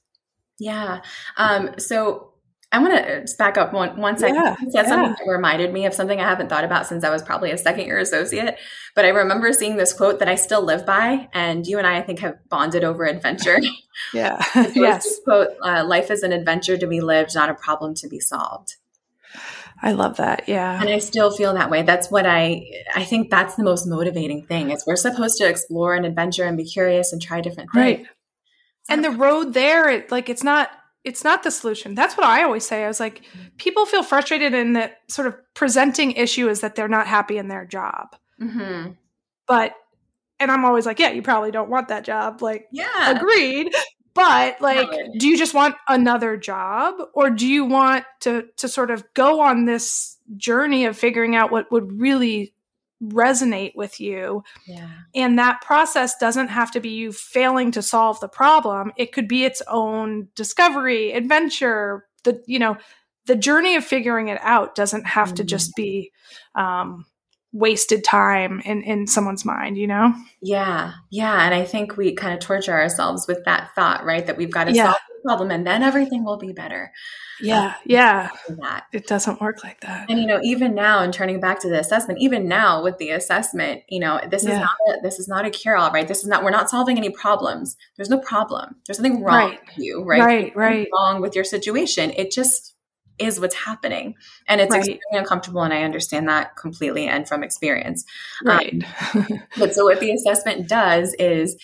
Yeah. 0.59 1.01
Um, 1.37 1.71
so 1.79 2.33
I 2.73 2.79
want 2.81 2.95
to 2.95 3.37
back 3.39 3.57
up 3.57 3.73
one, 3.73 3.97
one 3.99 4.19
second. 4.19 4.37
Yeah, 4.37 4.57
You 4.61 4.71
said 4.71 4.87
something 4.87 5.11
yeah. 5.11 5.17
that 5.19 5.31
reminded 5.31 5.73
me 5.73 5.87
of 5.87 5.95
something 5.95 6.21
I 6.21 6.25
haven't 6.25 6.49
thought 6.49 6.65
about 6.65 6.87
since 6.87 7.05
I 7.05 7.11
was 7.11 7.23
probably 7.23 7.51
a 7.53 7.59
second 7.59 7.87
year 7.87 7.99
associate. 7.99 8.57
But 8.95 9.05
I 9.05 9.09
remember 9.09 9.53
seeing 9.53 9.77
this 9.77 9.93
quote 9.93 10.19
that 10.19 10.29
I 10.29 10.35
still 10.35 10.63
live 10.63 10.85
by, 10.85 11.29
and 11.33 11.67
you 11.67 11.79
and 11.79 11.87
I, 11.87 11.99
I 11.99 12.03
think, 12.03 12.19
have 12.21 12.37
bonded 12.49 12.83
over 12.83 13.05
adventure. 13.05 13.61
yeah 14.13 14.43
yes 14.75 15.21
quote: 15.25 15.49
uh, 15.65 15.85
"Life 15.87 16.11
is 16.11 16.23
an 16.23 16.33
adventure 16.33 16.77
to 16.77 16.87
be 16.87 17.01
lived, 17.01 17.35
not 17.35 17.49
a 17.49 17.55
problem 17.55 17.95
to 17.95 18.09
be 18.09 18.21
solved." 18.21 18.77
i 19.83 19.93
love 19.93 20.17
that 20.17 20.49
yeah 20.49 20.81
And 20.81 20.89
I 20.89 20.99
still 21.01 21.31
feel 21.31 21.53
that 21.55 21.71
way. 21.71 21.83
That's 21.83 22.11
what 22.11 22.25
I 22.27 22.67
I 22.95 23.05
think 23.05 23.31
that's 23.31 23.57
the 23.57 23.63
most 23.65 23.87
motivating 23.87 24.47
thing. 24.47 24.71
Is 24.71 24.85
we're 24.87 24.97
supposed 24.97 25.37
to 25.39 25.49
explore 25.49 25.95
and 25.95 26.07
adventure 26.07 26.45
and 26.45 26.57
be 26.57 26.65
curious 26.65 27.13
and 27.13 27.21
try 27.21 27.43
different 27.43 27.71
things. 27.73 27.85
right 27.85 28.07
and 28.89 29.05
the 29.05 29.11
road 29.11 29.53
there 29.55 29.89
it 29.89 30.11
like 30.11 30.29
it's 30.29 30.43
not 30.45 30.71
it's 31.05 31.23
not 31.23 31.43
the 31.45 31.51
solution. 31.53 31.95
That's 31.95 32.17
what 32.17 32.27
i 32.27 32.43
always 32.43 32.67
say. 32.67 32.85
I 32.85 32.89
was 32.89 32.99
like 33.01 33.23
people 33.59 33.87
feel 33.87 34.03
frustrated 34.03 34.55
in 34.55 34.73
that 34.75 34.99
sort 35.09 35.29
of 35.29 35.37
presenting 35.55 36.13
issue 36.13 36.49
is 36.49 36.61
that 36.63 36.75
they're 36.75 36.89
not 36.89 37.07
happy 37.07 37.39
in 37.39 37.49
their 37.49 37.65
job. 37.67 38.17
Hmm 38.41 38.89
but 39.47 39.75
and 40.41 40.51
i'm 40.51 40.65
always 40.65 40.85
like 40.87 40.99
yeah 40.99 41.11
you 41.11 41.23
probably 41.23 41.51
don't 41.53 41.71
want 41.71 41.89
that 41.89 42.05
job. 42.05 42.43
Like 42.43 42.67
Yeah. 42.73 43.11
agreed. 43.13 43.73
But 44.15 44.61
like 44.63 44.89
Valid. 44.91 45.11
do 45.19 45.29
you 45.29 45.37
just 45.37 45.53
want 45.53 45.75
another 45.89 46.39
job? 46.39 46.95
Or 47.13 47.29
do 47.31 47.47
you 47.47 47.67
want 47.67 48.05
to 48.21 48.47
to 48.57 48.67
sort 48.67 48.91
of 48.91 49.05
go 49.15 49.41
on 49.41 49.67
this 49.67 50.17
journey 50.39 50.87
of 50.87 50.97
figuring 50.97 51.37
out 51.37 51.53
what 51.53 51.71
would 51.71 52.01
really 52.01 52.55
resonate 53.03 53.73
with 53.77 54.01
you 54.01 54.43
Yeah. 54.67 54.89
and 55.15 55.39
that 55.39 55.61
process 55.61 56.17
doesn't 56.17 56.49
have 56.49 56.71
to 56.73 56.81
be 56.81 56.89
you 56.91 57.13
failing 57.13 57.71
to 57.73 57.83
solve 57.83 58.19
the 58.21 58.29
problem 58.29 58.93
it 58.97 59.13
could 59.13 59.29
be 59.29 59.45
its 59.45 59.61
own 59.69 60.29
discovery 60.35 61.13
adventure 61.13 62.07
the 62.25 62.43
you 62.47 62.59
know 62.59 62.77
the 63.27 63.37
journey 63.37 63.77
of 63.77 63.85
figuring 63.85 64.29
it 64.29 64.39
out 64.43 64.75
doesn't 64.75 65.05
have 65.07 65.35
to 65.35 65.43
Mhm. 65.45 65.47
just 65.47 65.77
be 65.77 66.11
um 66.55 67.05
wasted 67.57 68.05
time 68.05 68.61
in 68.65 68.83
in 68.83 69.07
someone's 69.07 69.45
mind 69.45 69.77
you 69.79 69.87
know 69.87 70.13
Yeah, 70.43 70.93
yeah. 71.11 71.45
And 71.45 71.55
I 71.55 71.65
think 71.65 71.97
we 71.97 72.15
kind 72.15 72.35
of 72.35 72.41
torture 72.41 72.73
ourselves 72.73 73.27
with 73.27 73.45
that 73.47 73.71
thought, 73.75 74.05
right? 74.05 74.25
That 74.27 74.37
we've 74.37 74.51
got 74.53 74.65
to 74.65 74.73
Yeah. 74.73 74.85
solve 74.85 74.97
the 75.09 75.29
problem 75.29 75.51
and 75.51 75.67
then 75.67 75.83
everything 75.83 76.25
will 76.25 76.37
be 76.39 76.53
better. 76.53 76.93
yeah 77.41 77.67
um, 77.67 77.75
yeah 77.85 78.31
That. 78.63 78.85
it 78.93 79.07
doesn't 79.07 79.41
work 79.41 79.65
like 79.65 79.81
that 79.81 80.09
And 80.11 80.19
you 80.21 80.27
know, 80.27 80.41
even 80.43 80.75
now, 80.75 81.03
and 81.03 81.13
turning 81.13 81.41
back 81.41 81.59
to 81.61 81.69
the 81.69 81.81
assessment, 81.81 82.21
even 82.21 82.47
now 82.49 82.83
with 82.83 82.97
the 82.99 83.11
assessment, 83.11 83.83
you 83.89 84.01
know, 84.01 84.21
this 84.31 84.43
is 84.45 84.59
not 84.59 84.77
a, 84.89 85.01
this 85.03 85.19
is 85.19 85.27
not 85.29 85.45
a 85.47 85.51
cure 85.51 85.77
all, 85.77 85.91
right? 85.91 86.07
This 86.09 86.21
is 86.23 86.29
not 86.29 86.45
we're 86.45 86.51
not 86.51 86.71
solving 86.71 86.97
any 86.99 87.11
problems. 87.11 87.77
There's 87.97 88.11
no 88.11 88.19
problem. 88.19 88.77
There's 88.87 89.01
nothing 89.01 89.23
wrong 89.25 89.51
Right. 89.51 89.61
with 89.67 89.79
you, 89.79 90.05
right? 90.05 90.21
right 90.21 90.57
right 90.57 90.89
Wrong 90.93 91.21
with 91.21 91.35
your 91.35 91.45
situation. 91.45 92.13
It 92.17 92.31
just 92.31 92.75
is 93.19 93.41
what's 93.41 93.55
happening, 93.55 94.15
and 94.49 94.61
it's 94.61 94.71
Right. 94.71 94.79
extremely 94.79 95.01
uncomfortable. 95.19 95.63
And 95.63 95.73
I 95.73 95.83
understand 95.83 96.29
that 96.29 96.57
completely 96.57 97.07
and 97.07 97.27
from 97.29 97.43
experience. 97.43 98.05
Um, 98.47 98.57
right 98.57 98.85
But 99.59 99.75
so 99.75 99.85
what 99.85 100.01
the 100.01 100.13
assessment 100.13 100.69
does 100.69 101.15
is 101.19 101.57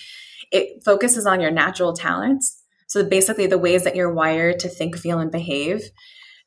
it 0.51 0.83
focuses 0.85 1.27
on 1.27 1.41
your 1.41 1.51
natural 1.51 1.93
talents. 1.95 2.63
So 2.87 3.03
basically 3.05 3.47
the 3.47 3.59
ways 3.59 3.85
that 3.85 3.97
you're 3.97 4.13
wired 4.13 4.59
to 4.61 4.69
think, 4.69 4.97
feel, 4.99 5.19
and 5.19 5.31
behave. 5.31 5.83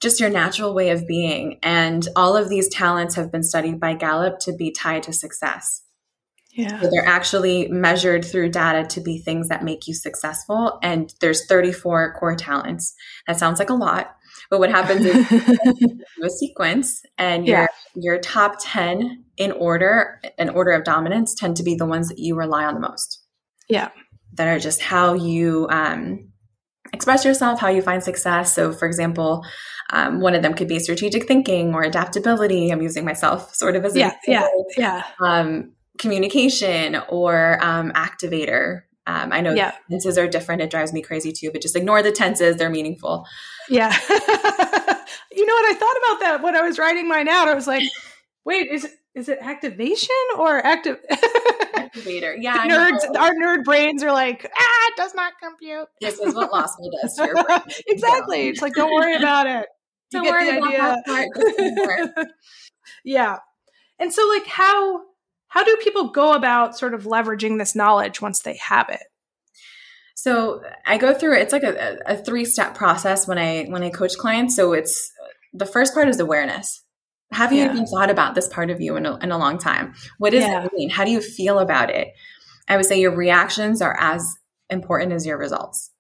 just 0.02 0.20
your 0.20 0.30
natural 0.30 0.74
way 0.76 0.90
of 0.92 1.08
being. 1.08 1.58
And 1.64 2.08
all 2.16 2.36
of 2.36 2.50
these 2.50 2.68
talents 2.70 3.16
have 3.16 3.32
been 3.32 3.44
studied 3.44 3.80
by 3.80 3.94
Gallup 3.96 4.40
to 4.40 4.54
be 4.54 4.70
tied 4.72 5.04
to 5.04 5.14
success. 5.14 5.82
Yeah. 6.52 6.80
So 6.82 6.90
they're 6.92 7.06
actually 7.08 7.68
measured 7.70 8.24
through 8.26 8.50
data 8.50 8.86
to 8.90 9.02
be 9.02 9.18
things 9.20 9.48
that 9.50 9.64
make 9.64 9.88
you 9.88 9.94
successful. 9.94 10.80
And 10.84 11.14
there's 11.22 11.46
34 11.48 12.14
core 12.20 12.36
talents. 12.36 12.94
That 13.28 13.40
sounds 13.40 13.58
like 13.60 13.70
a 13.70 13.74
lot, 13.74 14.16
but 14.50 14.60
what 14.60 14.70
happens 14.70 15.06
is 15.06 15.32
a 16.24 16.30
sequence 16.30 17.02
and 17.18 17.48
your 17.48 17.68
your 17.96 18.20
top 18.20 18.58
10 18.60 19.24
in 19.38 19.52
order, 19.54 20.20
in 20.38 20.50
order 20.50 20.72
of 20.72 20.84
dominance, 20.84 21.34
tend 21.34 21.58
to 21.58 21.64
be 21.64 21.76
the 21.76 21.86
ones 21.86 22.10
that 22.10 22.20
you 22.20 22.36
rely 22.36 22.66
on 22.66 22.74
the 22.74 22.80
most. 22.80 23.22
Yeah. 23.70 23.90
That 24.34 24.48
are 24.48 24.60
just 24.60 24.82
how 24.82 25.14
you 25.14 25.68
um, 25.70 26.30
express 26.94 27.26
yourself, 27.26 27.60
how 27.60 27.70
you 27.70 27.82
find 27.82 28.04
success. 28.04 28.54
So, 28.54 28.72
for 28.72 28.86
example, 28.86 29.46
um, 29.92 30.20
one 30.20 30.36
of 30.36 30.42
them 30.42 30.54
could 30.54 30.68
be 30.68 30.80
strategic 30.80 31.28
thinking 31.28 31.74
or 31.74 31.84
adaptability. 31.84 32.70
I'm 32.70 32.82
using 32.82 33.06
myself 33.06 33.54
sort 33.54 33.76
of 33.76 33.86
as 33.86 33.96
yeah, 33.96 34.16
yeah, 34.28 34.48
yeah. 34.78 35.04
Um, 35.22 35.74
communication 35.98 36.98
or 37.10 37.60
um, 37.64 37.92
activator. 37.94 38.82
Um, 39.08 39.32
I 39.32 39.42
know 39.42 39.54
Yeah. 39.54 39.74
tenses 39.90 40.18
are 40.18 40.28
different. 40.28 40.62
It 40.62 40.70
drives 40.72 40.92
me 40.94 41.02
crazy 41.02 41.32
too, 41.32 41.52
but 41.52 41.62
just 41.62 41.76
ignore 41.76 42.02
the 42.02 42.12
tenses. 42.12 42.56
They're 42.58 42.70
meaningful. 42.70 43.26
Yeah. 43.70 43.96
you 44.10 45.46
know 45.46 45.54
what 45.54 45.72
I 45.72 45.76
thought 45.78 45.98
about 45.98 46.20
that 46.22 46.40
when 46.42 46.56
I 46.56 46.62
was 46.62 46.80
writing 46.80 47.08
mine 47.08 47.28
out? 47.28 47.48
I 47.48 47.54
was 47.54 47.68
like, 47.68 47.84
wait, 48.46 48.70
is 48.72 48.86
it 48.86 48.92
is 49.14 49.30
it 49.30 49.40
activation 49.42 50.10
or 50.38 50.66
active 50.66 50.98
Activator. 51.76 52.36
Yeah. 52.42 52.68
Nerds 52.68 53.06
our 53.18 53.32
nerd 53.32 53.64
brains 53.64 54.04
are 54.04 54.12
like, 54.12 54.50
ah, 54.58 54.88
it 54.90 54.98
does 54.98 55.14
not 55.16 55.34
compute. 55.42 55.88
This 56.02 56.20
is 56.20 56.34
what 56.36 56.52
Lost 56.52 56.78
Me 56.80 56.92
does 57.02 57.16
to 57.16 57.26
your 57.26 57.44
brain. 57.44 57.62
exactly. 57.88 58.48
It's 58.50 58.62
like 58.62 58.74
don't 58.74 58.92
worry 58.94 59.16
about 59.16 59.48
it. 59.48 59.68
Don't 60.12 60.24
get 60.24 60.32
worry 60.32 60.52
the 60.52 60.58
about 60.58 60.68
idea. 60.68 60.80
that 60.80 61.06
part. 61.06 61.28
It. 62.18 62.28
yeah. 63.06 63.38
And 64.00 64.12
so 64.14 64.28
like 64.28 64.46
how 64.48 65.02
how 65.56 65.64
do 65.64 65.78
people 65.82 66.10
go 66.10 66.34
about 66.34 66.78
sort 66.78 66.94
of 66.94 67.04
leveraging 67.06 67.58
this 67.58 67.76
knowledge 67.76 68.22
once 68.22 68.42
they 68.42 68.58
have 68.58 68.90
it? 68.90 69.00
So 70.16 70.62
I 70.86 70.98
go 70.98 71.14
through 71.14 71.38
it's 71.38 71.54
like 71.54 71.64
a, 71.64 71.98
a 72.06 72.18
three 72.18 72.46
step 72.46 72.76
process 72.76 73.28
when 73.28 73.38
I 73.38 73.64
when 73.66 73.82
I 73.82 73.90
coach 73.90 74.18
clients. 74.18 74.56
So 74.56 74.74
it's 74.74 75.12
the 75.54 75.66
first 75.66 75.94
part 75.94 76.10
is 76.10 76.20
awareness. 76.20 76.84
Have 77.32 77.54
you 77.54 77.60
Yeah. 77.64 77.72
even 77.72 77.86
thought 77.86 78.10
about 78.10 78.36
this 78.36 78.48
part 78.50 78.70
of 78.70 78.82
you 78.82 78.98
in 78.98 79.06
a, 79.06 79.18
in 79.18 79.32
a 79.32 79.38
long 79.38 79.58
time? 79.58 79.94
What 80.18 80.32
does 80.32 80.44
Yeah. 80.44 80.66
it 80.66 80.74
mean? 80.74 80.90
How 80.90 81.06
do 81.06 81.12
you 81.12 81.22
feel 81.22 81.60
about 81.60 81.90
it? 81.90 82.10
I 82.68 82.76
would 82.76 82.86
say 82.86 83.00
your 83.00 83.16
reactions 83.16 83.82
are 83.82 83.96
as 84.00 84.28
important 84.70 85.14
as 85.14 85.26
your 85.26 85.38
results 85.38 85.92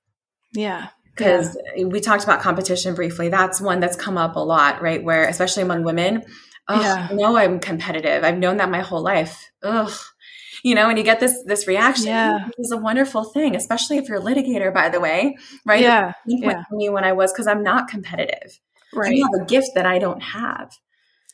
Yeah. 0.53 0.87
because 1.15 1.57
we 1.85 1.99
talked 2.01 2.23
about 2.25 2.41
competition 2.41 2.93
briefly. 2.93 3.29
That's 3.29 3.61
one 3.61 3.79
that's 3.79 3.95
come 3.95 4.17
up 4.17 4.35
a 4.35 4.39
lot, 4.39 4.81
right? 4.81 5.03
Where 5.03 5.27
especially 5.27 5.63
among 5.63 5.83
women, 5.83 6.23
oh, 6.67 6.81
Yeah. 6.81 7.07
I 7.09 7.13
know 7.13 7.37
I'm 7.37 7.59
competitive. 7.59 8.23
I've 8.23 8.37
known 8.37 8.57
that 8.57 8.69
my 8.69 8.81
whole 8.81 9.01
life. 9.01 9.49
Ugh. 9.63 9.91
You 10.63 10.73
know, 10.73 10.89
and 10.89 10.97
you 10.97 11.03
get 11.03 11.19
this 11.19 11.43
this 11.45 11.67
reaction. 11.67 12.07
Yeah. 12.07 12.47
This 12.57 12.67
is 12.67 12.71
a 12.71 12.77
wonderful 12.77 13.23
thing, 13.23 13.55
especially 13.55 13.97
if 13.97 14.07
you're 14.09 14.17
a 14.17 14.21
litigator, 14.21 14.73
by 14.73 14.89
the 14.89 14.99
way, 14.99 15.37
right? 15.63 15.81
Yeah. 15.81 16.13
Yeah. 16.25 16.63
me 16.71 16.89
when 16.89 17.03
I 17.03 17.11
was 17.11 17.31
because 17.31 17.45
I'm 17.45 17.61
not 17.61 17.87
competitive. 17.87 18.59
Right. 18.91 19.13
You 19.13 19.29
have 19.31 19.41
a 19.41 19.45
gift 19.45 19.69
that 19.75 19.85
I 19.85 19.99
don't 19.99 20.21
have. 20.21 20.75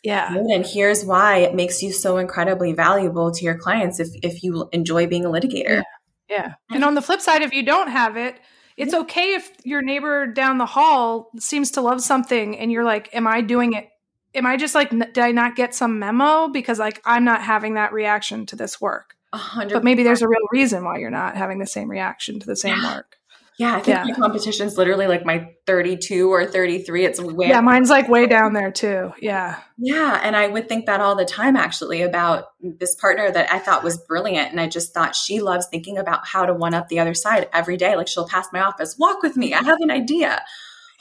Yeah. 0.04 0.36
Right? 0.36 0.46
And 0.56 0.66
here's 0.66 1.06
why 1.06 1.38
it 1.38 1.56
makes 1.56 1.82
you 1.82 1.94
so 1.94 2.18
incredibly 2.18 2.74
valuable 2.74 3.32
to 3.32 3.46
your 3.46 3.58
clients 3.58 4.00
if 4.00 4.10
if 4.22 4.44
you 4.44 4.68
enjoy 4.74 5.08
being 5.08 5.26
a 5.26 5.30
litigator. 5.30 5.84
Yeah. 6.30 6.56
And 6.70 6.84
on 6.84 6.96
the 6.96 7.02
flip 7.02 7.22
side, 7.22 7.42
if 7.42 7.54
you 7.54 7.64
don't 7.64 7.90
have 7.90 8.18
it, 8.18 8.40
it's 8.78 8.94
okay 8.94 9.36
if 9.36 9.52
your 9.64 9.82
neighbor 9.82 10.28
down 10.28 10.58
the 10.58 10.66
hall 10.66 11.30
seems 11.40 11.72
to 11.72 11.82
love 11.82 12.02
something 12.02 12.58
and 12.58 12.72
you're 12.72 12.84
like, 12.84 13.10
Am 13.14 13.28
I 13.28 13.42
doing 13.42 13.74
it? 13.74 13.90
Am 14.34 14.46
I 14.46 14.56
just 14.58 14.76
like, 14.76 14.94
n- 14.94 15.00
did 15.14 15.18
I 15.20 15.32
not 15.32 15.56
get 15.56 15.76
some 15.76 16.00
memo? 16.00 16.48
Because 16.48 16.80
like 16.80 17.02
I'm 17.06 17.24
not 17.26 17.42
having 17.42 17.74
that 17.76 17.94
reaction 17.94 18.46
to 18.48 18.56
this 18.56 18.80
work. 18.80 19.16
A 19.34 19.38
hundred 19.38 19.76
But 19.76 19.84
maybe 19.84 20.04
there's 20.04 20.22
a 20.22 20.28
real 20.28 20.40
reason 20.52 20.84
why 20.84 20.98
you're 21.00 21.10
not 21.10 21.36
having 21.38 21.60
the 21.60 21.68
same 21.68 21.90
reaction 21.90 22.40
to 22.40 22.46
the 22.46 22.56
same 22.56 22.78
Yeah. 22.82 22.96
work. 22.96 23.16
Yeah, 23.58 23.76
I 23.76 23.82
think 23.82 23.88
Yeah. 23.98 24.04
my 24.06 24.14
competition's 24.14 24.78
literally 24.78 25.08
like 25.08 25.26
my 25.26 25.50
32 25.68 26.32
or 26.32 26.46
33. 26.46 27.06
It's 27.06 27.22
way 27.22 27.48
Yeah, 27.50 27.62
mine's 27.62 27.90
like 27.90 28.08
way 28.08 28.26
down 28.26 28.54
there 28.54 28.72
too. 28.72 29.12
Yeah. 29.22 29.58
Yeah, 29.78 30.20
and 30.24 30.36
I 30.36 30.48
would 30.48 30.68
think 30.68 30.86
that 30.88 31.00
all 31.02 31.16
the 31.16 31.26
time 31.26 31.56
actually 31.56 32.02
about 32.02 32.46
this 32.62 32.96
partner 32.96 33.30
that 33.30 33.52
I 33.52 33.60
thought 33.60 33.84
was 33.84 33.98
brilliant 33.98 34.52
and 34.52 34.60
I 34.60 34.68
just 34.68 34.94
thought 34.94 35.16
she 35.16 35.42
loves 35.42 35.68
thinking 35.68 35.98
about 35.98 36.26
how 36.26 36.46
to 36.46 36.54
one 36.54 36.74
up 36.74 36.88
the 36.88 37.00
other 37.00 37.14
side 37.14 37.50
every 37.54 37.78
day 37.78 37.96
like 37.96 38.08
she'll 38.08 38.28
pass 38.28 38.48
my 38.52 38.62
office, 38.62 38.96
"Walk 38.98 39.22
with 39.22 39.36
me. 39.38 39.54
I 39.54 39.62
have 39.64 39.78
an 39.82 39.92
idea." 39.92 40.42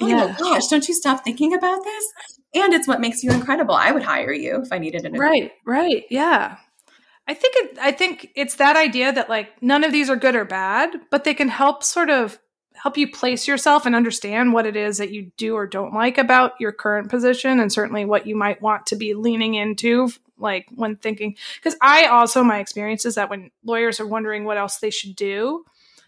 Oh 0.00 0.06
Yeah. 0.06 0.26
my 0.26 0.32
gosh, 0.38 0.66
don't 0.66 0.86
you 0.88 0.94
stop 0.94 1.24
thinking 1.24 1.54
about 1.54 1.82
this? 1.84 2.04
And 2.54 2.74
it's 2.74 2.88
what 2.88 3.00
makes 3.00 3.22
you 3.22 3.30
incredible. 3.30 3.74
I 3.74 3.92
would 3.92 4.02
hire 4.02 4.32
you 4.32 4.62
if 4.62 4.72
I 4.72 4.78
needed 4.78 5.04
an 5.04 5.12
Right, 5.12 5.52
right. 5.64 6.04
Yeah. 6.10 6.56
I 7.28 7.34
think 7.34 7.54
it 7.56 7.78
I 7.80 7.92
think 7.92 8.30
it's 8.34 8.56
that 8.56 8.76
idea 8.76 9.12
that 9.12 9.28
like 9.28 9.62
none 9.62 9.84
of 9.84 9.92
these 9.92 10.10
are 10.10 10.16
good 10.16 10.34
or 10.34 10.44
bad, 10.44 10.90
but 11.10 11.22
they 11.22 11.34
can 11.34 11.48
help 11.48 11.84
sort 11.84 12.10
of 12.10 12.40
help 12.74 12.96
you 12.96 13.10
place 13.10 13.46
yourself 13.46 13.86
and 13.86 13.94
understand 13.94 14.52
what 14.52 14.66
it 14.66 14.74
is 14.74 14.98
that 14.98 15.12
you 15.12 15.30
do 15.36 15.54
or 15.54 15.66
don't 15.66 15.92
like 15.92 16.18
about 16.18 16.54
your 16.58 16.72
current 16.72 17.10
position 17.10 17.60
and 17.60 17.72
certainly 17.72 18.04
what 18.04 18.26
you 18.26 18.34
might 18.34 18.62
want 18.62 18.86
to 18.86 18.96
be 18.96 19.12
leaning 19.12 19.54
into 19.54 20.08
like 20.38 20.66
when 20.74 20.96
thinking 20.96 21.36
because 21.56 21.78
I 21.82 22.06
also 22.06 22.42
my 22.42 22.58
experience 22.58 23.04
is 23.04 23.16
that 23.16 23.28
when 23.28 23.50
lawyers 23.64 24.00
are 24.00 24.06
wondering 24.06 24.44
what 24.44 24.56
else 24.56 24.78
they 24.78 24.90
should 24.90 25.14
do, 25.14 25.64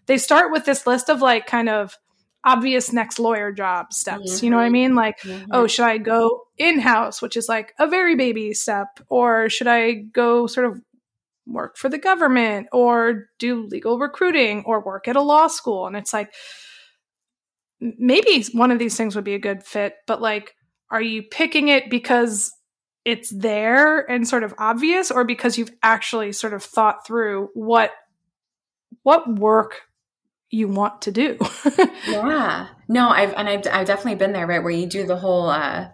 they 0.06 0.18
start 0.18 0.50
with 0.50 0.64
this 0.64 0.86
list 0.86 1.08
of 1.10 1.20
like 1.20 1.46
kind 1.46 1.68
of 1.68 1.98
obvious 2.44 2.92
next 2.92 3.18
lawyer 3.18 3.52
job 3.52 3.92
steps. 3.92 4.42
You 4.42 4.50
know 4.50 4.56
what 4.56 4.64
I 4.64 4.68
Mhm. 4.68 4.72
mean? 4.72 4.94
Like 4.94 5.20
Mhm. 5.22 5.46
oh, 5.52 5.66
should 5.66 5.84
I 5.84 5.98
go 5.98 6.46
in 6.58 6.78
house, 6.80 7.22
which 7.22 7.36
is 7.36 7.48
like 7.48 7.74
a 7.78 7.86
very 7.86 8.16
baby 8.16 8.52
step, 8.54 8.88
or 9.08 9.48
should 9.48 9.68
I 9.68 9.92
go 9.92 10.46
sort 10.46 10.66
of 10.66 10.80
work 11.46 11.76
for 11.76 11.88
the 11.88 11.98
government 11.98 12.68
or 12.72 13.26
do 13.38 13.66
legal 13.66 13.98
recruiting 13.98 14.62
or 14.66 14.80
work 14.84 15.08
at 15.08 15.16
a 15.16 15.22
law 15.22 15.48
school? 15.48 15.86
And 15.86 15.96
it's 15.96 16.12
like, 16.12 16.32
maybe 17.80 18.44
one 18.52 18.70
of 18.70 18.78
these 18.78 18.96
things 18.96 19.16
would 19.16 19.24
be 19.24 19.34
a 19.34 19.38
good 19.40 19.64
fit, 19.64 19.94
but 20.06 20.20
like, 20.22 20.54
are 20.90 21.02
you 21.02 21.22
picking 21.22 21.68
it 21.68 21.90
because 21.90 22.52
it's 23.04 23.30
there 23.30 24.08
and 24.08 24.28
sort 24.28 24.44
of 24.44 24.54
obvious 24.58 25.10
or 25.10 25.24
because 25.24 25.58
you've 25.58 25.72
actually 25.82 26.32
sort 26.32 26.54
of 26.54 26.62
thought 26.62 27.04
through 27.04 27.48
what 27.54 27.90
what 29.02 29.28
work 29.36 29.80
you 30.52 30.68
want 30.68 31.02
to 31.02 31.10
do 31.12 31.38
Yeah. 32.04 32.68
No, 32.88 33.08
I've 33.10 33.32
and 33.34 33.48
I've, 33.48 33.66
I've 33.70 33.86
definitely 33.86 34.16
been 34.16 34.32
there, 34.32 34.46
right? 34.46 34.62
Where 34.62 34.72
you 34.72 34.86
do 34.86 35.06
the 35.06 35.16
whole 35.16 35.48
uh 35.48 35.88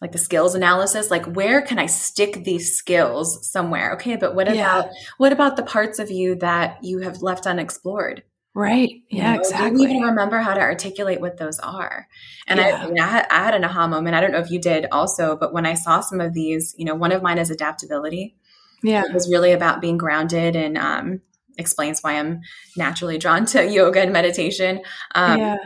like 0.00 0.12
the 0.12 0.18
skills 0.18 0.54
analysis, 0.54 1.10
like 1.10 1.26
where 1.26 1.62
can 1.62 1.78
I 1.78 1.86
stick 1.86 2.44
these 2.44 2.76
skills 2.76 3.50
somewhere? 3.50 3.94
Okay, 3.94 4.16
but 4.16 4.34
what 4.34 4.48
Yeah. 4.48 4.82
about 4.82 4.86
what 5.18 5.32
about 5.32 5.56
the 5.56 5.62
parts 5.62 5.98
of 5.98 6.10
you 6.10 6.36
that 6.36 6.78
you 6.82 7.00
have 7.00 7.22
left 7.22 7.46
unexplored? 7.46 8.22
right 8.54 8.88
You 9.10 9.18
yeah 9.18 9.32
know, 9.32 9.38
Do 9.38 9.40
exactly 9.40 9.86
you 9.86 9.88
even 9.88 10.02
remember 10.02 10.38
how 10.38 10.54
to 10.54 10.60
articulate 10.60 11.20
what 11.20 11.36
those 11.38 11.58
are? 11.60 12.08
And 12.46 12.60
I, 12.60 12.64
Yeah. 12.68 12.86
I, 13.00 13.04
I, 13.04 13.06
had, 13.08 13.26
I 13.30 13.44
had 13.44 13.54
an 13.54 13.64
aha 13.64 13.86
moment. 13.88 14.16
I 14.16 14.20
don't 14.20 14.32
know 14.32 14.38
if 14.38 14.50
you 14.50 14.60
did 14.60 14.86
also, 14.92 15.36
but 15.36 15.52
when 15.52 15.66
I 15.66 15.74
saw 15.74 16.00
some 16.00 16.20
of 16.20 16.32
these, 16.34 16.74
you 16.78 16.84
know, 16.84 16.94
one 16.94 17.12
of 17.12 17.22
mine 17.22 17.38
is 17.38 17.50
adaptability. 17.50 18.36
yeah 18.82 19.02
It 19.02 19.12
was 19.14 19.30
really 19.30 19.52
about 19.52 19.80
being 19.80 19.98
grounded 19.98 20.56
and 20.56 20.78
um, 20.78 21.20
explains 21.60 22.00
why 22.00 22.14
I'm 22.18 22.40
naturally 22.76 23.18
drawn 23.18 23.44
to 23.46 23.64
yoga 23.78 24.00
and 24.00 24.12
meditation. 24.12 24.82
Um, 25.14 25.38
yeah 25.38 25.56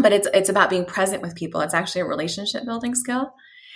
but 0.00 0.12
it's 0.12 0.28
it's 0.32 0.48
about 0.48 0.70
being 0.70 0.84
present 0.86 1.22
with 1.22 1.36
people. 1.36 1.60
It's 1.60 1.74
actually 1.74 2.02
a 2.02 2.06
relationship 2.06 2.64
building 2.64 2.94
skill. 2.94 3.34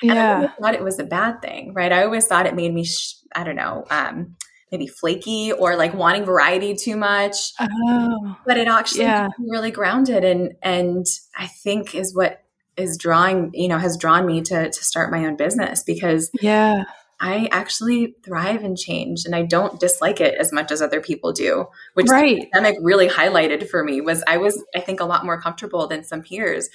And 0.08 0.18
I 0.18 0.22
yeah 0.22 0.34
always 0.34 0.50
thought 0.60 0.74
it 0.74 0.84
was 0.84 0.98
a 0.98 1.04
bad 1.04 1.42
thing, 1.42 1.74
right? 1.74 1.92
I 1.92 2.04
always 2.04 2.26
thought 2.26 2.46
it 2.46 2.54
made 2.54 2.72
me, 2.72 2.84
sh- 2.84 3.16
I 3.34 3.44
don't 3.44 3.56
know, 3.56 3.84
um, 3.90 4.36
maybe 4.70 4.86
flaky 4.86 5.52
or 5.52 5.76
like 5.76 5.94
wanting 5.94 6.24
variety 6.24 6.74
too 6.74 6.96
much. 6.96 7.52
oh 7.60 8.36
But 8.46 8.56
it 8.58 8.68
actually 8.68 9.06
Yeah. 9.06 9.28
really 9.38 9.70
grounded, 9.70 10.24
and 10.24 10.54
and 10.62 11.04
I 11.36 11.46
think 11.48 11.94
is 11.94 12.14
what 12.14 12.42
is 12.76 12.96
drawing, 12.98 13.50
you 13.54 13.68
know, 13.68 13.78
has 13.78 13.96
drawn 13.98 14.26
me 14.26 14.42
to 14.42 14.70
to 14.70 14.84
start 14.84 15.10
my 15.10 15.24
own 15.26 15.36
business 15.36 15.82
because 15.82 16.30
yeah 16.40 16.84
I 17.18 17.48
actually 17.50 18.14
thrive 18.24 18.62
in 18.62 18.76
change, 18.76 19.24
and 19.24 19.34
I 19.34 19.42
don't 19.42 19.80
dislike 19.80 20.20
it 20.20 20.34
as 20.34 20.52
much 20.52 20.70
as 20.70 20.82
other 20.82 21.00
people 21.00 21.32
do. 21.32 21.66
Which 21.94 22.08
right 22.08 22.36
the 22.36 22.46
pandemic 22.52 22.78
really 22.82 23.08
highlighted 23.08 23.68
for 23.68 23.82
me 23.82 24.00
was 24.00 24.22
I 24.26 24.36
was, 24.36 24.62
I 24.74 24.80
think, 24.80 25.00
a 25.00 25.04
lot 25.04 25.24
more 25.24 25.40
comfortable 25.40 25.86
than 25.86 26.04
some 26.04 26.22
peers, 26.22 26.68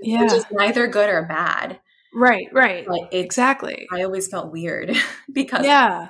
yeah 0.00 0.22
which 0.22 0.32
is 0.32 0.44
neither 0.50 0.86
good 0.86 1.08
or 1.08 1.22
bad. 1.24 1.80
right 2.14 2.48
right 2.52 2.86
But 2.86 3.12
exactly 3.12 3.86
I 3.92 4.02
always 4.02 4.28
felt 4.28 4.52
weird 4.52 4.94
because 5.32 5.64
yeah 5.64 6.08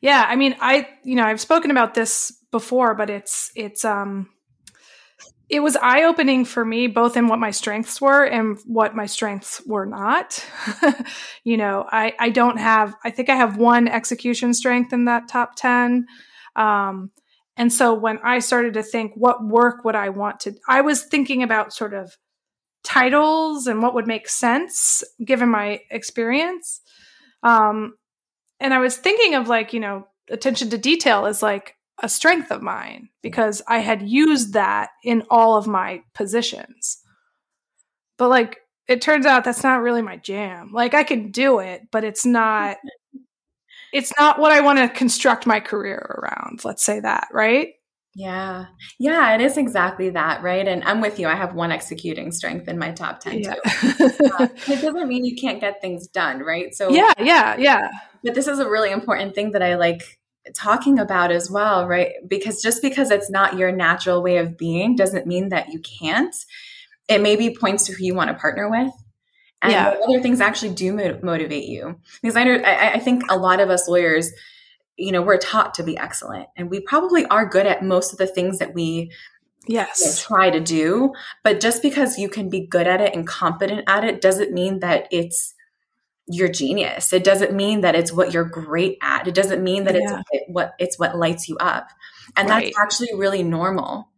yeah 0.00 0.24
i 0.28 0.36
mean 0.36 0.56
i 0.60 0.88
you 1.04 1.16
know 1.16 1.24
i've 1.24 1.40
spoken 1.40 1.70
about 1.70 1.94
this 1.94 2.32
before 2.50 2.94
but 2.94 3.10
it's 3.10 3.50
it's 3.54 3.84
um 3.84 4.28
it 5.50 5.60
was 5.60 5.76
eye 5.76 6.04
opening 6.04 6.44
for 6.44 6.64
me 6.64 6.86
both 6.86 7.16
in 7.16 7.26
what 7.26 7.38
my 7.38 7.50
strengths 7.50 8.00
were 8.00 8.24
and 8.24 8.58
what 8.66 8.94
my 8.94 9.06
strengths 9.06 9.60
were 9.66 9.86
not 9.86 10.44
you 11.44 11.56
know 11.56 11.86
i 11.90 12.14
i 12.18 12.30
don't 12.30 12.58
have 12.58 12.94
i 13.04 13.10
think 13.10 13.28
i 13.28 13.34
have 13.34 13.56
one 13.56 13.88
execution 13.88 14.54
strength 14.54 14.92
in 14.92 15.06
that 15.06 15.28
top 15.28 15.54
10 15.56 16.06
um 16.56 17.10
and 17.56 17.72
so 17.72 17.94
when 17.94 18.18
i 18.22 18.38
started 18.38 18.74
to 18.74 18.82
think 18.82 19.12
what 19.14 19.44
work 19.44 19.84
would 19.84 19.96
i 19.96 20.08
want 20.08 20.40
to 20.40 20.52
i 20.68 20.80
was 20.80 21.04
thinking 21.04 21.42
about 21.42 21.72
sort 21.72 21.94
of 21.94 22.16
titles 22.82 23.66
and 23.66 23.82
what 23.82 23.94
would 23.94 24.06
make 24.06 24.28
sense 24.28 25.02
given 25.24 25.48
my 25.48 25.80
experience. 25.90 26.80
Um, 27.42 27.94
and 28.58 28.72
I 28.74 28.78
was 28.78 28.96
thinking 28.96 29.34
of 29.34 29.48
like, 29.48 29.72
you 29.72 29.80
know, 29.80 30.06
attention 30.30 30.70
to 30.70 30.78
detail 30.78 31.26
is 31.26 31.42
like 31.42 31.76
a 32.02 32.08
strength 32.08 32.50
of 32.50 32.62
mine 32.62 33.08
because 33.22 33.62
I 33.68 33.78
had 33.78 34.02
used 34.02 34.54
that 34.54 34.90
in 35.04 35.24
all 35.30 35.56
of 35.56 35.66
my 35.66 36.02
positions. 36.14 37.02
But 38.18 38.28
like, 38.28 38.58
it 38.88 39.00
turns 39.00 39.26
out 39.26 39.44
that's 39.44 39.62
not 39.62 39.82
really 39.82 40.02
my 40.02 40.16
jam. 40.16 40.70
Like, 40.72 40.94
I 40.94 41.04
can 41.04 41.30
do 41.30 41.60
it, 41.60 41.88
but 41.90 42.04
it's 42.04 42.26
not. 42.26 42.76
It's 43.92 44.12
not 44.16 44.38
what 44.38 44.52
I 44.52 44.60
want 44.60 44.78
to 44.78 44.88
construct 44.88 45.48
my 45.48 45.58
career 45.58 45.98
around. 45.98 46.64
Let's 46.64 46.84
say 46.84 47.00
that, 47.00 47.26
right? 47.32 47.70
Yeah. 48.14 48.66
Yeah, 48.98 49.34
it 49.34 49.40
is 49.40 49.56
exactly 49.56 50.10
that, 50.10 50.42
right? 50.42 50.66
And 50.66 50.84
I'm 50.84 51.00
with 51.00 51.18
you. 51.18 51.26
I 51.28 51.34
have 51.34 51.54
one 51.54 51.72
executing 51.72 52.32
strength 52.32 52.68
in 52.68 52.78
my 52.78 52.92
top 52.92 53.20
10 53.20 53.40
yeah. 53.40 53.54
too. 53.54 53.60
uh, 54.38 54.48
it 54.68 54.80
doesn't 54.80 55.08
mean 55.08 55.24
you 55.24 55.34
can't 55.34 55.60
get 55.60 55.80
things 55.80 56.06
done, 56.06 56.40
right? 56.40 56.74
So 56.74 56.90
Yeah, 56.90 57.12
yeah, 57.18 57.56
yeah. 57.58 57.88
But 58.22 58.34
this 58.34 58.46
is 58.46 58.58
a 58.58 58.68
really 58.68 58.90
important 58.90 59.34
thing 59.34 59.52
that 59.52 59.62
I 59.62 59.76
like 59.76 60.19
talking 60.54 60.98
about 60.98 61.30
as 61.30 61.50
well, 61.50 61.86
right? 61.86 62.12
Because 62.26 62.62
just 62.62 62.82
because 62.82 63.10
it's 63.10 63.30
not 63.30 63.58
your 63.58 63.72
natural 63.72 64.22
way 64.22 64.38
of 64.38 64.56
being 64.56 64.96
doesn't 64.96 65.26
mean 65.26 65.48
that 65.50 65.70
you 65.72 65.80
can't. 65.80 66.34
It 67.08 67.20
maybe 67.20 67.54
points 67.54 67.84
to 67.86 67.92
who 67.92 68.04
you 68.04 68.14
want 68.14 68.28
to 68.28 68.34
partner 68.34 68.70
with. 68.70 68.92
And 69.62 69.72
yeah. 69.72 69.94
other 70.06 70.22
things 70.22 70.40
actually 70.40 70.74
do 70.74 70.92
motivate 71.22 71.64
you. 71.64 71.98
Because 72.22 72.36
I, 72.36 72.44
know, 72.44 72.54
I, 72.64 72.92
I 72.92 72.98
think 72.98 73.24
a 73.30 73.36
lot 73.36 73.60
of 73.60 73.70
us 73.70 73.88
lawyers– 73.88 74.32
you 75.00 75.12
know, 75.12 75.22
we're 75.22 75.38
taught 75.38 75.74
to 75.74 75.82
be 75.82 75.96
excellent 75.96 76.46
and 76.56 76.70
we 76.70 76.80
probably 76.80 77.24
are 77.26 77.48
good 77.48 77.66
at 77.66 77.82
most 77.82 78.12
of 78.12 78.18
the 78.18 78.26
things 78.26 78.58
that 78.58 78.74
we 78.74 79.10
yes 79.66 80.22
try 80.22 80.50
to 80.50 80.60
do. 80.60 81.12
But 81.42 81.60
just 81.60 81.80
because 81.82 82.18
you 82.18 82.28
can 82.28 82.50
be 82.50 82.66
good 82.66 82.86
at 82.86 83.00
it 83.00 83.14
and 83.14 83.26
competent 83.26 83.84
at 83.86 84.04
it 84.04 84.20
doesn't 84.20 84.52
mean 84.52 84.80
that 84.80 85.08
it's 85.10 85.54
your 86.30 86.48
genius. 86.48 87.12
It 87.12 87.24
doesn't 87.24 87.52
mean 87.52 87.80
that 87.80 87.94
it's 87.94 88.12
what 88.12 88.32
you're 88.32 88.44
great 88.44 88.98
at. 89.02 89.26
It 89.26 89.34
doesn't 89.34 89.62
mean 89.62 89.84
that 89.84 89.94
yeah. 89.94 90.22
it's 90.30 90.44
what 90.48 90.74
it's 90.78 90.98
what 90.98 91.16
lights 91.16 91.48
you 91.48 91.56
up. 91.58 91.88
And 92.36 92.48
right. 92.48 92.64
that's 92.64 92.78
actually 92.78 93.18
really 93.18 93.42
normal. 93.42 94.08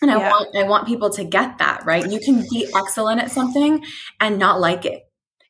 And 0.00 0.10
I 0.10 0.18
yeah. 0.18 0.30
want 0.30 0.56
I 0.56 0.62
want 0.64 0.86
people 0.86 1.10
to 1.10 1.24
get 1.24 1.58
that, 1.58 1.84
right? 1.84 2.10
You 2.10 2.18
can 2.20 2.44
be 2.50 2.68
excellent 2.74 3.20
at 3.20 3.30
something 3.30 3.84
and 4.18 4.38
not 4.38 4.60
like 4.60 4.84
it. 4.84 5.02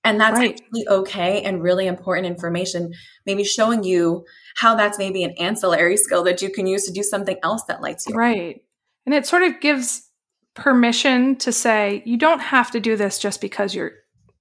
And 0.05 0.21
that's 0.21 0.39
right. 0.39 0.61
actually 0.61 0.89
okay 0.89 1.43
and 1.43 1.63
really 1.63 1.87
important 1.87 2.27
information, 2.27 2.93
maybe 3.25 3.45
showing 3.45 3.85
you 3.85 4.25
how 4.57 4.75
that's 4.75 4.99
maybe 4.99 5.23
an 5.23 5.33
ancillary 5.39 5.97
skill 5.97 6.25
that 6.25 6.43
you 6.43 6.51
can 6.51 6.67
use 6.67 6.85
to 6.87 6.93
do 6.93 7.05
something 7.05 7.37
else 7.43 7.63
that 7.69 7.81
lights 7.81 8.07
you. 8.09 8.15
Right. 8.17 8.63
And 9.07 9.15
it 9.15 9.27
sort 9.27 9.43
of 9.43 9.61
gives 9.61 10.09
permission 10.55 11.37
to 11.37 11.53
say, 11.53 12.03
you 12.05 12.17
don't 12.17 12.41
have 12.41 12.73
to 12.73 12.81
do 12.81 12.97
this 12.97 13.19
just 13.19 13.41
because 13.41 13.75
you're 13.75 13.93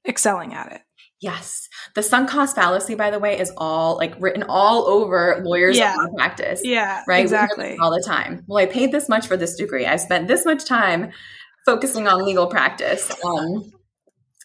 excelling 0.07 0.53
at 0.53 0.71
it. 0.71 0.81
Yes. 1.21 1.69
The 1.93 2.01
sunk 2.01 2.29
cost 2.29 2.55
fallacy, 2.55 2.95
by 2.95 3.11
the 3.11 3.19
way, 3.19 3.39
is 3.39 3.51
all 3.55 3.95
like 3.95 4.15
written 4.19 4.43
all 4.43 4.87
over 4.87 5.41
lawyers 5.45 5.77
yeah. 5.77 5.95
practice. 6.17 6.61
Yeah. 6.63 7.03
Right. 7.07 7.21
Exactly. 7.21 7.77
All 7.79 7.91
the 7.91 8.03
time. 8.05 8.43
Well, 8.47 8.57
I 8.57 8.65
paid 8.65 8.91
this 8.91 9.07
much 9.07 9.27
for 9.27 9.37
this 9.37 9.55
degree. 9.55 9.85
I 9.85 9.97
spent 9.97 10.27
this 10.27 10.45
much 10.45 10.65
time 10.65 11.11
focusing 11.65 12.07
on 12.07 12.25
legal 12.25 12.47
practice. 12.47 13.11
Um, 13.23 13.71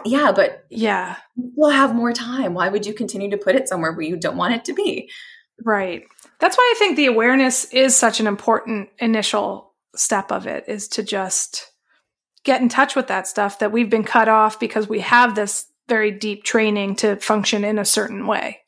yeah, 0.04 0.32
but 0.32 0.66
yeah, 0.68 1.16
we'll 1.36 1.70
have 1.70 1.94
more 1.94 2.12
time. 2.12 2.52
Why 2.52 2.68
would 2.68 2.84
you 2.84 2.92
continue 2.92 3.30
to 3.30 3.38
put 3.38 3.56
it 3.56 3.68
somewhere 3.68 3.92
where 3.92 4.02
you 4.02 4.16
don't 4.16 4.36
want 4.36 4.54
it 4.54 4.64
to 4.66 4.74
be? 4.74 5.10
Right. 5.64 6.04
That's 6.40 6.58
why 6.58 6.74
I 6.74 6.78
think 6.78 6.96
the 6.96 7.06
awareness 7.06 7.64
is 7.72 7.96
such 7.96 8.20
an 8.20 8.26
important 8.26 8.90
initial 8.98 9.72
step 9.94 10.30
of 10.30 10.46
it 10.46 10.64
is 10.68 10.88
to 10.88 11.02
just 11.02 11.72
get 12.44 12.60
in 12.60 12.68
touch 12.68 12.94
with 12.94 13.06
that 13.06 13.26
stuff 13.26 13.58
that 13.60 13.72
we've 13.72 13.88
been 13.88 14.04
cut 14.04 14.28
off 14.28 14.60
because 14.60 14.86
we 14.88 15.00
have 15.00 15.34
this 15.34 15.66
very 15.88 16.10
deep 16.10 16.44
training 16.44 16.96
to 16.96 17.16
function 17.16 17.64
in 17.64 17.78
a 17.78 17.84
certain 17.84 18.26
way. 18.26 18.60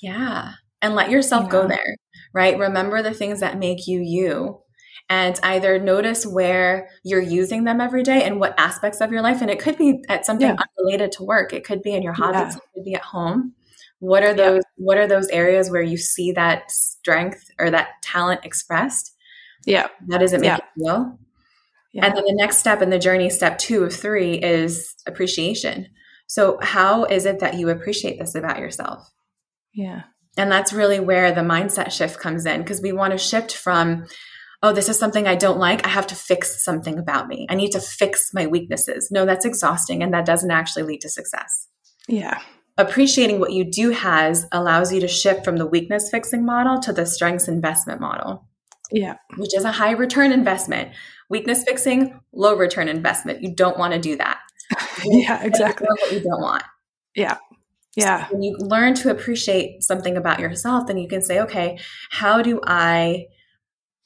Yeah. 0.00 0.52
And 0.82 0.94
let 0.94 1.10
yourself 1.10 1.44
yeah. 1.44 1.50
go 1.50 1.68
there, 1.68 1.96
right? 2.32 2.58
Remember 2.58 3.02
the 3.02 3.14
things 3.14 3.40
that 3.40 3.58
make 3.58 3.86
you 3.86 4.00
you 4.00 4.60
and 5.08 5.38
either 5.42 5.78
notice 5.78 6.26
where 6.26 6.88
you're 7.04 7.20
using 7.20 7.64
them 7.64 7.80
every 7.80 8.02
day 8.02 8.22
and 8.24 8.40
what 8.40 8.58
aspects 8.58 9.00
of 9.00 9.12
your 9.12 9.22
life. 9.22 9.42
And 9.42 9.50
it 9.50 9.58
could 9.58 9.76
be 9.76 10.02
at 10.08 10.24
something 10.24 10.48
yeah. 10.48 10.56
unrelated 10.78 11.12
to 11.12 11.22
work. 11.22 11.52
It 11.52 11.64
could 11.64 11.82
be 11.82 11.94
in 11.94 12.02
your 12.02 12.14
hobbies. 12.14 12.54
Yeah. 12.54 12.56
It 12.56 12.74
could 12.74 12.84
be 12.84 12.94
at 12.94 13.02
home. 13.02 13.54
What 14.00 14.22
are 14.22 14.34
those, 14.34 14.62
what 14.76 14.98
are 14.98 15.06
those 15.06 15.28
areas 15.28 15.70
where 15.70 15.82
you 15.82 15.96
see 15.96 16.32
that 16.32 16.70
strength 16.70 17.50
or 17.58 17.70
that 17.70 17.88
talent 18.02 18.44
expressed? 18.44 19.14
Yeah. 19.64 19.88
That 20.08 20.18
does 20.18 20.32
it 20.32 20.40
make 20.40 20.58
you 20.76 20.84
feel? 20.84 21.18
Yeah. 21.92 22.06
And 22.06 22.16
then 22.16 22.24
the 22.24 22.34
next 22.34 22.58
step 22.58 22.82
in 22.82 22.90
the 22.90 22.98
journey, 22.98 23.30
step 23.30 23.56
two 23.56 23.84
of 23.84 23.94
three, 23.94 24.34
is 24.34 24.94
appreciation. 25.06 25.88
So, 26.26 26.58
how 26.60 27.04
is 27.04 27.26
it 27.26 27.40
that 27.40 27.54
you 27.54 27.68
appreciate 27.68 28.18
this 28.18 28.34
about 28.34 28.58
yourself? 28.58 29.08
Yeah. 29.72 30.02
And 30.36 30.50
that's 30.50 30.72
really 30.72 31.00
where 31.00 31.32
the 31.32 31.42
mindset 31.42 31.92
shift 31.92 32.18
comes 32.18 32.46
in 32.46 32.60
because 32.60 32.80
we 32.80 32.92
want 32.92 33.12
to 33.12 33.18
shift 33.18 33.54
from, 33.54 34.06
oh, 34.62 34.72
this 34.72 34.88
is 34.88 34.98
something 34.98 35.28
I 35.28 35.36
don't 35.36 35.58
like. 35.58 35.86
I 35.86 35.90
have 35.90 36.06
to 36.08 36.14
fix 36.14 36.64
something 36.64 36.98
about 36.98 37.28
me. 37.28 37.46
I 37.48 37.54
need 37.54 37.70
to 37.72 37.80
fix 37.80 38.30
my 38.34 38.46
weaknesses. 38.46 39.10
No, 39.12 39.26
that's 39.26 39.44
exhausting 39.44 40.02
and 40.02 40.12
that 40.12 40.26
doesn't 40.26 40.50
actually 40.50 40.84
lead 40.84 41.02
to 41.02 41.08
success. 41.08 41.68
Yeah. 42.08 42.40
Appreciating 42.76 43.38
what 43.38 43.52
you 43.52 43.64
do 43.64 43.90
has 43.90 44.46
allows 44.50 44.92
you 44.92 45.00
to 45.00 45.08
shift 45.08 45.44
from 45.44 45.56
the 45.56 45.66
weakness 45.66 46.10
fixing 46.10 46.44
model 46.44 46.80
to 46.80 46.92
the 46.92 47.06
strengths 47.06 47.46
investment 47.46 48.00
model. 48.00 48.48
Yeah. 48.90 49.14
Which 49.36 49.54
is 49.54 49.64
a 49.64 49.72
high 49.72 49.92
return 49.92 50.32
investment. 50.32 50.90
Weakness 51.30 51.62
fixing, 51.62 52.20
low 52.32 52.56
return 52.56 52.88
investment. 52.88 53.42
You 53.42 53.54
don't 53.54 53.78
want 53.78 53.94
to 53.94 54.00
do 54.00 54.16
that. 54.16 54.40
yeah, 55.04 55.42
exactly. 55.44 55.86
What 55.88 56.12
you 56.12 56.20
don't 56.20 56.40
want. 56.40 56.62
Yeah. 57.14 57.38
Yeah. 57.96 58.26
So 58.26 58.34
when 58.34 58.42
you 58.42 58.56
learn 58.58 58.94
to 58.94 59.10
appreciate 59.10 59.82
something 59.82 60.16
about 60.16 60.40
yourself, 60.40 60.86
then 60.86 60.98
you 60.98 61.08
can 61.08 61.22
say, 61.22 61.40
okay, 61.40 61.78
how 62.10 62.42
do 62.42 62.60
I 62.66 63.26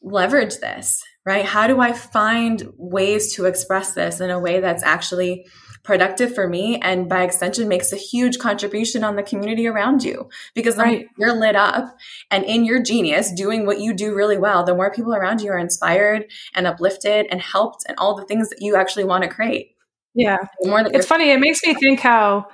leverage 0.03 0.59
this, 0.59 1.03
right? 1.25 1.45
How 1.45 1.67
do 1.67 1.81
I 1.81 1.93
find 1.93 2.71
ways 2.77 3.35
to 3.35 3.47
express 3.47 3.95
this 3.95 4.21
in 4.21 4.31
a 4.31 4.39
way 4.39 4.61
that's 4.61 4.83
actually 4.83 5.47
productive 5.85 6.35
for 6.35 6.47
me 6.47 6.79
and 6.81 7.09
by 7.09 7.23
extension 7.23 7.67
makes 7.67 7.93
a 7.93 7.97
huge 7.97 8.39
contribution 8.39 9.03
on 9.03 9.17
the 9.17 9.23
community 9.23 9.67
around 9.67 10.03
you 10.03 10.29
because 10.55 10.77
right. 10.77 11.07
you're 11.17 11.33
lit 11.33 11.57
up 11.57 11.97
and 12.31 12.45
in 12.45 12.65
your 12.65 12.83
genius 12.83 13.33
doing 13.33 13.65
what 13.65 13.81
you 13.81 13.95
do 13.95 14.15
really 14.15 14.37
well 14.37 14.65
the 14.65 14.75
more 14.75 14.93
people 14.93 15.15
around 15.15 15.41
you 15.41 15.51
are 15.51 15.57
inspired 15.57 16.27
and 16.55 16.67
uplifted 16.67 17.27
and 17.31 17.41
helped 17.41 17.85
and 17.89 17.97
all 17.97 18.15
the 18.15 18.27
things 18.27 18.51
that 18.51 18.61
you 18.61 18.77
actually 18.77 19.05
want 19.05 19.23
to 19.23 19.31
create 19.31 19.77
yeah 20.15 20.39
it's 20.61 21.07
funny 21.07 21.31
it 21.31 21.41
makes 21.41 21.61
me 21.67 21.75
think 21.75 22.01
how 22.01 22.47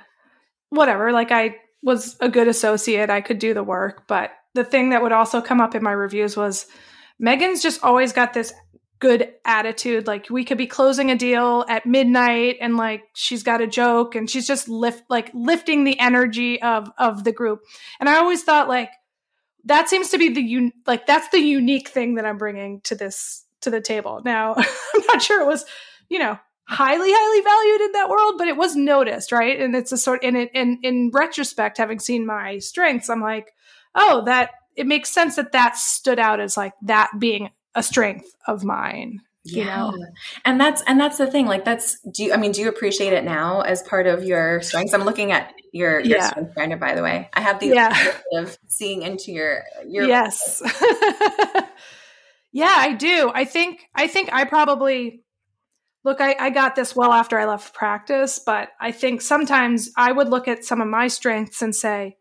whatever 0.69 1.11
like 1.11 1.31
i 1.31 1.55
was 1.83 2.15
a 2.19 2.29
good 2.29 2.47
associate 2.47 3.09
i 3.09 3.21
could 3.21 3.39
do 3.39 3.53
the 3.53 3.63
work 3.63 4.07
but 4.07 4.31
the 4.55 4.63
thing 4.63 4.89
that 4.89 5.01
would 5.01 5.11
also 5.11 5.41
come 5.41 5.61
up 5.61 5.75
in 5.75 5.83
my 5.83 5.91
reviews 5.91 6.35
was 6.35 6.65
Megan's 7.19 7.61
just 7.61 7.83
always 7.83 8.13
got 8.13 8.33
this 8.33 8.53
good 8.99 9.33
attitude. 9.43 10.07
Like 10.07 10.29
we 10.29 10.45
could 10.45 10.57
be 10.57 10.67
closing 10.67 11.11
a 11.11 11.15
deal 11.15 11.65
at 11.67 11.85
midnight 11.85 12.57
and 12.61 12.77
like 12.77 13.03
she's 13.13 13.43
got 13.43 13.61
a 13.61 13.67
joke 13.67 14.15
and 14.15 14.29
she's 14.29 14.47
just 14.47 14.67
lift 14.69 15.03
like 15.09 15.29
lifting 15.33 15.83
the 15.83 15.99
energy 15.99 16.61
of 16.61 16.89
of 16.97 17.23
the 17.23 17.31
group. 17.31 17.61
And 17.99 18.09
I 18.09 18.17
always 18.17 18.43
thought 18.43 18.67
like 18.67 18.91
that 19.65 19.89
seems 19.89 20.09
to 20.09 20.17
be 20.17 20.29
the 20.29 20.41
un- 20.41 20.73
like 20.87 21.05
that's 21.05 21.29
the 21.29 21.39
unique 21.39 21.89
thing 21.89 22.15
that 22.15 22.25
I'm 22.25 22.37
bringing 22.37 22.81
to 22.81 22.95
this 22.95 23.45
to 23.61 23.69
the 23.69 23.81
table. 23.81 24.21
Now, 24.23 24.55
I'm 24.57 25.03
not 25.07 25.21
sure 25.21 25.41
it 25.41 25.47
was, 25.47 25.65
you 26.09 26.19
know, 26.19 26.39
highly 26.67 27.11
highly 27.11 27.41
valued 27.41 27.81
in 27.81 27.91
that 27.93 28.09
world, 28.09 28.35
but 28.37 28.47
it 28.47 28.57
was 28.57 28.75
noticed, 28.75 29.31
right? 29.31 29.59
And 29.59 29.75
it's 29.75 29.91
a 29.91 29.97
sort 29.97 30.23
in 30.23 30.35
it 30.35 30.51
in 30.53 30.79
in 30.83 31.11
retrospect 31.13 31.77
having 31.77 31.99
seen 31.99 32.25
my 32.25 32.59
strengths, 32.59 33.09
I'm 33.09 33.21
like, 33.21 33.53
"Oh, 33.93 34.23
that 34.25 34.51
it 34.75 34.87
makes 34.87 35.11
sense 35.11 35.37
that 35.37 35.53
that 35.53 35.77
stood 35.77 36.19
out 36.19 36.39
as 36.39 36.57
like 36.57 36.73
that 36.83 37.11
being 37.19 37.49
a 37.75 37.83
strength 37.83 38.33
of 38.47 38.63
mine 38.63 39.21
you 39.45 39.63
yeah. 39.63 39.77
know 39.77 40.05
and 40.43 40.59
that's 40.59 40.81
and 40.87 40.99
that's 40.99 41.17
the 41.19 41.27
thing 41.27 41.45
like 41.45 41.63
that's 41.63 41.99
do 42.09 42.23
you 42.23 42.33
i 42.33 42.37
mean 42.37 42.51
do 42.51 42.61
you 42.61 42.67
appreciate 42.67 43.13
it 43.13 43.23
now 43.23 43.61
as 43.61 43.83
part 43.83 44.07
of 44.07 44.23
your 44.23 44.59
strengths 44.61 44.93
i'm 44.93 45.03
looking 45.03 45.31
at 45.31 45.53
your 45.71 45.99
your 45.99 46.17
yeah. 46.17 46.29
strength 46.29 46.55
finder 46.55 46.75
by 46.77 46.95
the 46.95 47.03
way 47.03 47.29
i 47.33 47.41
have 47.41 47.59
the 47.59 47.67
yeah. 47.67 47.95
of 48.33 48.57
seeing 48.67 49.03
into 49.03 49.31
your 49.31 49.63
your 49.87 50.07
yes 50.07 50.63
yeah 52.51 52.75
i 52.75 52.93
do 52.93 53.31
i 53.35 53.45
think 53.45 53.87
i 53.93 54.07
think 54.07 54.33
i 54.33 54.45
probably 54.45 55.23
look 56.05 56.21
I, 56.21 56.35
I 56.39 56.49
got 56.51 56.75
this 56.75 56.95
well 56.95 57.11
after 57.11 57.37
i 57.37 57.45
left 57.45 57.73
practice 57.73 58.39
but 58.39 58.69
i 58.79 58.91
think 58.91 59.21
sometimes 59.21 59.91
i 59.97 60.11
would 60.11 60.29
look 60.29 60.47
at 60.47 60.63
some 60.63 60.79
of 60.79 60.87
my 60.87 61.07
strengths 61.07 61.61
and 61.61 61.75
say 61.75 62.15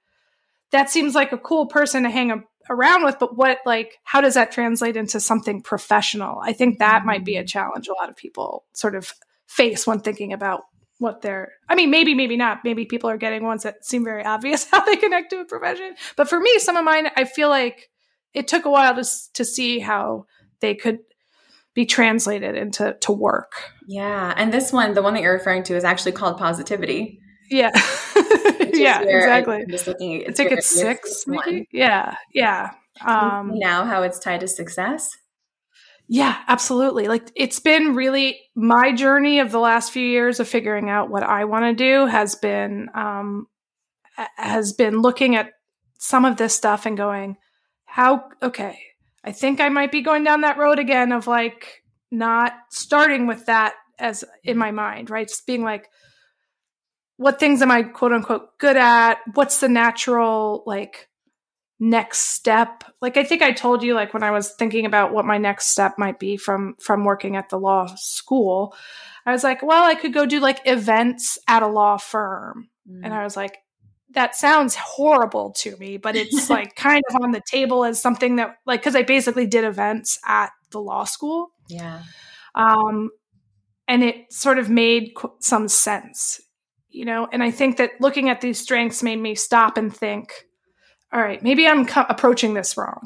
that 0.74 0.90
seems 0.90 1.14
like 1.14 1.30
a 1.30 1.38
cool 1.38 1.66
person 1.66 2.02
to 2.02 2.10
hang 2.10 2.32
a, 2.32 2.42
around 2.68 3.04
with, 3.04 3.18
but 3.20 3.36
what, 3.36 3.58
like, 3.64 3.98
how 4.02 4.20
does 4.20 4.34
that 4.34 4.50
translate 4.50 4.96
into 4.96 5.20
something 5.20 5.62
professional? 5.62 6.40
I 6.42 6.52
think 6.52 6.78
that 6.78 7.04
might 7.04 7.24
be 7.24 7.36
a 7.36 7.44
mm. 7.44 7.48
challenge 7.48 7.86
a 7.86 7.92
lot 7.92 8.08
of 8.08 8.16
people 8.16 8.64
sort 8.72 8.96
of 8.96 9.12
face 9.46 9.86
when 9.86 10.00
thinking 10.00 10.32
about 10.32 10.62
what 10.98 11.20
they're 11.22 11.52
i 11.68 11.74
mean 11.74 11.90
maybe 11.90 12.14
maybe 12.14 12.36
not. 12.36 12.60
Maybe 12.64 12.86
people 12.86 13.10
are 13.10 13.16
getting 13.16 13.44
ones 13.44 13.64
that 13.64 13.84
seem 13.84 14.04
very 14.04 14.24
obvious 14.24 14.64
how 14.70 14.84
they 14.84 14.96
connect 14.96 15.30
to 15.30 15.40
a 15.40 15.44
profession. 15.44 15.94
But 16.16 16.28
for 16.28 16.40
me 16.40 16.58
some 16.58 16.76
of 16.76 16.84
mine 16.84 17.08
i 17.16 17.24
feel 17.24 17.48
like 17.50 17.90
it 18.32 18.48
took 18.48 18.64
a 18.64 18.70
while 18.70 18.94
to, 18.94 19.08
to 19.34 19.44
see 19.44 19.78
how 19.80 20.26
they 20.60 20.74
could 20.74 21.00
be 21.74 21.84
translated 21.86 22.56
into 22.56 22.96
to 23.00 23.12
work. 23.12 23.52
Yeah. 23.86 24.32
And 24.36 24.52
this 24.52 24.72
one, 24.72 24.94
the 24.94 25.02
one 25.02 25.14
that 25.14 25.22
you're 25.22 25.32
referring 25.32 25.64
to, 25.64 25.76
is 25.76 25.84
actually 25.84 26.12
called 26.12 26.38
positivity. 26.38 27.20
Yeah. 27.50 27.70
yeah, 28.72 29.02
exactly. 29.02 29.56
I'm 29.56 29.68
just 29.68 29.86
looking 29.86 30.22
at 30.22 30.30
I 30.30 30.32
think 30.32 30.52
it's 30.52 30.66
six, 30.66 31.24
maybe. 31.26 31.68
Yeah. 31.72 32.14
Yeah. 32.32 32.70
Um, 33.04 33.52
now 33.54 33.84
how 33.84 34.02
it's 34.02 34.18
tied 34.18 34.40
to 34.40 34.48
success. 34.48 35.10
Yeah, 36.06 36.36
absolutely. 36.48 37.08
Like 37.08 37.30
it's 37.34 37.60
been 37.60 37.94
really 37.94 38.38
my 38.54 38.92
journey 38.92 39.40
of 39.40 39.50
the 39.50 39.58
last 39.58 39.90
few 39.90 40.06
years 40.06 40.38
of 40.38 40.48
figuring 40.48 40.90
out 40.90 41.10
what 41.10 41.22
I 41.22 41.46
want 41.46 41.64
to 41.64 41.74
do 41.74 42.06
has 42.06 42.34
been 42.34 42.88
um 42.94 43.46
has 44.36 44.74
been 44.74 45.00
looking 45.00 45.34
at 45.34 45.50
some 45.98 46.24
of 46.24 46.36
this 46.36 46.54
stuff 46.54 46.86
and 46.86 46.96
going, 46.96 47.36
how 47.86 48.28
okay, 48.42 48.78
I 49.24 49.32
think 49.32 49.60
I 49.60 49.70
might 49.70 49.90
be 49.90 50.02
going 50.02 50.22
down 50.22 50.42
that 50.42 50.58
road 50.58 50.78
again 50.78 51.10
of 51.10 51.26
like 51.26 51.82
not 52.10 52.52
starting 52.70 53.26
with 53.26 53.46
that 53.46 53.74
as 53.98 54.24
in 54.42 54.58
my 54.58 54.70
mind, 54.70 55.10
right? 55.10 55.26
Just 55.26 55.46
being 55.46 55.62
like, 55.62 55.88
what 57.16 57.40
things 57.40 57.62
am 57.62 57.70
I 57.70 57.84
quote 57.84 58.12
unquote 58.12 58.58
good 58.58 58.76
at? 58.76 59.18
What's 59.34 59.60
the 59.60 59.68
natural 59.68 60.62
like 60.66 61.08
next 61.80 62.34
step? 62.34 62.84
Like 63.00 63.16
I 63.16 63.24
think 63.24 63.40
I 63.40 63.52
told 63.52 63.82
you 63.82 63.94
like 63.94 64.12
when 64.12 64.22
I 64.22 64.30
was 64.30 64.52
thinking 64.58 64.84
about 64.84 65.12
what 65.12 65.24
my 65.24 65.38
next 65.38 65.68
step 65.68 65.94
might 65.96 66.18
be 66.18 66.36
from 66.36 66.74
from 66.80 67.04
working 67.04 67.36
at 67.36 67.48
the 67.48 67.58
law 67.58 67.86
school, 67.96 68.74
I 69.24 69.32
was 69.32 69.44
like, 69.44 69.62
well, 69.62 69.84
I 69.84 69.94
could 69.94 70.12
go 70.12 70.26
do 70.26 70.40
like 70.40 70.60
events 70.66 71.38
at 71.48 71.62
a 71.62 71.68
law 71.68 71.96
firm. 71.96 72.68
Mm. 72.88 73.00
And 73.04 73.14
I 73.14 73.24
was 73.24 73.36
like, 73.36 73.58
that 74.14 74.34
sounds 74.34 74.74
horrible 74.74 75.52
to 75.58 75.76
me, 75.76 75.96
but 75.96 76.16
it's 76.16 76.48
like 76.50 76.74
kind 76.76 77.02
of 77.10 77.22
on 77.22 77.32
the 77.32 77.42
table 77.46 77.84
as 77.84 78.00
something 78.00 78.36
that 78.36 78.56
like 78.66 78.82
cuz 78.82 78.94
I 78.96 79.02
basically 79.02 79.46
did 79.46 79.64
events 79.64 80.18
at 80.26 80.50
the 80.70 80.80
law 80.80 81.04
school. 81.04 81.50
Yeah. 81.68 82.02
Um 82.54 83.10
and 83.88 84.02
it 84.02 84.32
sort 84.32 84.58
of 84.58 84.70
made 84.70 85.12
some 85.40 85.68
sense 85.68 86.40
you 86.94 87.04
know 87.04 87.28
and 87.32 87.42
i 87.42 87.50
think 87.50 87.76
that 87.76 87.90
looking 88.00 88.28
at 88.28 88.40
these 88.40 88.58
strengths 88.58 89.02
made 89.02 89.18
me 89.18 89.34
stop 89.34 89.76
and 89.76 89.94
think 89.94 90.46
all 91.12 91.20
right 91.20 91.42
maybe 91.42 91.66
i'm 91.66 91.84
co- 91.84 92.06
approaching 92.08 92.54
this 92.54 92.76
wrong 92.76 93.00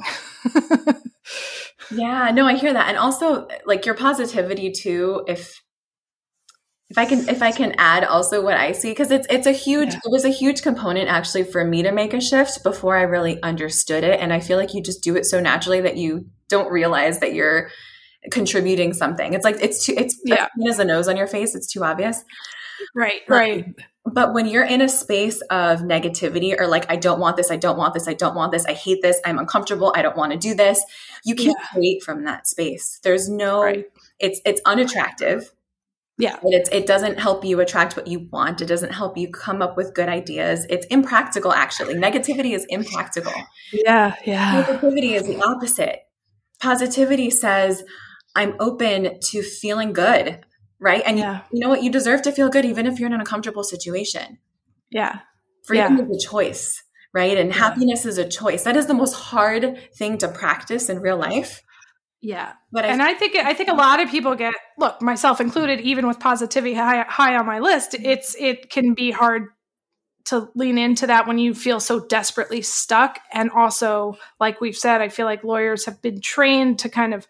yeah 1.91 2.31
no 2.31 2.45
i 2.45 2.55
hear 2.55 2.71
that 2.71 2.87
and 2.87 2.97
also 2.97 3.47
like 3.65 3.85
your 3.85 3.95
positivity 3.95 4.71
too 4.71 5.23
if 5.27 5.61
if 6.89 6.97
i 6.97 7.05
can 7.05 7.27
if 7.29 7.41
i 7.41 7.51
can 7.51 7.73
add 7.77 8.03
also 8.03 8.43
what 8.43 8.57
i 8.57 8.71
see 8.71 8.89
because 8.89 9.11
it's 9.11 9.27
it's 9.29 9.47
a 9.47 9.51
huge 9.51 9.93
yeah. 9.93 9.99
it 10.05 10.11
was 10.11 10.25
a 10.25 10.29
huge 10.29 10.61
component 10.61 11.09
actually 11.09 11.43
for 11.43 11.63
me 11.63 11.83
to 11.83 11.91
make 11.91 12.13
a 12.13 12.21
shift 12.21 12.63
before 12.63 12.97
i 12.97 13.01
really 13.01 13.41
understood 13.43 14.03
it 14.03 14.19
and 14.19 14.33
i 14.33 14.39
feel 14.39 14.57
like 14.57 14.73
you 14.73 14.81
just 14.81 15.03
do 15.03 15.15
it 15.15 15.25
so 15.25 15.39
naturally 15.39 15.81
that 15.81 15.97
you 15.97 16.25
don't 16.47 16.71
realize 16.71 17.19
that 17.19 17.33
you're 17.33 17.69
contributing 18.31 18.93
something 18.93 19.33
it's 19.33 19.45
like 19.45 19.57
it's 19.61 19.85
too 19.85 19.93
it's 19.97 20.19
yeah. 20.25 20.47
as 20.67 20.79
a 20.79 20.85
nose 20.85 21.07
on 21.07 21.15
your 21.15 21.27
face 21.27 21.55
it's 21.55 21.71
too 21.71 21.83
obvious 21.83 22.23
Right, 22.95 23.21
right. 23.27 23.75
But 24.05 24.33
when 24.33 24.47
you're 24.47 24.65
in 24.65 24.81
a 24.81 24.89
space 24.89 25.41
of 25.49 25.81
negativity 25.81 26.59
or 26.59 26.67
like, 26.67 26.89
I 26.89 26.95
don't 26.95 27.19
want 27.19 27.37
this, 27.37 27.51
I 27.51 27.57
don't 27.57 27.77
want 27.77 27.93
this, 27.93 28.07
I 28.07 28.13
don't 28.13 28.35
want 28.35 28.51
this, 28.51 28.65
I 28.65 28.73
hate 28.73 29.01
this, 29.01 29.19
I'm 29.25 29.37
uncomfortable, 29.37 29.93
I 29.95 30.01
don't 30.01 30.17
want 30.17 30.31
to 30.31 30.37
do 30.37 30.55
this, 30.55 30.83
you 31.23 31.35
can't 31.35 31.57
yeah. 31.59 31.67
create 31.73 32.03
from 32.03 32.23
that 32.23 32.47
space. 32.47 32.99
There's 33.03 33.29
no, 33.29 33.61
right. 33.61 33.85
it's 34.19 34.41
it's 34.45 34.61
unattractive. 34.65 35.51
Yeah. 36.19 36.37
It's, 36.43 36.69
it 36.69 36.85
doesn't 36.85 37.19
help 37.19 37.43
you 37.43 37.59
attract 37.59 37.97
what 37.97 38.05
you 38.05 38.27
want. 38.31 38.61
It 38.61 38.67
doesn't 38.67 38.93
help 38.93 39.17
you 39.17 39.31
come 39.31 39.61
up 39.61 39.77
with 39.77 39.95
good 39.95 40.09
ideas. 40.09 40.67
It's 40.69 40.85
impractical, 40.87 41.51
actually. 41.51 41.95
Negativity 41.95 42.53
is 42.53 42.65
impractical. 42.69 43.33
Yeah, 43.73 44.15
yeah. 44.25 44.63
Positivity 44.63 45.15
is 45.15 45.23
the 45.23 45.41
opposite. 45.41 46.01
Positivity 46.61 47.31
says, 47.31 47.83
I'm 48.35 48.55
open 48.59 49.19
to 49.31 49.41
feeling 49.41 49.93
good 49.93 50.43
right? 50.79 51.03
And 51.05 51.17
yeah. 51.17 51.41
you, 51.51 51.57
you, 51.57 51.59
know 51.59 51.69
what? 51.69 51.83
You 51.83 51.91
deserve 51.91 52.21
to 52.23 52.31
feel 52.31 52.49
good 52.49 52.65
even 52.65 52.87
if 52.87 52.99
you're 52.99 53.07
in 53.07 53.13
an 53.13 53.19
uncomfortable 53.19 53.63
situation. 53.63 54.39
Yeah. 54.89 55.19
Freedom 55.65 55.97
yeah. 55.97 56.05
is 56.05 56.25
a 56.25 56.27
choice, 56.27 56.83
right? 57.13 57.37
And 57.37 57.49
yeah. 57.49 57.57
happiness 57.57 58.05
is 58.05 58.17
a 58.17 58.27
choice. 58.27 58.63
That 58.63 58.77
is 58.77 58.87
the 58.87 58.93
most 58.93 59.13
hard 59.13 59.77
thing 59.95 60.17
to 60.19 60.27
practice 60.27 60.89
in 60.89 60.99
real 60.99 61.17
life. 61.17 61.61
Yeah. 62.21 62.53
But 62.71 62.85
I, 62.85 62.89
and 62.89 63.01
I 63.01 63.13
think 63.13 63.35
I 63.35 63.53
think 63.53 63.69
a 63.69 63.73
lot 63.73 64.01
of 64.01 64.09
people 64.09 64.35
get 64.35 64.53
look, 64.77 65.01
myself 65.01 65.39
included, 65.39 65.79
even 65.81 66.07
with 66.07 66.19
positivity 66.19 66.73
high, 66.73 67.05
high 67.07 67.35
on 67.35 67.45
my 67.45 67.59
list, 67.59 67.95
it's 67.95 68.35
it 68.37 68.69
can 68.69 68.93
be 68.93 69.11
hard 69.11 69.47
to 70.25 70.49
lean 70.53 70.77
into 70.77 71.07
that 71.07 71.27
when 71.27 71.39
you 71.39 71.55
feel 71.55 71.79
so 71.79 71.99
desperately 71.99 72.61
stuck. 72.61 73.19
And 73.31 73.49
also, 73.51 74.17
like 74.39 74.61
we've 74.61 74.75
said, 74.75 75.01
I 75.01 75.09
feel 75.09 75.25
like 75.25 75.43
lawyers 75.43 75.85
have 75.85 76.01
been 76.01 76.21
trained 76.21 76.79
to 76.79 76.89
kind 76.89 77.13
of 77.13 77.25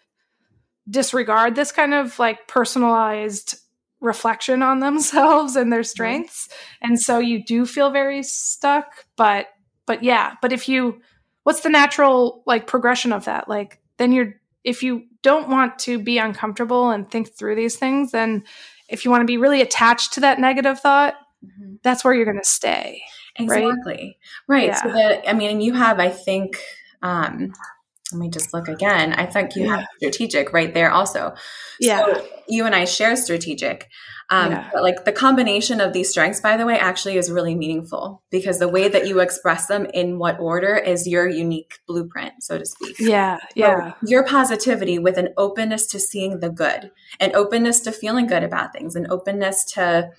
disregard 0.89 1.55
this 1.55 1.71
kind 1.71 1.93
of 1.93 2.17
like 2.17 2.47
personalized 2.47 3.55
reflection 4.01 4.63
on 4.63 4.79
themselves 4.79 5.55
and 5.55 5.71
their 5.71 5.83
strengths 5.83 6.49
and 6.81 6.99
so 6.99 7.19
you 7.19 7.43
do 7.43 7.65
feel 7.65 7.91
very 7.91 8.23
stuck 8.23 9.05
but 9.15 9.47
but 9.85 10.03
yeah 10.03 10.35
but 10.41 10.51
if 10.51 10.67
you 10.69 10.99
what's 11.43 11.61
the 11.61 11.69
natural 11.69 12.41
like 12.47 12.65
progression 12.65 13.11
of 13.11 13.25
that 13.25 13.47
like 13.47 13.79
then 13.97 14.11
you're 14.11 14.33
if 14.64 14.84
you 14.84 15.03
don't 15.22 15.49
want 15.49 15.80
to 15.80 15.99
be 15.99 16.18
uncomfortable 16.18 16.89
and 16.89 17.10
think 17.10 17.34
through 17.34 17.55
these 17.55 17.76
things 17.76 18.12
then 18.12 18.43
if 18.89 19.05
you 19.05 19.12
want 19.12 19.22
to 19.22 19.28
be 19.28 19.38
really 19.38 19.62
attached 19.62 20.14
to 20.14 20.20
that 20.20 20.39
negative 20.39 20.80
thought 20.80 21.16
mm-hmm. 21.45 21.76
that's 21.84 22.03
where 22.03 22.14
you're 22.14 22.26
going 22.26 22.38
to 22.38 22.43
stay 22.43 23.01
exactly 23.36 24.18
right, 24.47 24.62
right. 24.62 24.68
Yeah. 24.68 24.84
so 24.84 24.91
that 24.91 25.30
i 25.30 25.34
mean 25.34 25.62
you 25.62 25.74
have 25.74 25.99
i 25.99 26.10
think 26.10 26.57
um 27.01 27.53
let 28.12 28.20
me 28.20 28.30
just 28.30 28.53
look 28.53 28.68
again. 28.68 29.14
I 29.14 29.26
think 29.26 29.55
you 29.55 29.66
yeah. 29.66 29.78
have 29.78 29.88
strategic 29.97 30.53
right 30.53 30.74
there 30.74 30.91
also. 30.91 31.36
Yeah. 31.80 32.05
So 32.05 32.28
you 32.47 32.66
and 32.66 32.76
I 32.76 32.86
share 32.86 33.16
strategic. 33.16 33.89
Um, 34.32 34.51
yeah. 34.51 34.70
But 34.72 34.84
like 34.84 35.05
the 35.05 35.12
combination 35.12 35.82
of 35.82 35.93
these 35.93 36.10
strengths, 36.10 36.39
by 36.39 36.55
the 36.55 36.66
way, 36.66 36.78
actually 36.78 37.18
is 37.18 37.32
really 37.32 37.55
meaningful 37.55 38.22
because 38.30 38.60
the 38.60 38.68
way 38.68 38.88
that 38.88 39.07
you 39.07 39.20
express 39.20 39.66
them 39.68 39.86
in 39.93 40.20
what 40.20 40.39
order 40.39 40.76
is 40.76 41.07
your 41.07 41.28
unique 41.28 41.80
blueprint, 41.88 42.43
so 42.43 42.57
to 42.57 42.66
speak. 42.66 42.99
Yeah. 42.99 43.39
Yeah. 43.55 43.91
So 43.91 44.07
your 44.07 44.24
positivity 44.24 44.99
with 44.99 45.18
an 45.18 45.30
openness 45.38 45.88
to 45.88 45.99
seeing 45.99 46.39
the 46.39 46.49
good, 46.49 46.91
an 47.20 47.36
openness 47.36 47.80
to 47.82 47.91
feeling 47.91 48.28
good 48.28 48.43
about 48.43 48.72
things, 48.72 48.95
an 48.95 49.07
openness 49.10 49.64
to 49.74 50.12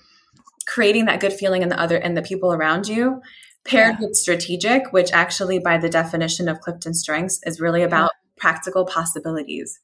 creating 0.65 1.05
that 1.05 1.19
good 1.19 1.33
feeling 1.33 1.61
in 1.61 1.69
the 1.69 1.79
other 1.79 1.97
and 1.97 2.15
the 2.15 2.21
people 2.21 2.53
around 2.53 2.87
you 2.87 3.21
paired 3.65 3.97
yeah. 3.99 4.07
with 4.07 4.15
strategic, 4.15 4.91
which 4.91 5.11
actually, 5.11 5.59
by 5.59 5.77
the 5.77 5.89
definition 5.89 6.47
of 6.49 6.59
Clifton 6.59 6.93
Strengths, 6.93 7.39
is 7.45 7.61
really 7.61 7.83
about 7.83 8.11
yeah. 8.13 8.31
practical 8.37 8.85
possibilities. 8.85 9.79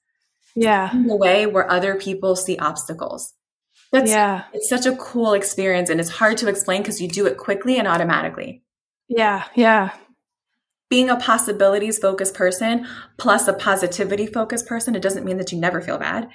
Yeah. 0.55 0.91
In 0.91 1.05
the 1.05 1.15
way 1.15 1.45
where 1.45 1.69
other 1.69 1.95
people 1.95 2.36
see 2.36 2.57
obstacles. 2.57 3.34
That's, 3.91 4.09
yeah. 4.09 4.45
It's 4.53 4.67
such 4.67 4.86
a 4.86 4.95
cool 4.95 5.34
experience 5.34 5.89
and 5.89 5.99
it's 5.99 6.09
hard 6.09 6.38
to 6.38 6.49
explain 6.49 6.82
because 6.82 6.99
you 7.01 7.07
do 7.07 7.28
it 7.28 7.38
quickly 7.38 7.78
and 7.78 7.88
automatically. 7.88 8.63
Yeah. 9.07 9.45
Yeah. 9.55 9.93
Being 10.89 11.09
a 11.09 11.17
possibilities 11.17 11.99
focused 11.99 12.34
person 12.34 12.88
plus 13.17 13.47
a 13.47 13.53
positivity 13.53 14.25
focused 14.25 14.67
person, 14.67 14.95
it 14.95 15.01
doesn't 15.01 15.25
mean 15.25 15.38
that 15.38 15.51
you 15.51 15.59
never 15.59 15.82
feel 15.82 15.97
bad. 15.97 16.28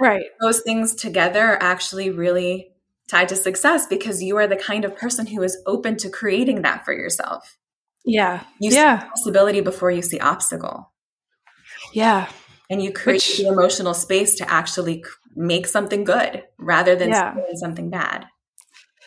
Right. 0.00 0.26
Those 0.40 0.60
things 0.60 0.94
together 0.94 1.40
are 1.40 1.62
actually 1.62 2.10
really 2.10 2.71
tied 3.12 3.28
to 3.28 3.36
success 3.36 3.86
because 3.86 4.22
you 4.22 4.38
are 4.38 4.46
the 4.46 4.56
kind 4.56 4.86
of 4.86 4.96
person 4.96 5.26
who 5.26 5.42
is 5.42 5.62
open 5.66 5.96
to 5.98 6.08
creating 6.08 6.62
that 6.62 6.82
for 6.82 6.94
yourself. 6.94 7.58
Yeah. 8.06 8.42
You 8.58 8.72
yeah. 8.72 9.00
see 9.00 9.06
possibility 9.08 9.60
before 9.60 9.90
you 9.90 10.00
see 10.00 10.18
obstacle. 10.18 10.90
Yeah. 11.92 12.28
And 12.70 12.82
you 12.82 12.90
create 12.90 13.16
Which, 13.16 13.36
the 13.36 13.48
emotional 13.48 13.92
space 13.92 14.36
to 14.36 14.50
actually 14.50 15.04
make 15.36 15.66
something 15.66 16.04
good 16.04 16.44
rather 16.58 16.96
than 16.96 17.10
yeah. 17.10 17.34
something 17.56 17.90
bad. 17.90 18.26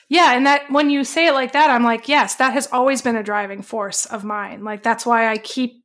Yeah, 0.07 0.35
and 0.35 0.45
that 0.45 0.69
when 0.69 0.91
you 0.91 1.03
say 1.03 1.25
it 1.25 1.33
like 1.33 1.53
that, 1.53 1.71
I'm 1.71 1.83
like, 1.83 2.07
yes, 2.07 2.35
that 2.35 2.53
has 2.53 2.67
always 2.71 3.01
been 3.01 3.15
a 3.15 3.23
driving 3.23 3.63
force 3.63 4.05
of 4.05 4.23
mine. 4.23 4.63
Like 4.63 4.83
that's 4.83 5.03
why 5.03 5.31
I 5.31 5.39
keep 5.39 5.83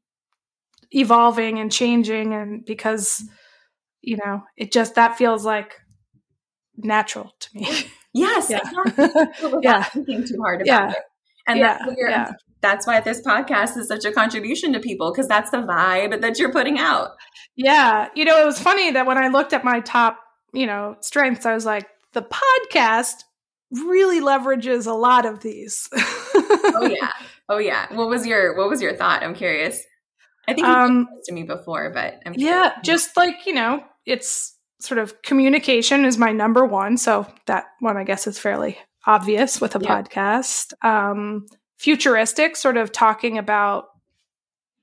evolving 0.91 1.59
and 1.59 1.73
changing 1.73 2.35
and 2.35 2.63
because 2.67 3.25
you 4.03 4.19
know, 4.19 4.43
it 4.59 4.73
just 4.73 4.97
that 4.97 5.17
feels 5.17 5.45
like 5.45 5.73
natural 6.77 7.33
to 7.41 7.49
me. 7.55 7.69
Yes, 8.13 8.51
yeah. 8.51 8.61
yeah. 9.63 9.85
thinking 9.85 10.27
too 10.27 10.41
hard 10.41 10.63
about 10.63 10.67
yeah. 10.67 10.91
it. 10.91 10.99
And 11.47 11.59
yeah. 11.59 11.79
That's, 11.79 11.97
yeah. 11.99 12.33
that's 12.61 12.87
why 12.87 13.01
this 13.01 13.21
podcast 13.23 13.77
is 13.77 13.89
such 13.89 14.05
a 14.05 14.13
contribution 14.13 14.73
to 14.73 14.81
people 14.81 15.13
because 15.13 15.29
that's 15.29 15.51
the 15.51 15.59
vibe 15.59 16.21
that 16.21 16.39
you're 16.39 16.53
putting 16.53 16.79
out. 16.79 17.11
Yeah. 17.57 18.09
You 18.15 18.25
know, 18.25 18.41
it 18.41 18.45
was 18.45 18.61
funny 18.61 18.91
that 18.93 19.07
when 19.07 19.19
I 19.19 19.29
looked 19.29 19.53
at 19.53 19.65
my 19.65 19.81
top, 19.81 20.19
you 20.53 20.67
know, 20.67 20.97
strengths, 21.01 21.47
I 21.47 21.55
was 21.55 21.65
like, 21.65 21.87
the 22.13 22.23
podcast 22.23 23.25
really 23.71 24.21
leverages 24.21 24.87
a 24.87 24.93
lot 24.93 25.25
of 25.25 25.41
these. 25.41 25.89
oh 25.95 26.89
yeah. 26.91 27.11
Oh 27.49 27.59
yeah. 27.59 27.93
What 27.93 28.09
was 28.09 28.25
your 28.25 28.57
what 28.57 28.69
was 28.69 28.81
your 28.81 28.95
thought? 28.95 29.25
I'm 29.25 29.35
curious. 29.35 29.83
I 30.47 30.55
think 30.55 30.65
you 30.69 30.73
um, 30.73 31.09
to 31.25 31.33
me 31.33 31.43
before, 31.43 31.91
but 31.91 32.21
I'm 32.25 32.35
yeah, 32.37 32.75
just 32.85 33.17
like 33.17 33.45
you 33.45 33.53
know, 33.53 33.83
it's 34.07 34.57
sort 34.81 34.99
of 34.99 35.23
communication 35.23 36.05
is 36.05 36.19
my 36.19 36.33
number 36.33 36.65
one. 36.65 36.97
So 36.97 37.27
that 37.47 37.67
one, 37.81 37.97
I 37.97 38.05
guess, 38.05 38.27
is 38.27 38.39
fairly 38.39 38.79
obvious 39.07 39.61
with 39.61 39.77
a 39.77 39.81
yeah. 39.81 40.03
podcast. 40.03 40.73
Um, 40.85 41.47
futuristic, 41.79 42.57
sort 42.57 42.77
of 42.77 42.93
talking 42.93 43.39
about, 43.39 43.87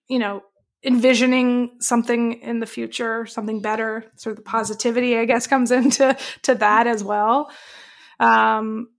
you 0.07 0.19
know, 0.19 0.41
envisioning 0.83 1.77
something 1.79 2.33
in 2.41 2.59
the 2.59 2.65
future, 2.65 3.25
something 3.25 3.61
better. 3.61 4.05
Sort 4.15 4.31
of 4.31 4.37
the 4.37 4.49
positivity, 4.49 5.17
I 5.17 5.25
guess, 5.25 5.47
comes 5.47 5.71
into 5.71 6.17
to 6.43 6.55
that 6.55 6.87
as 6.87 7.03
well. 7.03 7.51
Um, 8.19 8.89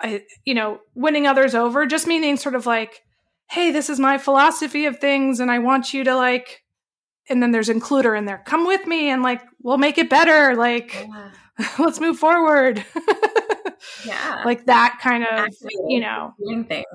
I, 0.00 0.22
you 0.44 0.54
know, 0.54 0.80
winning 0.94 1.26
others 1.26 1.54
over 1.54 1.86
just 1.86 2.06
meaning 2.06 2.36
sort 2.36 2.54
of 2.54 2.66
like, 2.66 3.00
hey, 3.48 3.70
this 3.70 3.88
is 3.88 4.00
my 4.00 4.18
philosophy 4.18 4.86
of 4.86 4.98
things, 4.98 5.38
and 5.38 5.50
I 5.50 5.58
want 5.60 5.94
you 5.94 6.04
to 6.04 6.16
like, 6.16 6.63
and 7.28 7.42
then 7.42 7.52
there's 7.52 7.68
includer 7.68 8.16
in 8.16 8.24
there. 8.24 8.42
Come 8.44 8.66
with 8.66 8.86
me, 8.86 9.10
and 9.10 9.22
like, 9.22 9.42
we'll 9.62 9.78
make 9.78 9.98
it 9.98 10.10
better. 10.10 10.54
Like, 10.54 11.06
yeah. 11.08 11.30
let's 11.78 12.00
move 12.00 12.18
forward. 12.18 12.84
yeah, 14.06 14.42
like 14.44 14.66
that 14.66 14.98
kind 15.00 15.24
of, 15.24 15.48
you 15.88 16.00
know, 16.00 16.34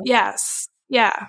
yes, 0.03 0.67
yeah. 0.89 1.27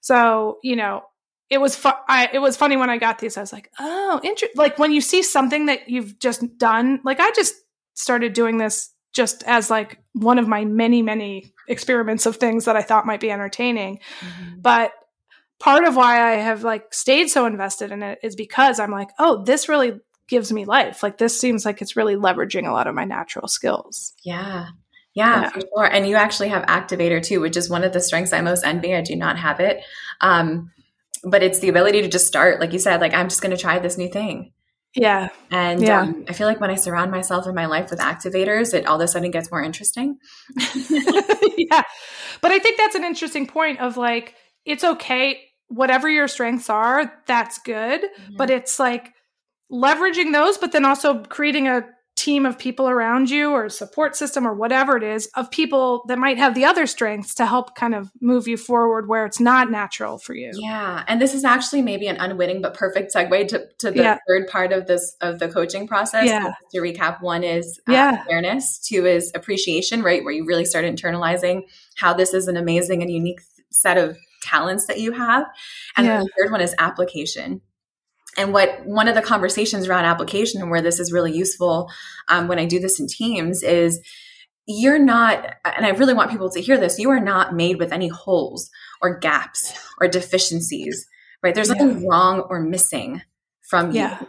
So 0.00 0.58
you 0.62 0.76
know, 0.76 1.02
it 1.50 1.58
was 1.58 1.76
fu- 1.76 1.90
I, 2.08 2.28
it 2.32 2.38
was 2.38 2.56
funny 2.56 2.76
when 2.76 2.90
I 2.90 2.98
got 2.98 3.18
these. 3.18 3.36
I 3.36 3.40
was 3.40 3.52
like, 3.52 3.70
oh, 3.78 4.20
interesting. 4.22 4.56
Like 4.58 4.78
when 4.78 4.92
you 4.92 5.00
see 5.00 5.22
something 5.22 5.66
that 5.66 5.88
you've 5.88 6.18
just 6.18 6.58
done. 6.58 7.00
Like 7.04 7.20
I 7.20 7.30
just 7.32 7.54
started 7.94 8.32
doing 8.32 8.58
this 8.58 8.90
just 9.12 9.44
as 9.44 9.70
like 9.70 9.98
one 10.12 10.38
of 10.38 10.48
my 10.48 10.64
many 10.64 11.00
many 11.00 11.52
experiments 11.68 12.26
of 12.26 12.36
things 12.36 12.64
that 12.64 12.76
I 12.76 12.82
thought 12.82 13.06
might 13.06 13.20
be 13.20 13.30
entertaining. 13.30 14.00
Mm-hmm. 14.20 14.60
But 14.60 14.92
part 15.60 15.84
of 15.84 15.96
why 15.96 16.32
I 16.32 16.36
have 16.36 16.62
like 16.62 16.92
stayed 16.92 17.28
so 17.28 17.46
invested 17.46 17.90
in 17.90 18.02
it 18.02 18.18
is 18.22 18.36
because 18.36 18.78
I'm 18.78 18.90
like, 18.90 19.08
oh, 19.18 19.44
this 19.44 19.68
really 19.68 19.94
gives 20.28 20.52
me 20.52 20.64
life. 20.64 21.02
Like 21.02 21.18
this 21.18 21.40
seems 21.40 21.64
like 21.64 21.82
it's 21.82 21.96
really 21.96 22.16
leveraging 22.16 22.68
a 22.68 22.72
lot 22.72 22.86
of 22.86 22.94
my 22.94 23.04
natural 23.04 23.48
skills. 23.48 24.12
Yeah. 24.24 24.68
Yeah, 25.14 25.42
yeah, 25.42 25.48
for 25.50 25.60
sure. 25.60 25.84
And 25.84 26.08
you 26.08 26.16
actually 26.16 26.48
have 26.48 26.64
activator 26.64 27.22
too, 27.22 27.40
which 27.40 27.56
is 27.56 27.70
one 27.70 27.84
of 27.84 27.92
the 27.92 28.00
strengths 28.00 28.32
I 28.32 28.40
most 28.40 28.64
envy. 28.64 28.96
I 28.96 29.00
do 29.00 29.14
not 29.14 29.38
have 29.38 29.60
it. 29.60 29.80
Um, 30.20 30.72
but 31.22 31.42
it's 31.42 31.60
the 31.60 31.68
ability 31.68 32.02
to 32.02 32.08
just 32.08 32.26
start, 32.26 32.58
like 32.58 32.72
you 32.72 32.80
said, 32.80 33.00
like 33.00 33.14
I'm 33.14 33.28
just 33.28 33.40
going 33.40 33.54
to 33.54 33.60
try 33.60 33.78
this 33.78 33.96
new 33.96 34.08
thing. 34.08 34.52
Yeah. 34.96 35.28
And 35.50 35.82
yeah. 35.82 36.02
Um, 36.02 36.24
I 36.28 36.32
feel 36.32 36.46
like 36.46 36.60
when 36.60 36.70
I 36.70 36.76
surround 36.76 37.10
myself 37.10 37.46
in 37.46 37.54
my 37.54 37.66
life 37.66 37.90
with 37.90 38.00
activators, 38.00 38.74
it 38.74 38.86
all 38.86 38.96
of 38.96 39.02
a 39.02 39.08
sudden 39.08 39.30
gets 39.30 39.50
more 39.50 39.62
interesting. 39.62 40.18
yeah. 40.56 41.82
But 42.40 42.50
I 42.50 42.58
think 42.58 42.76
that's 42.76 42.94
an 42.94 43.04
interesting 43.04 43.46
point 43.46 43.80
of 43.80 43.96
like, 43.96 44.34
it's 44.64 44.84
okay. 44.84 45.40
Whatever 45.68 46.08
your 46.08 46.28
strengths 46.28 46.70
are, 46.70 47.12
that's 47.26 47.58
good. 47.58 48.02
Mm-hmm. 48.02 48.36
But 48.36 48.50
it's 48.50 48.78
like 48.78 49.12
leveraging 49.72 50.32
those, 50.32 50.58
but 50.58 50.72
then 50.72 50.84
also 50.84 51.22
creating 51.24 51.68
a 51.68 51.84
team 52.16 52.46
of 52.46 52.56
people 52.56 52.88
around 52.88 53.28
you 53.28 53.50
or 53.50 53.68
support 53.68 54.14
system 54.14 54.46
or 54.46 54.54
whatever 54.54 54.96
it 54.96 55.02
is 55.02 55.28
of 55.34 55.50
people 55.50 56.04
that 56.06 56.16
might 56.16 56.38
have 56.38 56.54
the 56.54 56.64
other 56.64 56.86
strengths 56.86 57.34
to 57.34 57.44
help 57.44 57.74
kind 57.74 57.94
of 57.94 58.10
move 58.20 58.46
you 58.46 58.56
forward 58.56 59.08
where 59.08 59.26
it's 59.26 59.40
not 59.40 59.68
natural 59.68 60.16
for 60.18 60.32
you. 60.32 60.52
Yeah. 60.54 61.02
And 61.08 61.20
this 61.20 61.34
is 61.34 61.44
actually 61.44 61.82
maybe 61.82 62.06
an 62.06 62.16
unwitting 62.16 62.62
but 62.62 62.74
perfect 62.74 63.12
segue 63.12 63.48
to, 63.48 63.66
to 63.80 63.90
the 63.90 64.02
yeah. 64.02 64.18
third 64.28 64.46
part 64.46 64.72
of 64.72 64.86
this 64.86 65.16
of 65.20 65.40
the 65.40 65.48
coaching 65.48 65.88
process. 65.88 66.26
Yeah. 66.26 66.54
To 66.72 66.80
recap, 66.80 67.20
one 67.20 67.42
is 67.42 67.80
uh, 67.88 67.92
yeah. 67.92 68.24
awareness, 68.24 68.78
two 68.78 69.06
is 69.06 69.32
appreciation, 69.34 70.02
right? 70.02 70.22
Where 70.22 70.32
you 70.32 70.46
really 70.46 70.64
start 70.64 70.84
internalizing 70.84 71.62
how 71.96 72.14
this 72.14 72.32
is 72.32 72.46
an 72.46 72.56
amazing 72.56 73.02
and 73.02 73.10
unique 73.10 73.40
set 73.70 73.98
of 73.98 74.16
talents 74.44 74.86
that 74.86 75.00
you 75.00 75.12
have. 75.12 75.46
And 75.96 76.06
yeah. 76.06 76.20
the 76.20 76.30
third 76.38 76.52
one 76.52 76.60
is 76.60 76.74
application 76.78 77.60
and 78.36 78.52
what 78.52 78.84
one 78.84 79.08
of 79.08 79.14
the 79.14 79.22
conversations 79.22 79.88
around 79.88 80.04
application 80.04 80.60
and 80.60 80.70
where 80.70 80.82
this 80.82 80.98
is 80.98 81.12
really 81.12 81.32
useful 81.32 81.90
um, 82.28 82.48
when 82.48 82.58
I 82.58 82.64
do 82.64 82.80
this 82.80 82.98
in 82.98 83.06
teams 83.06 83.62
is 83.62 84.00
you're 84.66 84.98
not, 84.98 85.56
and 85.64 85.84
I 85.84 85.90
really 85.90 86.14
want 86.14 86.30
people 86.30 86.50
to 86.50 86.60
hear 86.60 86.78
this, 86.78 86.98
you 86.98 87.10
are 87.10 87.20
not 87.20 87.54
made 87.54 87.78
with 87.78 87.92
any 87.92 88.08
holes 88.08 88.70
or 89.02 89.18
gaps 89.18 89.74
or 90.00 90.08
deficiencies, 90.08 91.06
right? 91.42 91.54
There's 91.54 91.68
nothing 91.68 92.02
yeah. 92.02 92.08
wrong 92.08 92.40
or 92.48 92.60
missing 92.60 93.22
from 93.68 93.92
yeah. 93.92 94.20
you. 94.20 94.26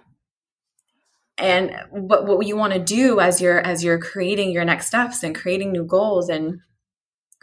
And 1.37 1.75
what, 1.89 2.25
what 2.25 2.45
you 2.45 2.55
want 2.55 2.73
to 2.73 2.79
do 2.79 3.19
as 3.19 3.41
you're 3.41 3.59
as 3.59 3.83
you're 3.83 3.99
creating 3.99 4.51
your 4.51 4.63
next 4.63 4.87
steps 4.87 5.21
and 5.21 5.35
creating 5.35 5.73
new 5.73 5.83
goals 5.83 6.29
and 6.29 6.61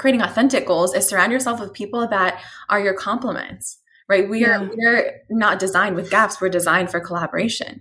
creating 0.03 0.21
authentic 0.21 0.67
goals 0.67 0.95
is 0.95 1.09
surround 1.09 1.33
yourself 1.33 1.61
with 1.61 1.73
people 1.73 2.07
that 2.07 2.39
are 2.69 2.81
your 2.81 2.95
complements 2.95 3.79
right? 4.13 4.29
We 4.29 4.45
are 4.45 4.71
we're 4.75 5.23
not 5.31 5.59
designed 5.59 5.97
with 5.97 6.11
gaps. 6.11 6.41
We're 6.41 6.51
designed 6.51 6.91
for 6.91 7.01
collaboration. 7.01 7.81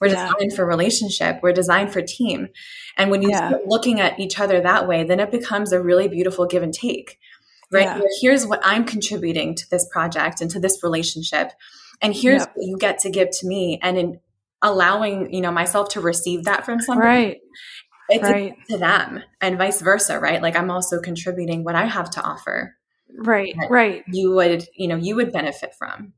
We're 0.00 0.08
yeah. 0.08 0.26
designed 0.28 0.52
for 0.54 0.66
relationship. 0.66 1.38
We're 1.42 1.52
designed 1.52 1.92
for 1.92 2.02
team. 2.02 2.48
And 2.96 3.10
when 3.10 3.22
you 3.22 3.30
yeah. 3.30 3.48
start 3.48 3.66
looking 3.66 4.00
at 4.00 4.18
each 4.18 4.38
other 4.38 4.60
that 4.60 4.88
way, 4.88 5.04
then 5.04 5.20
it 5.20 5.30
becomes 5.30 5.72
a 5.72 5.80
really 5.80 6.08
beautiful 6.08 6.46
give 6.46 6.62
and 6.62 6.74
take. 6.74 7.18
Right? 7.70 7.84
Yeah. 7.84 8.00
Here's 8.20 8.46
what 8.46 8.60
I'm 8.64 8.84
contributing 8.84 9.54
to 9.54 9.70
this 9.70 9.86
project 9.92 10.40
and 10.40 10.50
to 10.50 10.60
this 10.60 10.82
relationship. 10.82 11.52
And 12.00 12.14
here's 12.14 12.42
yep. 12.42 12.52
what 12.54 12.66
you 12.66 12.78
get 12.78 12.98
to 13.00 13.10
give 13.10 13.28
to 13.40 13.46
me. 13.46 13.78
And 13.82 13.98
in 13.98 14.20
allowing, 14.62 15.32
you 15.32 15.40
know, 15.40 15.52
myself 15.52 15.90
to 15.90 16.00
receive 16.00 16.44
that 16.44 16.64
from 16.64 16.80
somebody. 16.80 17.08
Right. 17.08 17.36
It's 18.08 18.22
right. 18.22 18.56
to 18.70 18.78
them 18.78 19.22
and 19.40 19.58
vice 19.58 19.82
versa, 19.82 20.18
right? 20.18 20.40
Like 20.40 20.56
I'm 20.56 20.70
also 20.70 21.00
contributing 21.00 21.64
what 21.64 21.74
I 21.74 21.84
have 21.84 22.10
to 22.10 22.22
offer 22.22 22.74
right 23.16 23.54
right 23.70 24.04
you 24.08 24.32
would 24.32 24.66
you 24.74 24.88
know 24.88 24.96
you 24.96 25.16
would 25.16 25.32
benefit 25.32 25.74
from 25.78 26.12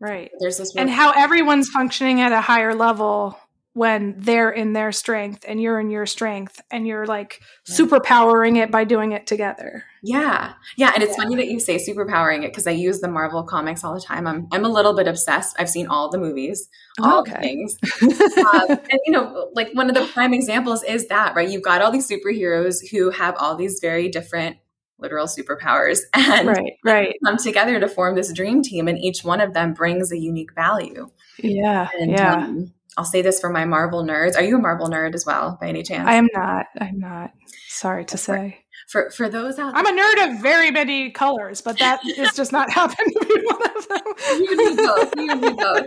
right 0.00 0.30
there's 0.40 0.58
this 0.58 0.74
and 0.76 0.90
how 0.90 1.12
everyone's 1.12 1.68
functioning 1.68 2.20
at 2.20 2.32
a 2.32 2.40
higher 2.40 2.74
level 2.74 3.38
when 3.72 4.14
they're 4.18 4.50
in 4.50 4.72
their 4.72 4.90
strength 4.90 5.44
and 5.46 5.62
you're 5.62 5.78
in 5.78 5.90
your 5.90 6.04
strength 6.04 6.60
and 6.70 6.86
you're 6.86 7.06
like 7.06 7.40
yeah. 7.68 7.76
superpowering 7.76 8.56
it 8.56 8.70
by 8.70 8.82
doing 8.82 9.12
it 9.12 9.26
together 9.26 9.84
yeah 10.02 10.54
yeah 10.76 10.90
and 10.94 11.04
it's 11.04 11.16
yeah. 11.16 11.22
funny 11.22 11.36
that 11.36 11.46
you 11.46 11.60
say 11.60 11.76
superpowering 11.76 12.42
it 12.42 12.50
because 12.50 12.66
i 12.66 12.70
use 12.70 13.00
the 13.00 13.08
marvel 13.08 13.44
comics 13.44 13.84
all 13.84 13.94
the 13.94 14.00
time 14.00 14.26
i'm, 14.26 14.48
I'm 14.50 14.64
a 14.64 14.68
little 14.68 14.94
bit 14.94 15.06
obsessed 15.06 15.54
i've 15.58 15.70
seen 15.70 15.86
all 15.86 16.10
the 16.10 16.18
movies 16.18 16.68
all 17.00 17.20
okay. 17.20 17.32
the 17.32 17.38
things 17.38 17.78
um, 18.02 18.70
and 18.70 19.00
you 19.06 19.12
know 19.12 19.50
like 19.54 19.70
one 19.72 19.88
of 19.88 19.94
the 19.94 20.04
prime 20.12 20.34
examples 20.34 20.82
is 20.82 21.06
that 21.08 21.36
right 21.36 21.48
you've 21.48 21.62
got 21.62 21.80
all 21.80 21.92
these 21.92 22.08
superheroes 22.08 22.78
who 22.90 23.10
have 23.10 23.36
all 23.38 23.54
these 23.54 23.78
very 23.80 24.08
different 24.08 24.56
literal 24.98 25.26
superpowers 25.26 26.00
and 26.14 26.48
right, 26.48 26.72
right. 26.84 27.14
come 27.24 27.36
together 27.36 27.78
to 27.78 27.88
form 27.88 28.16
this 28.16 28.32
dream 28.32 28.62
team 28.62 28.88
and 28.88 28.98
each 28.98 29.22
one 29.22 29.40
of 29.40 29.54
them 29.54 29.74
brings 29.74 30.10
a 30.10 30.18
unique 30.18 30.52
value 30.54 31.08
yeah 31.38 31.88
and, 31.98 32.10
yeah 32.10 32.34
um, 32.34 32.72
i'll 33.00 33.06
say 33.06 33.22
this 33.22 33.40
for 33.40 33.50
my 33.50 33.64
marvel 33.64 34.04
nerds 34.04 34.36
are 34.36 34.42
you 34.42 34.56
a 34.56 34.60
marvel 34.60 34.88
nerd 34.88 35.14
as 35.14 35.24
well 35.24 35.56
by 35.60 35.68
any 35.68 35.82
chance 35.82 36.06
i 36.06 36.14
am 36.14 36.28
not 36.34 36.66
i'm 36.80 36.98
not 36.98 37.32
sorry 37.68 38.04
to 38.04 38.18
say 38.18 38.60
for 38.90 39.08
for 39.10 39.28
those 39.28 39.56
out 39.56 39.72
there, 39.72 39.84
I'm 39.84 39.86
a 39.86 40.02
nerd 40.02 40.34
of 40.34 40.42
very 40.42 40.72
many 40.72 41.12
colors, 41.12 41.60
but 41.60 41.78
that 41.78 42.00
is 42.04 42.34
just 42.34 42.50
not 42.50 42.70
happened 42.70 43.12
to 43.12 43.24
be 43.24 43.40
one 43.46 43.76
of 43.76 43.88
them. 43.88 44.02
you 44.40 44.56
need 44.56 44.76
both. 44.76 45.12
You 45.16 45.34
need 45.36 45.56
both. 45.56 45.86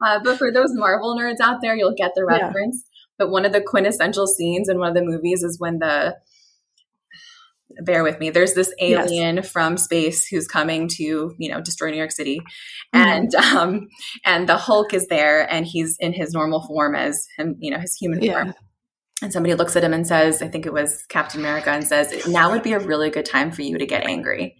Uh, 0.00 0.20
but 0.24 0.38
for 0.38 0.50
those 0.50 0.70
Marvel 0.72 1.14
nerds 1.18 1.40
out 1.42 1.58
there, 1.60 1.76
you'll 1.76 1.94
get 1.94 2.12
the 2.14 2.24
reference. 2.24 2.82
Yeah. 2.86 2.96
But 3.18 3.30
one 3.30 3.44
of 3.44 3.52
the 3.52 3.60
quintessential 3.60 4.26
scenes 4.26 4.70
in 4.70 4.78
one 4.78 4.88
of 4.88 4.94
the 4.94 5.04
movies 5.04 5.42
is 5.42 5.60
when 5.60 5.80
the 5.80 6.16
bear 7.82 8.02
with 8.02 8.18
me. 8.18 8.30
There's 8.30 8.54
this 8.54 8.72
alien 8.80 9.36
yes. 9.36 9.50
from 9.50 9.76
space 9.76 10.26
who's 10.26 10.46
coming 10.46 10.88
to, 10.96 11.34
you 11.38 11.50
know, 11.50 11.60
destroy 11.60 11.90
New 11.90 11.96
York 11.96 12.12
City. 12.12 12.40
Mm-hmm. 12.94 12.98
And 12.98 13.34
um 13.34 13.88
and 14.24 14.48
the 14.48 14.56
Hulk 14.56 14.94
is 14.94 15.06
there 15.08 15.50
and 15.50 15.66
he's 15.66 15.96
in 16.00 16.12
his 16.12 16.32
normal 16.32 16.66
form 16.66 16.94
as 16.94 17.26
him, 17.36 17.56
you 17.58 17.70
know, 17.70 17.78
his 17.78 17.96
human 17.96 18.22
yeah. 18.22 18.32
form. 18.32 18.54
And 19.22 19.32
somebody 19.32 19.54
looks 19.54 19.76
at 19.76 19.84
him 19.84 19.92
and 19.92 20.06
says, 20.06 20.40
I 20.40 20.48
think 20.48 20.64
it 20.64 20.72
was 20.72 21.04
Captain 21.10 21.40
America, 21.40 21.70
and 21.70 21.86
says, 21.86 22.26
Now 22.26 22.52
would 22.52 22.62
be 22.62 22.72
a 22.72 22.78
really 22.78 23.10
good 23.10 23.26
time 23.26 23.50
for 23.50 23.60
you 23.60 23.76
to 23.76 23.84
get 23.84 24.06
angry. 24.06 24.56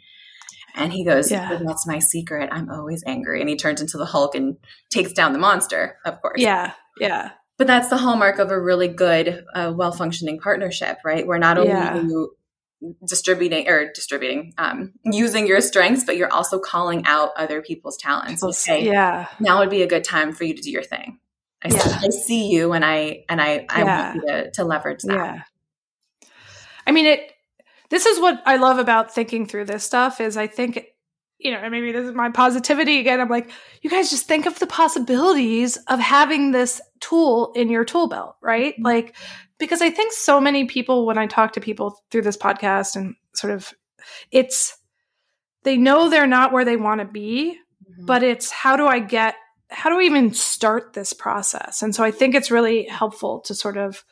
And 0.74 0.92
he 0.92 1.04
goes, 1.04 1.30
yeah. 1.30 1.58
That's 1.64 1.86
my 1.86 1.98
secret. 1.98 2.48
I'm 2.52 2.70
always 2.70 3.02
angry. 3.06 3.40
And 3.40 3.48
he 3.48 3.56
turns 3.56 3.80
into 3.80 3.98
the 3.98 4.04
Hulk 4.04 4.34
and 4.34 4.56
takes 4.90 5.12
down 5.12 5.32
the 5.32 5.38
monster, 5.38 5.96
of 6.04 6.20
course. 6.20 6.40
Yeah. 6.40 6.72
Yeah. 6.98 7.30
But 7.58 7.66
that's 7.66 7.88
the 7.88 7.96
hallmark 7.96 8.38
of 8.38 8.50
a 8.50 8.60
really 8.60 8.88
good, 8.88 9.44
uh, 9.54 9.72
well 9.74 9.92
functioning 9.92 10.38
partnership, 10.40 10.98
right? 11.04 11.26
Where 11.26 11.38
not 11.38 11.58
only 11.58 11.70
yeah. 11.70 12.00
you 12.00 12.34
distributing 13.06 13.68
or 13.68 13.92
distributing 13.92 14.54
um, 14.58 14.92
using 15.04 15.46
your 15.46 15.60
strengths 15.60 16.04
but 16.04 16.16
you're 16.16 16.32
also 16.32 16.58
calling 16.58 17.04
out 17.06 17.30
other 17.36 17.60
people's 17.60 17.96
talents 17.96 18.42
okay 18.42 18.84
yeah 18.86 19.28
now 19.38 19.58
would 19.58 19.70
be 19.70 19.82
a 19.82 19.86
good 19.86 20.04
time 20.04 20.32
for 20.32 20.44
you 20.44 20.54
to 20.54 20.62
do 20.62 20.70
your 20.70 20.82
thing 20.82 21.18
i, 21.62 21.68
yeah. 21.68 21.78
see, 21.78 22.06
I 22.06 22.10
see 22.10 22.50
you 22.50 22.72
and 22.72 22.84
i 22.84 23.24
and 23.28 23.40
i 23.40 23.66
i 23.68 23.82
yeah. 23.82 24.12
want 24.12 24.14
you 24.16 24.28
to, 24.28 24.50
to 24.52 24.64
leverage 24.64 25.02
that 25.02 25.14
yeah 25.14 25.42
i 26.86 26.92
mean 26.92 27.06
it 27.06 27.32
this 27.90 28.06
is 28.06 28.18
what 28.18 28.42
i 28.46 28.56
love 28.56 28.78
about 28.78 29.14
thinking 29.14 29.46
through 29.46 29.66
this 29.66 29.84
stuff 29.84 30.20
is 30.20 30.36
i 30.36 30.46
think 30.46 30.86
you 31.38 31.50
know 31.50 31.68
maybe 31.68 31.92
this 31.92 32.06
is 32.06 32.14
my 32.14 32.30
positivity 32.30 32.98
again 32.98 33.20
i'm 33.20 33.28
like 33.28 33.50
you 33.82 33.90
guys 33.90 34.10
just 34.10 34.26
think 34.26 34.46
of 34.46 34.58
the 34.58 34.66
possibilities 34.66 35.76
of 35.88 35.98
having 35.98 36.52
this 36.52 36.80
tool 37.00 37.52
in 37.54 37.68
your 37.68 37.84
tool 37.84 38.08
belt 38.08 38.36
right 38.40 38.74
mm-hmm. 38.74 38.84
like 38.84 39.16
because 39.60 39.80
I 39.82 39.90
think 39.90 40.12
so 40.12 40.40
many 40.40 40.64
people, 40.64 41.06
when 41.06 41.18
I 41.18 41.26
talk 41.26 41.52
to 41.52 41.60
people 41.60 41.96
through 42.10 42.22
this 42.22 42.36
podcast 42.36 42.96
and 42.96 43.14
sort 43.34 43.52
of, 43.52 43.72
it's, 44.32 44.76
they 45.62 45.76
know 45.76 46.08
they're 46.08 46.26
not 46.26 46.52
where 46.52 46.64
they 46.64 46.76
want 46.76 47.00
to 47.00 47.04
be, 47.04 47.58
mm-hmm. 47.88 48.06
but 48.06 48.24
it's 48.24 48.50
how 48.50 48.76
do 48.76 48.86
I 48.86 48.98
get, 48.98 49.36
how 49.68 49.90
do 49.90 50.00
I 50.00 50.02
even 50.02 50.34
start 50.34 50.94
this 50.94 51.12
process? 51.12 51.82
And 51.82 51.94
so 51.94 52.02
I 52.02 52.10
think 52.10 52.34
it's 52.34 52.50
really 52.50 52.86
helpful 52.86 53.40
to 53.42 53.54
sort 53.54 53.76
of, 53.76 54.02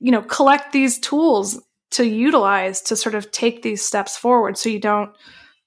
you 0.00 0.10
know, 0.10 0.22
collect 0.22 0.72
these 0.72 0.98
tools 0.98 1.62
to 1.90 2.04
utilize 2.06 2.80
to 2.82 2.96
sort 2.96 3.14
of 3.14 3.30
take 3.30 3.62
these 3.62 3.82
steps 3.84 4.16
forward 4.16 4.56
so 4.56 4.68
you 4.68 4.80
don't 4.80 5.10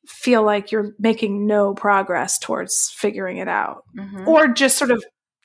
feel 0.08 0.44
like 0.44 0.72
you're 0.72 0.94
making 1.00 1.46
no 1.46 1.74
progress 1.74 2.40
towards 2.40 2.90
figuring 2.90 3.38
it 3.38 3.48
out 3.48 3.84
mm-hmm. 3.96 4.28
or 4.28 4.48
just 4.48 4.78
sort 4.78 4.92
of 4.92 5.04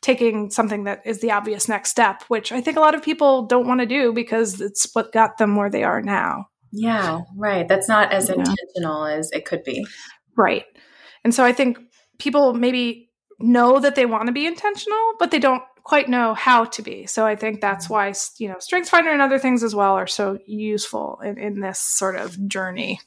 taking 0.08 0.50
something 0.50 0.84
that 0.84 1.02
is 1.04 1.20
the 1.20 1.30
obvious 1.30 1.68
next 1.68 1.90
step 1.90 2.22
which 2.28 2.50
i 2.50 2.62
think 2.62 2.78
a 2.78 2.80
lot 2.80 2.94
of 2.94 3.02
people 3.02 3.44
don't 3.44 3.66
want 3.66 3.78
to 3.80 3.86
do 3.86 4.10
because 4.10 4.58
it's 4.58 4.88
what 4.94 5.12
got 5.12 5.36
them 5.36 5.54
where 5.54 5.68
they 5.68 5.84
are 5.84 6.00
now. 6.00 6.48
Yeah 6.72 7.20
right. 7.36 7.68
That's 7.68 7.88
not 7.88 8.10
as 8.10 8.30
intentional 8.30 9.04
as 9.04 9.30
it 9.32 9.44
could 9.44 9.64
be. 9.64 9.86
Right. 10.34 10.64
And 11.24 11.34
so 11.34 11.44
i 11.44 11.52
think 11.52 11.78
people 12.18 12.54
maybe 12.54 13.10
know 13.38 13.80
that 13.80 13.96
they 13.96 14.06
want 14.06 14.28
to 14.28 14.32
be 14.32 14.46
intentional 14.46 15.12
but 15.18 15.30
they 15.30 15.38
don't 15.38 15.62
quite 15.82 16.08
know 16.08 16.32
how 16.32 16.64
to 16.64 16.80
be. 16.80 17.04
So 17.04 17.26
i 17.26 17.36
think 17.36 17.60
that's 17.60 17.90
why 17.90 18.14
you 18.38 18.48
know 18.48 18.56
strengths 18.60 18.88
finder 18.88 19.10
and 19.10 19.20
other 19.20 19.38
things 19.38 19.62
as 19.62 19.74
well 19.74 19.92
are 19.92 20.06
so 20.06 20.38
useful 20.46 21.20
in, 21.22 21.36
in 21.36 21.60
this 21.60 21.80
sort 21.80 22.16
of 22.16 22.48
journey. 22.48 22.98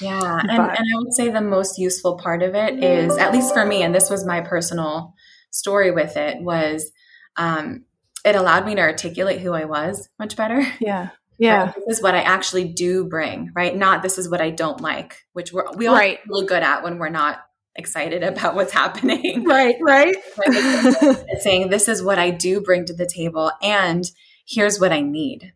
Yeah. 0.00 0.40
And, 0.40 0.50
and 0.50 0.60
I 0.60 0.96
would 0.96 1.14
say 1.14 1.30
the 1.30 1.40
most 1.40 1.78
useful 1.78 2.16
part 2.18 2.42
of 2.42 2.54
it 2.54 2.84
is, 2.84 3.16
at 3.16 3.32
least 3.32 3.54
for 3.54 3.64
me, 3.64 3.82
and 3.82 3.94
this 3.94 4.10
was 4.10 4.26
my 4.26 4.40
personal 4.40 5.14
story 5.50 5.90
with 5.90 6.16
it, 6.16 6.40
was 6.40 6.90
um, 7.36 7.84
it 8.24 8.34
allowed 8.34 8.66
me 8.66 8.74
to 8.74 8.80
articulate 8.80 9.40
who 9.40 9.52
I 9.52 9.64
was 9.64 10.08
much 10.18 10.36
better. 10.36 10.66
Yeah. 10.80 11.10
Yeah. 11.40 11.66
Right? 11.66 11.74
This 11.86 11.98
is 11.98 12.02
what 12.02 12.16
I 12.16 12.22
actually 12.22 12.64
do 12.64 13.04
bring, 13.04 13.52
right? 13.54 13.76
Not 13.76 14.02
this 14.02 14.18
is 14.18 14.28
what 14.28 14.40
I 14.40 14.50
don't 14.50 14.80
like, 14.80 15.24
which 15.34 15.52
we're, 15.52 15.70
we 15.76 15.86
all 15.86 15.94
right. 15.94 16.18
really 16.26 16.46
good 16.46 16.64
at 16.64 16.82
when 16.82 16.98
we're 16.98 17.10
not 17.10 17.38
excited 17.76 18.24
about 18.24 18.56
what's 18.56 18.72
happening. 18.72 19.44
Right, 19.48 19.76
right. 19.80 20.16
saying 21.38 21.70
this 21.70 21.88
is 21.88 22.02
what 22.02 22.18
I 22.18 22.30
do 22.30 22.60
bring 22.60 22.84
to 22.86 22.92
the 22.92 23.06
table 23.06 23.52
and 23.62 24.04
here's 24.48 24.80
what 24.80 24.90
I 24.90 25.00
need. 25.00 25.52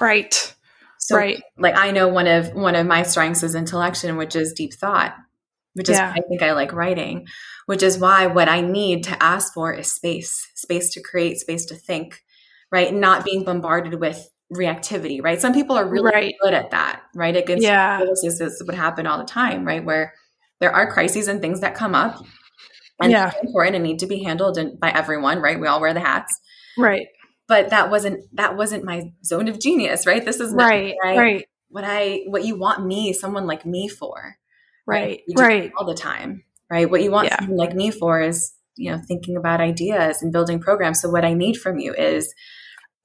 Right. 0.00 0.54
So 0.98 1.16
right. 1.16 1.40
like 1.56 1.78
I 1.78 1.92
know 1.92 2.08
one 2.08 2.26
of 2.26 2.52
one 2.52 2.74
of 2.74 2.86
my 2.86 3.04
strengths 3.04 3.44
is 3.44 3.54
intellection, 3.54 4.16
which 4.16 4.34
is 4.34 4.52
deep 4.52 4.74
thought, 4.74 5.14
which 5.74 5.88
is. 5.88 5.98
I 5.98 6.20
think 6.28 6.42
I 6.42 6.52
like 6.52 6.72
writing, 6.72 7.26
which 7.66 7.82
is 7.82 7.98
why 7.98 8.26
what 8.26 8.48
I 8.48 8.60
need 8.60 9.04
to 9.04 9.22
ask 9.22 9.52
for 9.52 9.72
is 9.72 9.92
space, 9.92 10.48
space 10.54 10.90
to 10.94 11.02
create, 11.02 11.38
space 11.38 11.64
to 11.66 11.74
think, 11.74 12.22
right? 12.70 12.88
And 12.88 13.00
not 13.00 13.24
being 13.24 13.44
bombarded 13.44 14.00
with 14.00 14.28
reactivity, 14.52 15.22
right? 15.22 15.40
Some 15.40 15.54
people 15.54 15.76
are 15.76 15.88
really 15.88 16.10
right. 16.12 16.34
good 16.40 16.54
at 16.54 16.70
that, 16.70 17.02
right? 17.14 17.36
Against 17.36 17.64
yeah. 17.64 18.00
this 18.04 18.40
is 18.40 18.62
what 18.64 18.76
happen 18.76 19.06
all 19.06 19.18
the 19.18 19.24
time, 19.24 19.64
right? 19.64 19.84
Where 19.84 20.14
there 20.60 20.72
are 20.72 20.90
crises 20.90 21.28
and 21.28 21.40
things 21.40 21.60
that 21.60 21.74
come 21.74 21.94
up 21.94 22.22
and 23.00 23.10
yeah. 23.10 23.32
important 23.42 23.76
and 23.76 23.84
need 23.84 23.98
to 24.00 24.06
be 24.06 24.22
handled 24.22 24.58
by 24.80 24.90
everyone, 24.90 25.40
right? 25.40 25.58
We 25.58 25.66
all 25.66 25.80
wear 25.80 25.94
the 25.94 26.00
hats. 26.00 26.38
Right 26.76 27.06
but 27.46 27.70
that 27.70 27.90
wasn't 27.90 28.24
that 28.36 28.56
wasn't 28.56 28.84
my 28.84 29.12
zone 29.24 29.48
of 29.48 29.60
genius 29.60 30.06
right 30.06 30.24
this 30.24 30.40
is 30.40 30.52
right 30.52 30.94
what 31.02 31.08
I, 31.08 31.16
right 31.16 31.48
what 31.68 31.84
i 31.86 32.22
what 32.26 32.44
you 32.44 32.58
want 32.58 32.84
me 32.84 33.12
someone 33.12 33.46
like 33.46 33.66
me 33.66 33.88
for 33.88 34.36
right 34.86 35.22
right, 35.36 35.46
right. 35.46 35.72
all 35.76 35.86
the 35.86 35.94
time 35.94 36.44
right 36.70 36.90
what 36.90 37.02
you 37.02 37.10
want 37.10 37.28
yeah. 37.28 37.38
someone 37.38 37.56
like 37.56 37.74
me 37.74 37.90
for 37.90 38.20
is 38.20 38.52
you 38.76 38.90
know 38.90 38.98
thinking 38.98 39.36
about 39.36 39.60
ideas 39.60 40.22
and 40.22 40.32
building 40.32 40.58
programs 40.58 41.00
so 41.00 41.10
what 41.10 41.24
i 41.24 41.32
need 41.32 41.56
from 41.56 41.78
you 41.78 41.94
is 41.94 42.34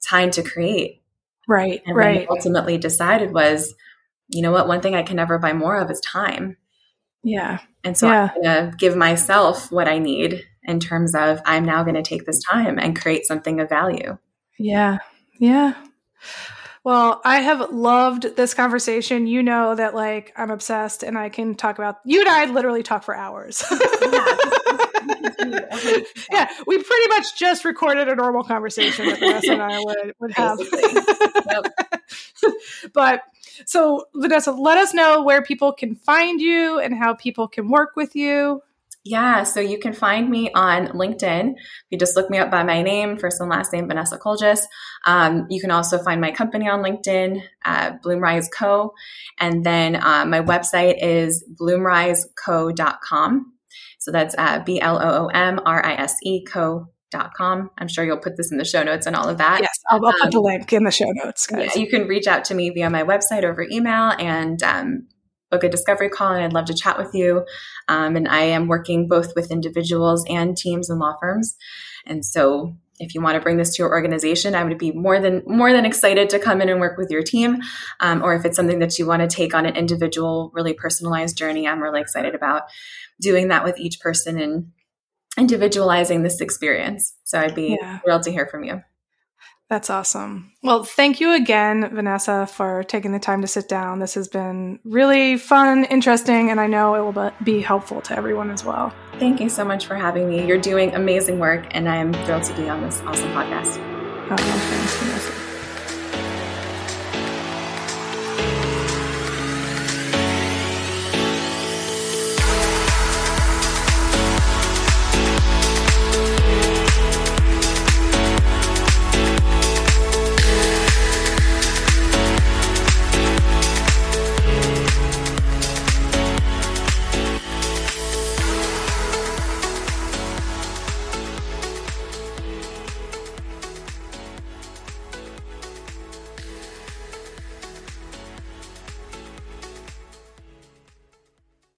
time 0.06 0.30
to 0.30 0.42
create 0.42 1.02
right 1.48 1.82
and 1.86 1.96
right 1.96 2.26
ultimately 2.28 2.78
decided 2.78 3.32
was 3.32 3.74
you 4.28 4.42
know 4.42 4.52
what 4.52 4.68
one 4.68 4.80
thing 4.80 4.94
i 4.94 5.02
can 5.02 5.16
never 5.16 5.38
buy 5.38 5.52
more 5.52 5.76
of 5.76 5.90
is 5.90 6.00
time 6.00 6.56
yeah 7.22 7.58
and 7.84 7.96
so 7.96 8.08
yeah. 8.08 8.30
i'm 8.34 8.42
going 8.42 8.70
to 8.70 8.76
give 8.76 8.96
myself 8.96 9.70
what 9.70 9.88
i 9.88 9.98
need 9.98 10.44
in 10.64 10.80
terms 10.80 11.14
of 11.14 11.40
i'm 11.44 11.64
now 11.64 11.82
going 11.82 11.94
to 11.94 12.02
take 12.02 12.26
this 12.26 12.42
time 12.42 12.78
and 12.78 13.00
create 13.00 13.26
something 13.26 13.60
of 13.60 13.68
value 13.68 14.16
yeah. 14.60 14.98
Yeah. 15.38 15.72
Well, 16.82 17.20
I 17.24 17.40
have 17.40 17.72
loved 17.72 18.36
this 18.36 18.54
conversation. 18.54 19.26
You 19.26 19.42
know 19.42 19.74
that 19.74 19.94
like 19.94 20.32
I'm 20.36 20.50
obsessed 20.50 21.02
and 21.02 21.18
I 21.18 21.28
can 21.28 21.54
talk 21.54 21.78
about 21.78 21.96
you 22.04 22.20
and 22.20 22.28
I 22.28 22.46
literally 22.46 22.82
talk 22.82 23.02
for 23.02 23.14
hours. 23.14 23.62
yeah, 26.32 26.48
we 26.66 26.82
pretty 26.82 27.08
much 27.08 27.38
just 27.38 27.66
recorded 27.66 28.08
a 28.08 28.14
normal 28.14 28.44
conversation 28.44 29.06
that 29.06 29.18
Vanessa 29.18 29.52
and 29.52 29.62
I 29.62 29.78
would, 29.78 30.14
would 30.20 30.32
have. 30.32 30.58
but 32.94 33.22
so 33.66 34.06
Vanessa, 34.14 34.52
let 34.52 34.78
us 34.78 34.94
know 34.94 35.22
where 35.22 35.42
people 35.42 35.72
can 35.72 35.96
find 35.96 36.40
you 36.40 36.78
and 36.78 36.94
how 36.94 37.12
people 37.14 37.46
can 37.46 37.68
work 37.68 37.90
with 37.94 38.16
you. 38.16 38.62
Yeah, 39.10 39.42
so 39.42 39.58
you 39.58 39.80
can 39.80 39.92
find 39.92 40.30
me 40.30 40.52
on 40.54 40.86
LinkedIn. 40.88 41.54
You 41.90 41.98
just 41.98 42.14
look 42.14 42.30
me 42.30 42.38
up 42.38 42.48
by 42.48 42.62
my 42.62 42.80
name, 42.80 43.16
first 43.16 43.40
and 43.40 43.50
last 43.50 43.72
name, 43.72 43.88
Vanessa 43.88 44.16
Kuljis. 44.16 44.60
Um, 45.04 45.48
you 45.50 45.60
can 45.60 45.72
also 45.72 45.98
find 45.98 46.20
my 46.20 46.30
company 46.30 46.68
on 46.68 46.80
LinkedIn, 46.80 47.42
uh, 47.64 47.94
Bloomrise 48.04 48.48
Co. 48.56 48.94
And 49.40 49.66
then 49.66 49.96
uh, 49.96 50.24
my 50.26 50.42
website 50.42 51.02
is 51.02 51.44
bloomriseco.com. 51.60 53.52
So 53.98 54.12
that's 54.12 54.36
uh, 54.38 54.62
B 54.64 54.80
L 54.80 55.02
O 55.02 55.24
O 55.24 55.26
M 55.26 55.58
R 55.66 55.84
I 55.84 55.94
S 55.94 56.14
E 56.22 56.44
co.com. 56.44 57.70
I'm 57.78 57.88
sure 57.88 58.04
you'll 58.04 58.18
put 58.18 58.36
this 58.36 58.52
in 58.52 58.58
the 58.58 58.64
show 58.64 58.84
notes 58.84 59.06
and 59.06 59.16
all 59.16 59.28
of 59.28 59.38
that. 59.38 59.60
Yes, 59.60 59.76
I'll, 59.90 59.98
I'll 59.98 60.06
um, 60.06 60.14
put 60.22 60.30
the 60.30 60.40
link 60.40 60.72
in 60.72 60.84
the 60.84 60.92
show 60.92 61.10
notes, 61.10 61.48
guys. 61.48 61.74
Yeah, 61.74 61.82
you 61.82 61.88
can 61.88 62.06
reach 62.06 62.28
out 62.28 62.44
to 62.44 62.54
me 62.54 62.70
via 62.70 62.88
my 62.90 63.02
website 63.02 63.42
over 63.42 63.66
email 63.72 64.12
and 64.20 64.62
um, 64.62 65.08
book 65.50 65.64
a 65.64 65.68
discovery 65.68 66.08
call 66.08 66.32
and 66.32 66.44
I'd 66.44 66.52
love 66.52 66.66
to 66.66 66.74
chat 66.74 66.98
with 66.98 67.14
you. 67.14 67.44
Um, 67.88 68.16
and 68.16 68.28
I 68.28 68.42
am 68.42 68.68
working 68.68 69.08
both 69.08 69.34
with 69.34 69.50
individuals 69.50 70.24
and 70.28 70.56
teams 70.56 70.90
and 70.90 70.98
law 70.98 71.16
firms. 71.20 71.56
And 72.06 72.24
so 72.24 72.76
if 73.00 73.14
you 73.14 73.22
want 73.22 73.34
to 73.34 73.40
bring 73.40 73.56
this 73.56 73.74
to 73.76 73.82
your 73.82 73.90
organization, 73.90 74.54
I 74.54 74.62
would 74.62 74.76
be 74.78 74.92
more 74.92 75.18
than 75.18 75.42
more 75.46 75.72
than 75.72 75.86
excited 75.86 76.28
to 76.30 76.38
come 76.38 76.60
in 76.60 76.68
and 76.68 76.80
work 76.80 76.98
with 76.98 77.10
your 77.10 77.22
team. 77.22 77.62
Um, 78.00 78.22
or 78.22 78.34
if 78.34 78.44
it's 78.44 78.56
something 78.56 78.78
that 78.80 78.98
you 78.98 79.06
want 79.06 79.22
to 79.22 79.28
take 79.28 79.54
on 79.54 79.64
an 79.64 79.74
individual, 79.74 80.50
really 80.54 80.74
personalized 80.74 81.36
journey, 81.36 81.66
I'm 81.66 81.82
really 81.82 82.00
excited 82.00 82.34
about 82.34 82.64
doing 83.20 83.48
that 83.48 83.64
with 83.64 83.78
each 83.78 84.00
person 84.00 84.38
and 84.38 84.72
individualizing 85.38 86.22
this 86.22 86.40
experience. 86.40 87.14
So 87.24 87.40
I'd 87.40 87.54
be 87.54 87.78
yeah. 87.80 88.00
thrilled 88.00 88.24
to 88.24 88.32
hear 88.32 88.46
from 88.46 88.64
you. 88.64 88.82
That's 89.70 89.88
awesome. 89.88 90.50
Well, 90.64 90.82
thank 90.82 91.20
you 91.20 91.32
again, 91.32 91.88
Vanessa, 91.94 92.48
for 92.48 92.82
taking 92.82 93.12
the 93.12 93.20
time 93.20 93.40
to 93.42 93.46
sit 93.46 93.68
down. 93.68 94.00
This 94.00 94.14
has 94.14 94.26
been 94.26 94.80
really 94.84 95.36
fun, 95.36 95.84
interesting, 95.84 96.50
and 96.50 96.60
I 96.60 96.66
know 96.66 96.96
it 96.96 97.14
will 97.14 97.32
be 97.44 97.60
helpful 97.60 98.00
to 98.02 98.16
everyone 98.16 98.50
as 98.50 98.64
well. 98.64 98.92
Thank 99.20 99.40
you 99.40 99.48
so 99.48 99.64
much 99.64 99.86
for 99.86 99.94
having 99.94 100.28
me. 100.28 100.44
You're 100.44 100.58
doing 100.58 100.92
amazing 100.96 101.38
work, 101.38 101.68
and 101.70 101.88
I'm 101.88 102.12
thrilled 102.24 102.42
to 102.44 102.54
be 102.54 102.68
on 102.68 102.82
this 102.82 103.00
awesome 103.02 103.28
podcast. 103.28 103.78
Oh, 104.32 104.36
thanks, 104.36 104.96
Vanessa. 104.96 105.29